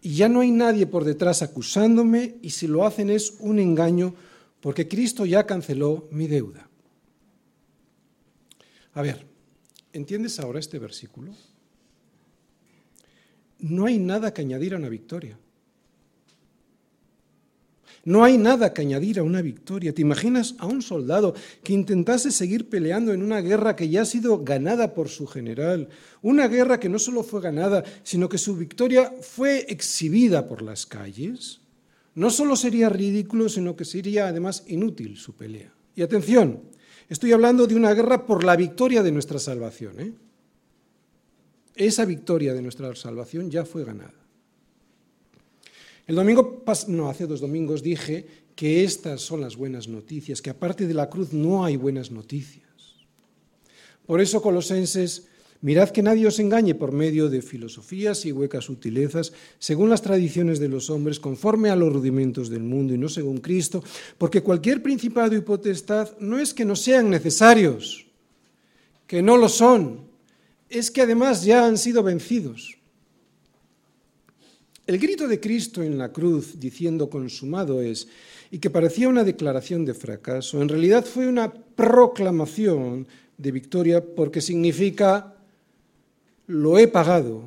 y 0.00 0.14
ya 0.14 0.28
no 0.28 0.40
hay 0.40 0.50
nadie 0.50 0.86
por 0.86 1.04
detrás 1.04 1.42
acusándome, 1.42 2.36
y 2.42 2.50
si 2.50 2.66
lo 2.66 2.84
hacen 2.84 3.10
es 3.10 3.34
un 3.38 3.60
engaño, 3.60 4.14
porque 4.60 4.88
Cristo 4.88 5.24
ya 5.26 5.46
canceló 5.46 6.08
mi 6.10 6.26
deuda. 6.26 6.68
A 8.94 9.02
ver, 9.02 9.26
¿entiendes 9.92 10.40
ahora 10.40 10.58
este 10.58 10.80
versículo? 10.80 11.32
No 13.60 13.86
hay 13.86 13.98
nada 13.98 14.32
que 14.32 14.42
añadir 14.42 14.74
a 14.74 14.78
una 14.78 14.88
victoria. 14.88 15.38
No 18.04 18.24
hay 18.24 18.38
nada 18.38 18.72
que 18.72 18.80
añadir 18.80 19.18
a 19.18 19.22
una 19.22 19.42
victoria. 19.42 19.92
¿Te 19.92 20.00
imaginas 20.00 20.54
a 20.58 20.66
un 20.66 20.80
soldado 20.80 21.34
que 21.62 21.74
intentase 21.74 22.30
seguir 22.30 22.70
peleando 22.70 23.12
en 23.12 23.22
una 23.22 23.40
guerra 23.40 23.76
que 23.76 23.88
ya 23.88 24.02
ha 24.02 24.06
sido 24.06 24.44
ganada 24.44 24.94
por 24.94 25.10
su 25.10 25.26
general? 25.26 25.90
Una 26.22 26.48
guerra 26.48 26.80
que 26.80 26.88
no 26.88 26.98
solo 26.98 27.22
fue 27.22 27.42
ganada, 27.42 27.84
sino 28.04 28.28
que 28.28 28.38
su 28.38 28.56
victoria 28.56 29.12
fue 29.20 29.66
exhibida 29.68 30.48
por 30.48 30.62
las 30.62 30.86
calles. 30.86 31.60
No 32.14 32.30
solo 32.30 32.56
sería 32.56 32.88
ridículo, 32.88 33.48
sino 33.48 33.76
que 33.76 33.84
sería 33.84 34.28
además 34.28 34.64
inútil 34.68 35.18
su 35.18 35.34
pelea. 35.34 35.74
Y 35.94 36.02
atención, 36.02 36.62
estoy 37.08 37.32
hablando 37.32 37.66
de 37.66 37.74
una 37.74 37.92
guerra 37.92 38.24
por 38.24 38.42
la 38.42 38.56
victoria 38.56 39.02
de 39.02 39.12
nuestra 39.12 39.38
salvación. 39.38 40.00
¿eh? 40.00 40.12
Esa 41.78 42.04
victoria 42.04 42.52
de 42.52 42.60
nuestra 42.60 42.94
salvación 42.94 43.50
ya 43.50 43.64
fue 43.64 43.84
ganada. 43.84 44.14
El 46.06 46.16
domingo, 46.16 46.64
no, 46.88 47.08
hace 47.08 47.26
dos 47.26 47.40
domingos 47.40 47.82
dije 47.82 48.26
que 48.56 48.82
estas 48.82 49.20
son 49.20 49.40
las 49.40 49.56
buenas 49.56 49.88
noticias, 49.88 50.42
que 50.42 50.50
aparte 50.50 50.86
de 50.86 50.94
la 50.94 51.08
cruz 51.08 51.32
no 51.32 51.64
hay 51.64 51.76
buenas 51.76 52.10
noticias. 52.10 52.64
Por 54.06 54.20
eso, 54.20 54.40
colosenses, 54.40 55.28
mirad 55.60 55.90
que 55.90 56.02
nadie 56.02 56.26
os 56.26 56.40
engañe 56.40 56.74
por 56.74 56.92
medio 56.92 57.28
de 57.28 57.42
filosofías 57.42 58.24
y 58.24 58.32
huecas 58.32 58.64
sutilezas, 58.64 59.34
según 59.58 59.90
las 59.90 60.02
tradiciones 60.02 60.58
de 60.58 60.68
los 60.68 60.88
hombres, 60.88 61.20
conforme 61.20 61.68
a 61.68 61.76
los 61.76 61.92
rudimentos 61.92 62.48
del 62.48 62.62
mundo 62.62 62.94
y 62.94 62.98
no 62.98 63.10
según 63.10 63.38
Cristo, 63.38 63.84
porque 64.16 64.42
cualquier 64.42 64.82
principado 64.82 65.36
y 65.36 65.42
potestad 65.42 66.16
no 66.18 66.38
es 66.38 66.54
que 66.54 66.64
no 66.64 66.74
sean 66.74 67.10
necesarios, 67.10 68.06
que 69.06 69.20
no 69.22 69.36
lo 69.36 69.50
son, 69.50 70.07
es 70.68 70.90
que 70.90 71.02
además 71.02 71.44
ya 71.44 71.66
han 71.66 71.78
sido 71.78 72.02
vencidos. 72.02 72.78
El 74.86 74.98
grito 74.98 75.28
de 75.28 75.38
Cristo 75.38 75.82
en 75.82 75.98
la 75.98 76.12
cruz 76.12 76.58
diciendo 76.58 77.10
consumado 77.10 77.82
es, 77.82 78.08
y 78.50 78.58
que 78.58 78.70
parecía 78.70 79.08
una 79.08 79.24
declaración 79.24 79.84
de 79.84 79.92
fracaso, 79.92 80.62
en 80.62 80.68
realidad 80.68 81.04
fue 81.04 81.28
una 81.28 81.52
proclamación 81.52 83.06
de 83.36 83.52
victoria 83.52 84.02
porque 84.02 84.40
significa 84.40 85.36
lo 86.46 86.78
he 86.78 86.88
pagado, 86.88 87.44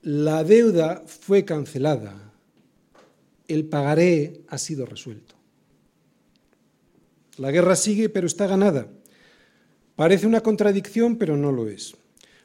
la 0.00 0.44
deuda 0.44 1.02
fue 1.06 1.44
cancelada, 1.44 2.32
el 3.48 3.66
pagaré 3.66 4.40
ha 4.48 4.56
sido 4.56 4.86
resuelto. 4.86 5.34
La 7.36 7.50
guerra 7.50 7.76
sigue 7.76 8.08
pero 8.08 8.26
está 8.26 8.46
ganada. 8.46 8.88
Parece 9.94 10.26
una 10.26 10.40
contradicción 10.40 11.16
pero 11.16 11.36
no 11.36 11.52
lo 11.52 11.68
es. 11.68 11.94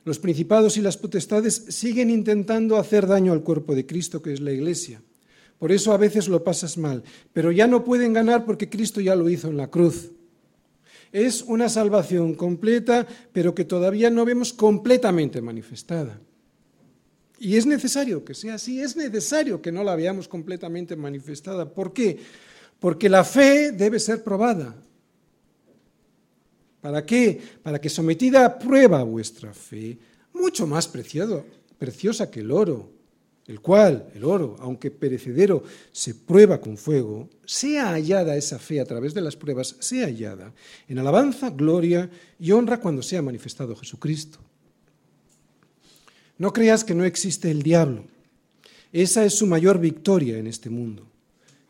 Los 0.04 0.20
principados 0.20 0.78
y 0.78 0.82
las 0.82 0.98
potestades 0.98 1.66
siguen 1.70 2.10
intentando 2.10 2.78
hacer 2.78 3.06
daño 3.06 3.34
al 3.34 3.44
cuerpo 3.44 3.76
de 3.76 3.86
Cristo, 3.86 4.22
que 4.22 4.34
es 4.34 4.40
la 4.40 4.52
Iglesia. 4.52 5.02
Por 5.60 5.72
eso 5.72 5.94
a 5.94 5.98
veces 5.98 6.28
lo 6.28 6.44
pasas 6.44 6.78
mal, 6.78 7.04
pero 7.34 7.52
ya 7.52 7.68
no 7.68 7.84
pueden 7.84 8.14
ganar 8.14 8.46
porque 8.46 8.68
Cristo 8.68 9.00
ya 9.00 9.16
lo 9.16 9.30
hizo 9.30 9.48
en 9.48 9.58
la 9.58 9.70
cruz. 9.70 10.10
Es 11.12 11.44
una 11.44 11.70
salvación 11.70 12.34
completa, 12.34 13.06
pero 13.32 13.54
que 13.54 13.66
todavía 13.66 14.10
no 14.10 14.26
vemos 14.26 14.54
completamente 14.54 15.40
manifestada. 15.40 16.20
Y 17.38 17.58
es 17.58 17.66
necesario 17.66 18.24
que 18.24 18.34
sea 18.34 18.56
así, 18.56 18.82
es 18.82 18.96
necesario 18.96 19.62
que 19.62 19.72
no 19.72 19.84
la 19.84 19.96
veamos 19.96 20.28
completamente 20.28 20.96
manifestada. 20.96 21.70
¿Por 21.70 21.94
qué? 21.94 22.20
Porque 22.80 23.10
la 23.10 23.24
fe 23.24 23.72
debe 23.72 24.00
ser 24.00 24.24
probada. 24.24 24.76
¿Para 26.82 27.06
qué? 27.06 27.40
Para 27.62 27.80
que 27.80 27.90
sometida 27.90 28.46
a 28.46 28.58
prueba 28.58 29.04
vuestra 29.04 29.54
fe, 29.54 29.98
mucho 30.34 30.66
más 30.66 30.88
preciosa 30.88 32.32
que 32.32 32.40
el 32.40 32.52
oro, 32.52 32.90
el 33.48 33.60
cual, 33.60 34.10
el 34.16 34.24
oro, 34.24 34.56
aunque 34.60 34.90
perecedero, 34.90 35.64
se 35.92 36.16
prueba 36.16 36.60
con 36.60 36.78
fuego, 36.78 37.30
sea 37.46 37.92
hallada 37.92 38.36
esa 38.36 38.58
fe 38.58 38.80
a 38.80 38.86
través 38.86 39.14
de 39.14 39.22
las 39.22 39.36
pruebas, 39.36 39.76
sea 39.80 40.06
hallada 40.06 40.54
en 40.88 40.98
alabanza, 40.98 41.50
gloria 41.50 42.10
y 42.40 42.52
honra 42.52 42.80
cuando 42.80 43.04
sea 43.04 43.22
manifestado 43.22 43.76
Jesucristo. 43.76 44.40
No 46.38 46.52
creas 46.54 46.84
que 46.84 46.96
no 46.96 47.04
existe 47.04 47.52
el 47.52 47.62
diablo. 47.62 48.06
Esa 48.92 49.24
es 49.24 49.36
su 49.36 49.46
mayor 49.46 49.80
victoria 49.80 50.38
en 50.38 50.48
este 50.48 50.70
mundo, 50.70 51.06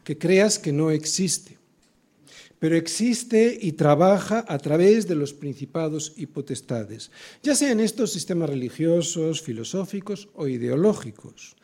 que 0.04 0.18
creas 0.18 0.58
que 0.58 0.72
no 0.72 0.92
existe 0.92 1.61
pero 2.62 2.76
existe 2.76 3.58
y 3.60 3.72
trabaja 3.72 4.46
a 4.48 4.60
través 4.60 5.08
de 5.08 5.16
los 5.16 5.34
principados 5.34 6.14
y 6.16 6.28
potestades, 6.28 7.10
ya 7.42 7.56
sean 7.56 7.80
estos 7.80 8.14
sistemas 8.14 8.52
religiosos, 8.52 9.42
filosóficos 9.42 10.30
o 10.36 10.48
ideológicos. 10.48 11.56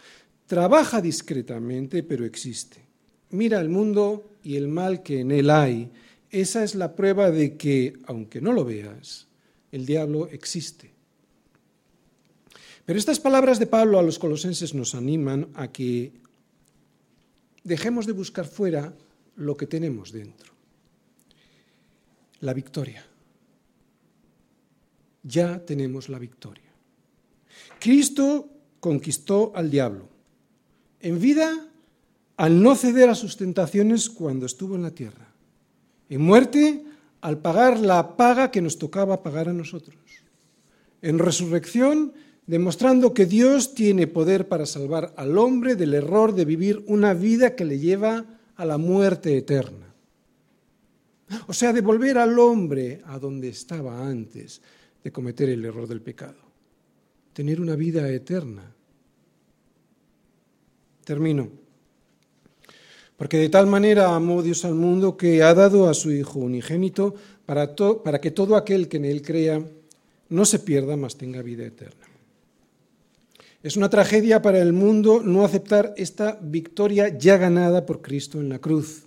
Trabaja 0.48 1.00
discretamente, 1.00 2.02
pero 2.02 2.26
existe. 2.26 2.82
Mira 3.30 3.62
el 3.62 3.70
mundo 3.70 4.32
y 4.42 4.56
el 4.56 4.70
mal 4.70 5.04
que 5.04 5.20
en 5.20 5.30
él 5.30 5.52
hay, 5.52 5.92
esa 6.32 6.64
es 6.64 6.74
la 6.74 6.96
prueba 6.96 7.30
de 7.30 7.58
que, 7.58 7.94
aunque 8.08 8.42
no 8.42 8.52
lo 8.52 8.66
veas, 8.66 9.28
el 9.72 9.86
diablo 9.86 10.28
existe. 10.30 10.90
Pero 12.88 12.98
estas 12.98 13.20
palabras 13.20 13.60
de 13.60 13.68
Pablo 13.68 14.00
a 14.00 14.02
los 14.02 14.18
colosenses 14.18 14.74
nos 14.74 14.96
animan 14.96 15.50
a 15.54 15.72
que 15.72 16.14
dejemos 17.64 18.08
de 18.08 18.14
buscar 18.14 18.48
fuera 18.48 18.96
lo 19.36 19.56
que 19.56 19.68
tenemos 19.68 20.12
dentro. 20.12 20.57
La 22.42 22.54
victoria. 22.54 23.06
Ya 25.24 25.60
tenemos 25.66 26.10
la 26.10 26.20
victoria. 26.20 26.72
Cristo 27.80 28.50
conquistó 28.80 29.52
al 29.56 29.70
diablo. 29.70 30.08
En 31.00 31.20
vida, 31.20 31.68
al 32.38 32.62
no 32.62 32.76
ceder 32.76 33.10
a 33.10 33.16
sus 33.16 33.38
tentaciones 33.38 34.10
cuando 34.10 34.46
estuvo 34.46 34.76
en 34.76 34.84
la 34.84 34.92
tierra. 34.92 35.28
En 36.10 36.22
muerte, 36.22 36.86
al 37.22 37.40
pagar 37.40 37.80
la 37.80 38.16
paga 38.16 38.52
que 38.52 38.62
nos 38.62 38.78
tocaba 38.78 39.24
pagar 39.24 39.50
a 39.50 39.54
nosotros. 39.54 39.98
En 41.02 41.20
resurrección, 41.20 42.14
demostrando 42.46 43.14
que 43.14 43.26
Dios 43.26 43.74
tiene 43.74 44.08
poder 44.08 44.48
para 44.48 44.66
salvar 44.66 45.14
al 45.18 45.38
hombre 45.38 45.76
del 45.76 45.94
error 45.94 46.34
de 46.34 46.46
vivir 46.46 46.84
una 46.88 47.14
vida 47.14 47.56
que 47.56 47.66
le 47.66 47.80
lleva 47.80 48.26
a 48.56 48.66
la 48.66 48.78
muerte 48.78 49.38
eterna. 49.38 49.87
O 51.48 51.54
sea, 51.54 51.74
de 51.74 51.82
volver 51.82 52.18
al 52.18 52.38
hombre 52.40 53.02
a 53.06 53.20
donde 53.20 53.50
estaba 53.50 54.08
antes 54.08 54.62
de 55.04 55.12
cometer 55.12 55.50
el 55.50 55.66
error 55.66 55.88
del 55.88 56.02
pecado. 56.02 56.38
Tener 57.34 57.60
una 57.60 57.76
vida 57.76 58.10
eterna. 58.10 58.74
Termino. 61.04 61.50
Porque 63.18 63.38
de 63.38 63.50
tal 63.50 63.68
manera 63.68 64.16
amó 64.16 64.42
Dios 64.44 64.64
al 64.64 64.76
mundo 64.76 65.18
que 65.18 65.42
ha 65.42 65.54
dado 65.54 65.90
a 65.90 65.94
su 65.94 66.12
Hijo 66.12 66.40
unigénito 66.40 67.16
para, 67.46 67.76
para 67.76 68.22
que 68.22 68.32
todo 68.32 68.56
aquel 68.56 68.88
que 68.88 68.98
en 68.98 69.06
él 69.06 69.22
crea 69.22 69.62
no 70.30 70.46
se 70.46 70.60
pierda, 70.60 70.96
mas 70.98 71.18
tenga 71.18 71.42
vida 71.42 71.66
eterna. 71.66 72.06
Es 73.64 73.76
una 73.76 73.90
tragedia 73.90 74.42
para 74.42 74.62
el 74.62 74.72
mundo 74.72 75.22
no 75.24 75.44
aceptar 75.44 75.94
esta 75.98 76.38
victoria 76.42 77.18
ya 77.18 77.38
ganada 77.38 77.86
por 77.86 78.02
Cristo 78.02 78.40
en 78.40 78.50
la 78.50 78.60
cruz. 78.60 79.07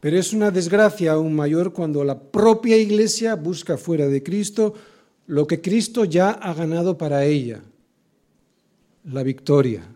Pero 0.00 0.18
es 0.18 0.32
una 0.32 0.50
desgracia 0.50 1.12
aún 1.12 1.34
mayor 1.34 1.72
cuando 1.72 2.02
la 2.02 2.18
propia 2.18 2.76
Iglesia 2.76 3.34
busca 3.36 3.76
fuera 3.76 4.08
de 4.08 4.22
Cristo 4.22 4.74
lo 5.26 5.46
que 5.46 5.60
Cristo 5.60 6.04
ya 6.04 6.30
ha 6.30 6.52
ganado 6.54 6.98
para 6.98 7.24
ella, 7.24 7.62
la 9.04 9.22
victoria. 9.22 9.86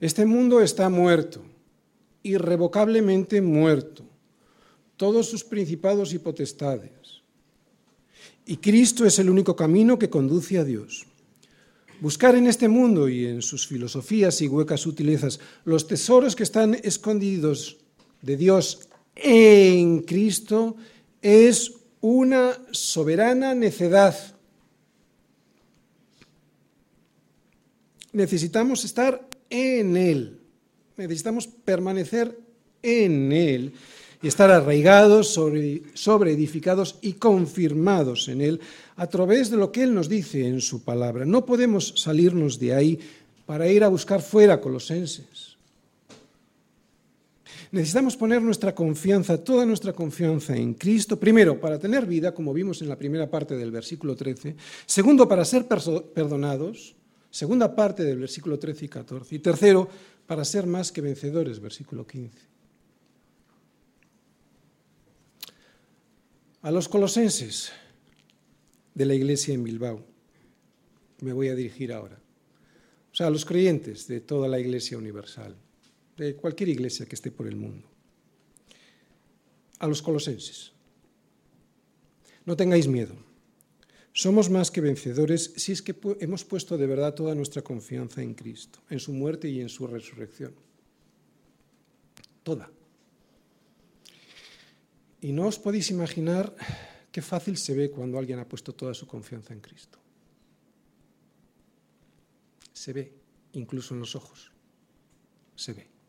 Este 0.00 0.24
mundo 0.24 0.60
está 0.60 0.88
muerto, 0.88 1.42
irrevocablemente 2.22 3.40
muerto, 3.40 4.02
todos 4.96 5.28
sus 5.28 5.44
principados 5.44 6.12
y 6.14 6.18
potestades. 6.18 7.22
Y 8.46 8.56
Cristo 8.56 9.04
es 9.04 9.18
el 9.18 9.30
único 9.30 9.54
camino 9.54 9.98
que 9.98 10.10
conduce 10.10 10.58
a 10.58 10.64
Dios. 10.64 11.06
Buscar 12.00 12.34
en 12.34 12.46
este 12.46 12.66
mundo 12.66 13.08
y 13.08 13.26
en 13.26 13.42
sus 13.42 13.66
filosofías 13.66 14.40
y 14.40 14.48
huecas 14.48 14.80
sutilezas 14.80 15.38
los 15.64 15.86
tesoros 15.86 16.34
que 16.34 16.42
están 16.42 16.74
escondidos 16.82 17.76
de 18.22 18.36
Dios 18.36 18.88
en 19.16 20.00
Cristo 20.02 20.76
es 21.22 21.72
una 22.00 22.58
soberana 22.70 23.54
necedad. 23.54 24.16
Necesitamos 28.12 28.84
estar 28.84 29.28
en 29.50 29.96
Él, 29.96 30.40
necesitamos 30.96 31.46
permanecer 31.46 32.36
en 32.82 33.32
Él 33.32 33.72
y 34.22 34.28
estar 34.28 34.50
arraigados, 34.50 35.28
sobre, 35.28 36.32
edificados 36.32 36.96
y 37.00 37.14
confirmados 37.14 38.28
en 38.28 38.40
Él 38.40 38.60
a 38.96 39.06
través 39.06 39.50
de 39.50 39.56
lo 39.56 39.72
que 39.72 39.82
Él 39.82 39.94
nos 39.94 40.08
dice 40.08 40.46
en 40.46 40.60
su 40.60 40.82
palabra. 40.82 41.24
No 41.24 41.46
podemos 41.46 41.94
salirnos 41.96 42.58
de 42.58 42.74
ahí 42.74 42.98
para 43.46 43.68
ir 43.68 43.82
a 43.82 43.88
buscar 43.88 44.20
fuera 44.20 44.60
colosenses. 44.60 45.49
Necesitamos 47.72 48.16
poner 48.16 48.42
nuestra 48.42 48.74
confianza, 48.74 49.42
toda 49.44 49.64
nuestra 49.64 49.92
confianza 49.92 50.56
en 50.56 50.74
Cristo, 50.74 51.20
primero 51.20 51.60
para 51.60 51.78
tener 51.78 52.04
vida, 52.04 52.34
como 52.34 52.52
vimos 52.52 52.82
en 52.82 52.88
la 52.88 52.98
primera 52.98 53.30
parte 53.30 53.56
del 53.56 53.70
versículo 53.70 54.16
13, 54.16 54.56
segundo 54.86 55.28
para 55.28 55.44
ser 55.44 55.68
perdonados, 55.68 56.96
segunda 57.30 57.76
parte 57.76 58.02
del 58.02 58.18
versículo 58.18 58.58
13 58.58 58.86
y 58.86 58.88
14, 58.88 59.34
y 59.36 59.38
tercero 59.38 59.88
para 60.26 60.44
ser 60.44 60.66
más 60.66 60.90
que 60.90 61.00
vencedores, 61.00 61.60
versículo 61.60 62.04
15. 62.04 62.38
A 66.62 66.70
los 66.72 66.88
colosenses 66.88 67.72
de 68.94 69.06
la 69.06 69.14
iglesia 69.14 69.54
en 69.54 69.62
Bilbao 69.62 70.04
me 71.20 71.32
voy 71.32 71.48
a 71.48 71.54
dirigir 71.54 71.92
ahora. 71.92 72.18
O 73.12 73.14
sea, 73.14 73.28
a 73.28 73.30
los 73.30 73.44
creyentes 73.44 74.08
de 74.08 74.20
toda 74.20 74.48
la 74.48 74.58
iglesia 74.58 74.98
universal, 74.98 75.56
de 76.20 76.36
cualquier 76.36 76.68
iglesia 76.68 77.06
que 77.06 77.14
esté 77.14 77.30
por 77.30 77.46
el 77.46 77.56
mundo. 77.56 77.88
A 79.78 79.86
los 79.86 80.02
colosenses. 80.02 80.72
No 82.44 82.56
tengáis 82.56 82.86
miedo. 82.86 83.16
Somos 84.12 84.50
más 84.50 84.70
que 84.70 84.82
vencedores 84.82 85.52
si 85.56 85.72
es 85.72 85.80
que 85.80 85.96
hemos 86.20 86.44
puesto 86.44 86.76
de 86.76 86.86
verdad 86.86 87.14
toda 87.14 87.34
nuestra 87.34 87.62
confianza 87.62 88.22
en 88.22 88.34
Cristo, 88.34 88.80
en 88.90 89.00
su 89.00 89.12
muerte 89.12 89.48
y 89.48 89.60
en 89.60 89.68
su 89.68 89.86
resurrección. 89.86 90.52
Toda. 92.42 92.70
Y 95.22 95.32
no 95.32 95.46
os 95.46 95.58
podéis 95.58 95.90
imaginar 95.90 96.54
qué 97.12 97.22
fácil 97.22 97.56
se 97.56 97.74
ve 97.74 97.90
cuando 97.90 98.18
alguien 98.18 98.40
ha 98.40 98.48
puesto 98.48 98.74
toda 98.74 98.92
su 98.92 99.06
confianza 99.06 99.54
en 99.54 99.60
Cristo. 99.60 99.98
Se 102.72 102.92
ve, 102.92 103.12
incluso 103.52 103.94
en 103.94 104.00
los 104.00 104.16
ojos. 104.16 104.50
Se 105.54 105.72
ve. 105.72 105.99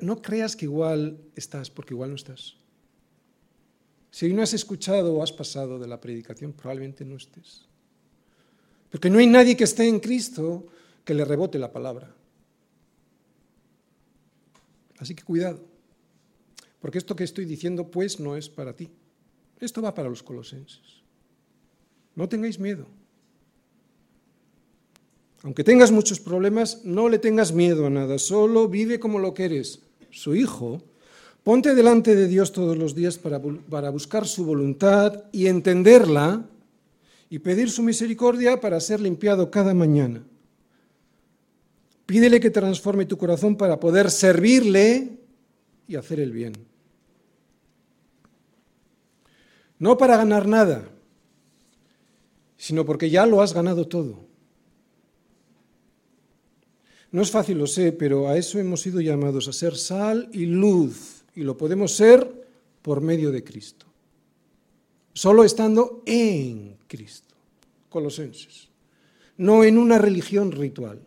No, 0.00 0.22
creas 0.22 0.54
que 0.54 0.66
igual 0.66 1.18
estás, 1.34 1.68
porque 1.68 1.94
igual 1.94 2.10
no 2.10 2.16
estás. 2.16 2.54
Si 4.12 4.26
hoy 4.26 4.34
no 4.34 4.42
has 4.42 4.54
escuchado 4.54 5.14
o 5.14 5.22
has 5.22 5.32
pasado 5.32 5.80
de 5.80 5.88
la 5.88 6.00
predicación, 6.00 6.52
probablemente 6.52 7.04
no 7.04 7.16
estés. 7.16 7.66
Porque 8.88 9.10
no 9.10 9.18
hay 9.18 9.26
nadie 9.26 9.56
que 9.56 9.64
esté 9.64 9.88
en 9.88 9.98
Cristo 9.98 10.68
que 11.04 11.14
le 11.14 11.24
rebote 11.24 11.58
la 11.58 11.72
palabra. 11.72 12.14
Así 14.98 15.16
que 15.16 15.24
cuidado. 15.24 15.64
Porque 16.78 16.98
esto 16.98 17.16
que 17.16 17.24
estoy 17.24 17.44
diciendo, 17.44 17.90
pues, 17.90 18.20
no 18.20 18.36
es 18.36 18.48
para 18.48 18.76
ti. 18.76 18.90
Esto 19.58 19.82
va 19.82 19.92
para 19.92 20.08
los 20.08 20.22
colosenses. 20.22 21.02
No 22.14 22.28
tengáis 22.28 22.60
miedo. 22.60 22.86
Aunque 25.42 25.64
tengas 25.64 25.90
muchos 25.90 26.20
problemas, 26.20 26.84
no 26.84 27.08
le 27.08 27.18
tengas 27.18 27.52
miedo 27.52 27.86
a 27.86 27.90
nada. 27.90 28.18
Solo 28.18 28.68
vive 28.68 29.00
como 29.00 29.18
lo 29.18 29.34
que 29.34 29.44
eres, 29.44 29.80
su 30.10 30.34
hijo. 30.34 30.82
Ponte 31.42 31.74
delante 31.74 32.14
de 32.14 32.28
Dios 32.28 32.52
todos 32.52 32.76
los 32.76 32.94
días 32.94 33.18
para, 33.18 33.40
para 33.40 33.90
buscar 33.90 34.26
su 34.26 34.44
voluntad 34.44 35.24
y 35.32 35.48
entenderla 35.48 36.46
y 37.28 37.40
pedir 37.40 37.70
su 37.70 37.82
misericordia 37.82 38.60
para 38.60 38.78
ser 38.78 39.00
limpiado 39.00 39.50
cada 39.50 39.74
mañana. 39.74 40.22
Pídele 42.06 42.38
que 42.38 42.50
transforme 42.50 43.06
tu 43.06 43.16
corazón 43.16 43.56
para 43.56 43.80
poder 43.80 44.10
servirle 44.10 45.18
y 45.88 45.96
hacer 45.96 46.20
el 46.20 46.30
bien 46.30 46.72
no 49.82 49.98
para 49.98 50.16
ganar 50.16 50.46
nada, 50.46 50.84
sino 52.56 52.86
porque 52.86 53.10
ya 53.10 53.26
lo 53.26 53.42
has 53.42 53.52
ganado 53.52 53.88
todo. 53.88 54.31
No 57.12 57.20
es 57.20 57.30
fácil, 57.30 57.58
lo 57.58 57.66
sé, 57.66 57.92
pero 57.92 58.28
a 58.28 58.38
eso 58.38 58.58
hemos 58.58 58.80
sido 58.80 59.00
llamados, 59.00 59.46
a 59.46 59.52
ser 59.52 59.76
sal 59.76 60.28
y 60.32 60.46
luz, 60.46 61.24
y 61.34 61.42
lo 61.42 61.58
podemos 61.58 61.94
ser 61.94 62.26
por 62.80 63.02
medio 63.02 63.30
de 63.30 63.44
Cristo. 63.44 63.86
Solo 65.12 65.44
estando 65.44 66.02
en 66.06 66.78
Cristo, 66.88 67.34
Colosenses, 67.90 68.68
no 69.36 69.62
en 69.62 69.76
una 69.76 69.98
religión 69.98 70.52
ritual. 70.52 71.00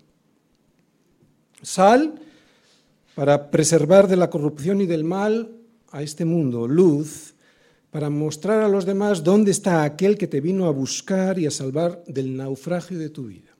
Sal 1.63 2.21
para 3.15 3.49
preservar 3.49 4.07
de 4.07 4.17
la 4.17 4.29
corrupción 4.29 4.81
y 4.81 4.85
del 4.85 5.03
mal 5.03 5.57
a 5.91 6.03
este 6.03 6.23
mundo, 6.23 6.67
luz 6.67 7.33
para 7.89 8.09
mostrar 8.11 8.61
a 8.61 8.67
los 8.67 8.85
demás 8.85 9.23
dónde 9.23 9.51
está 9.51 9.83
aquel 9.83 10.17
que 10.17 10.27
te 10.27 10.41
vino 10.41 10.65
a 10.65 10.71
buscar 10.71 11.39
y 11.39 11.47
a 11.47 11.51
salvar 11.51 12.03
del 12.05 12.35
naufragio 12.35 12.99
de 12.99 13.09
tu 13.09 13.23
vida. 13.23 13.54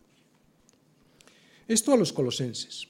Esto 1.67 1.93
a 1.93 1.97
los 1.97 2.13
colosenses. 2.13 2.87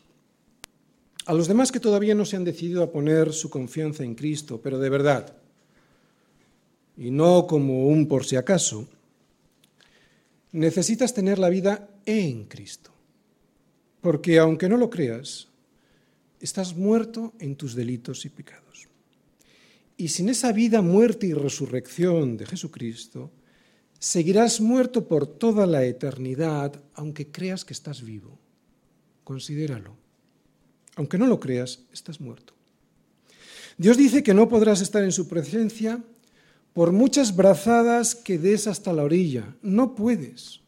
A 1.26 1.34
los 1.34 1.48
demás 1.48 1.72
que 1.72 1.80
todavía 1.80 2.14
no 2.14 2.26
se 2.26 2.36
han 2.36 2.44
decidido 2.44 2.84
a 2.84 2.92
poner 2.92 3.34
su 3.34 3.50
confianza 3.50 4.04
en 4.04 4.16
Cristo, 4.16 4.60
pero 4.62 4.78
de 4.80 4.90
verdad, 4.90 5.36
y 6.98 7.10
no 7.10 7.48
como 7.48 7.88
un 7.88 8.08
por 8.08 8.26
si 8.26 8.36
acaso, 8.36 8.88
necesitas 10.52 11.14
tener 11.14 11.40
la 11.40 11.50
vida 11.50 11.90
en 12.06 12.46
Cristo. 12.46 12.92
Porque 14.02 14.38
aunque 14.40 14.70
no 14.70 14.78
lo 14.78 14.90
creas, 14.90 15.48
estás 16.40 16.76
muerto 16.76 17.34
en 17.40 17.56
tus 17.56 17.76
delitos 17.76 18.26
y 18.26 18.30
pecados. 18.30 18.88
Y 19.98 20.10
sin 20.10 20.30
esa 20.30 20.52
vida, 20.52 20.82
muerte 20.82 21.28
y 21.28 21.34
resurrección 21.34 22.38
de 22.38 22.46
Jesucristo, 22.46 23.32
seguirás 23.98 24.62
muerto 24.62 25.08
por 25.08 25.26
toda 25.26 25.66
la 25.66 25.86
eternidad, 25.86 26.82
aunque 26.94 27.32
creas 27.32 27.66
que 27.66 27.74
estás 27.74 28.04
vivo. 28.04 28.38
Considéralo. 29.26 29.98
Aunque 30.96 31.18
no 31.18 31.28
lo 31.28 31.42
creas, 31.42 31.82
estás 31.92 32.22
muerto. 32.22 32.54
Dios 33.78 33.98
dice 33.98 34.24
que 34.24 34.34
no 34.34 34.48
podrás 34.48 34.80
estar 34.80 35.04
en 35.04 35.12
su 35.12 35.28
presencia 35.28 36.02
por 36.72 36.94
muchas 36.94 37.36
brazadas 37.36 38.16
que 38.16 38.38
des 38.38 38.68
hasta 38.68 38.94
la 38.94 39.04
orilla. 39.04 39.56
No 39.62 39.96
puedes. 39.96 40.62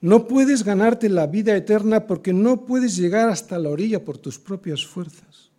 No 0.00 0.28
puedes 0.28 0.62
ganarte 0.62 1.08
la 1.08 1.26
vida 1.26 1.56
eterna 1.56 2.06
porque 2.06 2.32
no 2.32 2.64
puedes 2.64 2.96
llegar 2.96 3.28
hasta 3.28 3.58
la 3.58 3.68
orilla 3.68 4.04
por 4.04 4.16
tus 4.16 4.38
propias 4.38 4.86
fuerzas. 4.86 5.50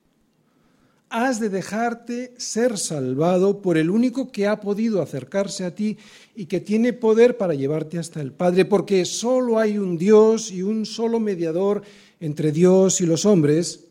Has 1.10 1.40
de 1.40 1.50
dejarte 1.50 2.36
ser 2.38 2.78
salvado 2.78 3.62
por 3.62 3.78
el 3.78 3.90
único 3.90 4.32
que 4.32 4.48
ha 4.48 4.62
podido 4.62 5.02
acercarse 5.02 5.66
a 5.66 5.74
ti 5.74 5.98
y 6.36 6.46
que 6.46 6.60
tiene 6.60 6.94
poder 6.94 7.36
para 7.36 7.56
llevarte 7.56 7.98
hasta 7.98 8.22
el 8.22 8.32
Padre, 8.32 8.64
porque 8.64 9.04
solo 9.06 9.58
hay 9.58 9.80
un 9.80 9.98
Dios 9.98 10.52
y 10.52 10.62
un 10.62 10.86
solo 10.86 11.20
mediador 11.20 11.82
entre 12.20 12.52
Dios 12.52 13.02
y 13.02 13.06
los 13.06 13.26
hombres, 13.26 13.86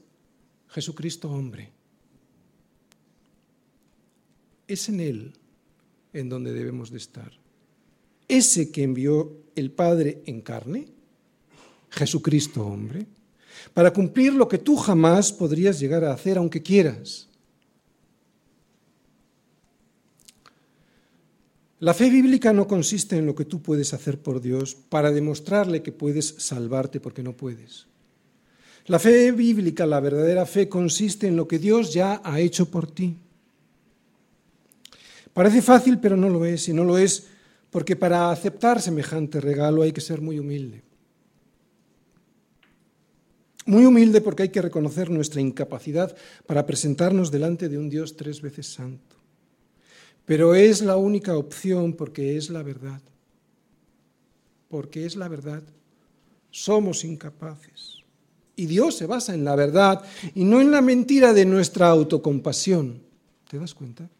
Jesucristo 0.68 1.30
hombre. 1.30 1.70
Es 4.66 4.88
en 4.88 5.00
Él 5.00 5.32
en 6.12 6.28
donde 6.28 6.52
debemos 6.52 6.90
de 6.90 6.98
estar. 6.98 7.32
Ese 8.26 8.70
que 8.70 8.82
envió 8.82 9.32
el 9.54 9.70
Padre 9.70 10.22
en 10.26 10.42
carne, 10.42 10.88
Jesucristo 11.90 12.66
hombre, 12.66 13.06
para 13.72 13.92
cumplir 13.92 14.34
lo 14.34 14.46
que 14.46 14.58
tú 14.58 14.76
jamás 14.76 15.32
podrías 15.32 15.80
llegar 15.80 16.04
a 16.04 16.12
hacer 16.12 16.36
aunque 16.36 16.62
quieras. 16.62 17.28
La 21.80 21.94
fe 21.94 22.10
bíblica 22.10 22.52
no 22.52 22.66
consiste 22.66 23.16
en 23.16 23.26
lo 23.26 23.34
que 23.34 23.44
tú 23.44 23.62
puedes 23.62 23.94
hacer 23.94 24.20
por 24.20 24.40
Dios 24.40 24.74
para 24.74 25.12
demostrarle 25.12 25.82
que 25.82 25.92
puedes 25.92 26.34
salvarte 26.38 26.98
porque 27.00 27.22
no 27.22 27.36
puedes. 27.36 27.87
La 28.86 28.98
fe 28.98 29.32
bíblica, 29.32 29.84
la 29.86 30.00
verdadera 30.00 30.46
fe, 30.46 30.68
consiste 30.68 31.26
en 31.26 31.36
lo 31.36 31.46
que 31.46 31.58
Dios 31.58 31.92
ya 31.92 32.20
ha 32.24 32.40
hecho 32.40 32.70
por 32.70 32.90
ti. 32.90 33.16
Parece 35.32 35.62
fácil, 35.62 35.98
pero 35.98 36.16
no 36.16 36.28
lo 36.28 36.44
es, 36.44 36.68
y 36.68 36.72
no 36.72 36.84
lo 36.84 36.96
es 36.96 37.28
porque 37.70 37.96
para 37.96 38.30
aceptar 38.30 38.80
semejante 38.80 39.40
regalo 39.40 39.82
hay 39.82 39.92
que 39.92 40.00
ser 40.00 40.20
muy 40.20 40.38
humilde. 40.38 40.82
Muy 43.66 43.84
humilde 43.84 44.22
porque 44.22 44.44
hay 44.44 44.48
que 44.48 44.62
reconocer 44.62 45.10
nuestra 45.10 45.42
incapacidad 45.42 46.16
para 46.46 46.64
presentarnos 46.64 47.30
delante 47.30 47.68
de 47.68 47.76
un 47.76 47.90
Dios 47.90 48.16
tres 48.16 48.40
veces 48.40 48.66
santo. 48.66 49.16
Pero 50.24 50.54
es 50.54 50.80
la 50.80 50.96
única 50.96 51.36
opción 51.36 51.92
porque 51.92 52.36
es 52.36 52.48
la 52.48 52.62
verdad. 52.62 53.02
Porque 54.68 55.04
es 55.04 55.16
la 55.16 55.28
verdad. 55.28 55.62
Somos 56.50 57.04
incapaces. 57.04 57.97
Y 58.58 58.66
Dios 58.66 58.96
se 58.96 59.06
basa 59.06 59.34
en 59.34 59.44
la 59.44 59.54
verdad 59.54 60.04
y 60.34 60.42
no 60.42 60.60
en 60.60 60.72
la 60.72 60.80
mentira 60.80 61.32
de 61.32 61.44
nuestra 61.44 61.90
autocompasión. 61.90 63.00
¿Te 63.48 63.56
das 63.56 63.72
cuenta? 63.72 64.10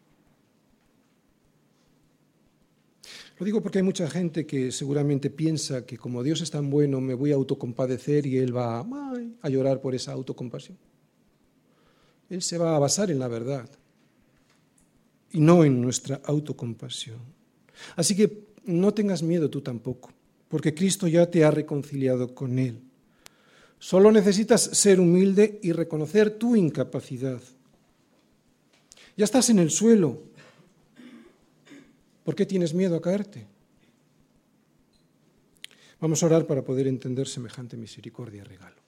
Lo 3.37 3.45
digo 3.45 3.61
porque 3.61 3.79
hay 3.79 3.83
mucha 3.83 4.09
gente 4.09 4.45
que 4.45 4.71
seguramente 4.71 5.29
piensa 5.29 5.85
que 5.85 5.97
como 5.97 6.23
Dios 6.23 6.39
es 6.39 6.51
tan 6.51 6.69
bueno, 6.69 7.01
me 7.01 7.15
voy 7.15 7.33
a 7.33 7.35
autocompadecer 7.35 8.25
y 8.27 8.37
Él 8.37 8.55
va 8.55 8.87
a 9.41 9.49
llorar 9.49 9.81
por 9.81 9.93
esa 9.93 10.13
autocompasión. 10.13 10.77
Él 12.29 12.41
se 12.41 12.57
va 12.57 12.77
a 12.77 12.79
basar 12.79 13.11
en 13.11 13.19
la 13.19 13.27
verdad 13.27 13.69
y 15.33 15.41
no 15.41 15.65
en 15.65 15.81
nuestra 15.81 16.21
autocompasión. 16.23 17.19
Así 17.97 18.15
que 18.15 18.47
no 18.63 18.93
tengas 18.93 19.21
miedo 19.21 19.49
tú 19.49 19.59
tampoco, 19.59 20.13
porque 20.47 20.73
Cristo 20.73 21.09
ya 21.09 21.29
te 21.29 21.43
ha 21.43 21.51
reconciliado 21.51 22.33
con 22.33 22.57
Él. 22.57 22.88
Solo 23.79 24.11
necesitas 24.11 24.61
ser 24.61 24.99
humilde 24.99 25.59
y 25.63 25.71
reconocer 25.71 26.31
tu 26.31 26.55
incapacidad. 26.55 27.41
Ya 29.17 29.25
estás 29.25 29.49
en 29.49 29.59
el 29.59 29.71
suelo, 29.71 30.29
¿Por 32.29 32.35
qué 32.35 32.45
tienes 32.45 32.75
miedo 32.75 32.95
a 32.95 33.01
caerte? 33.01 33.47
Vamos 35.99 36.21
a 36.21 36.27
orar 36.27 36.45
para 36.45 36.63
poder 36.63 36.85
entender 36.85 37.27
semejante 37.27 37.75
misericordia 37.75 38.41
y 38.41 38.43
regalo. 38.43 38.79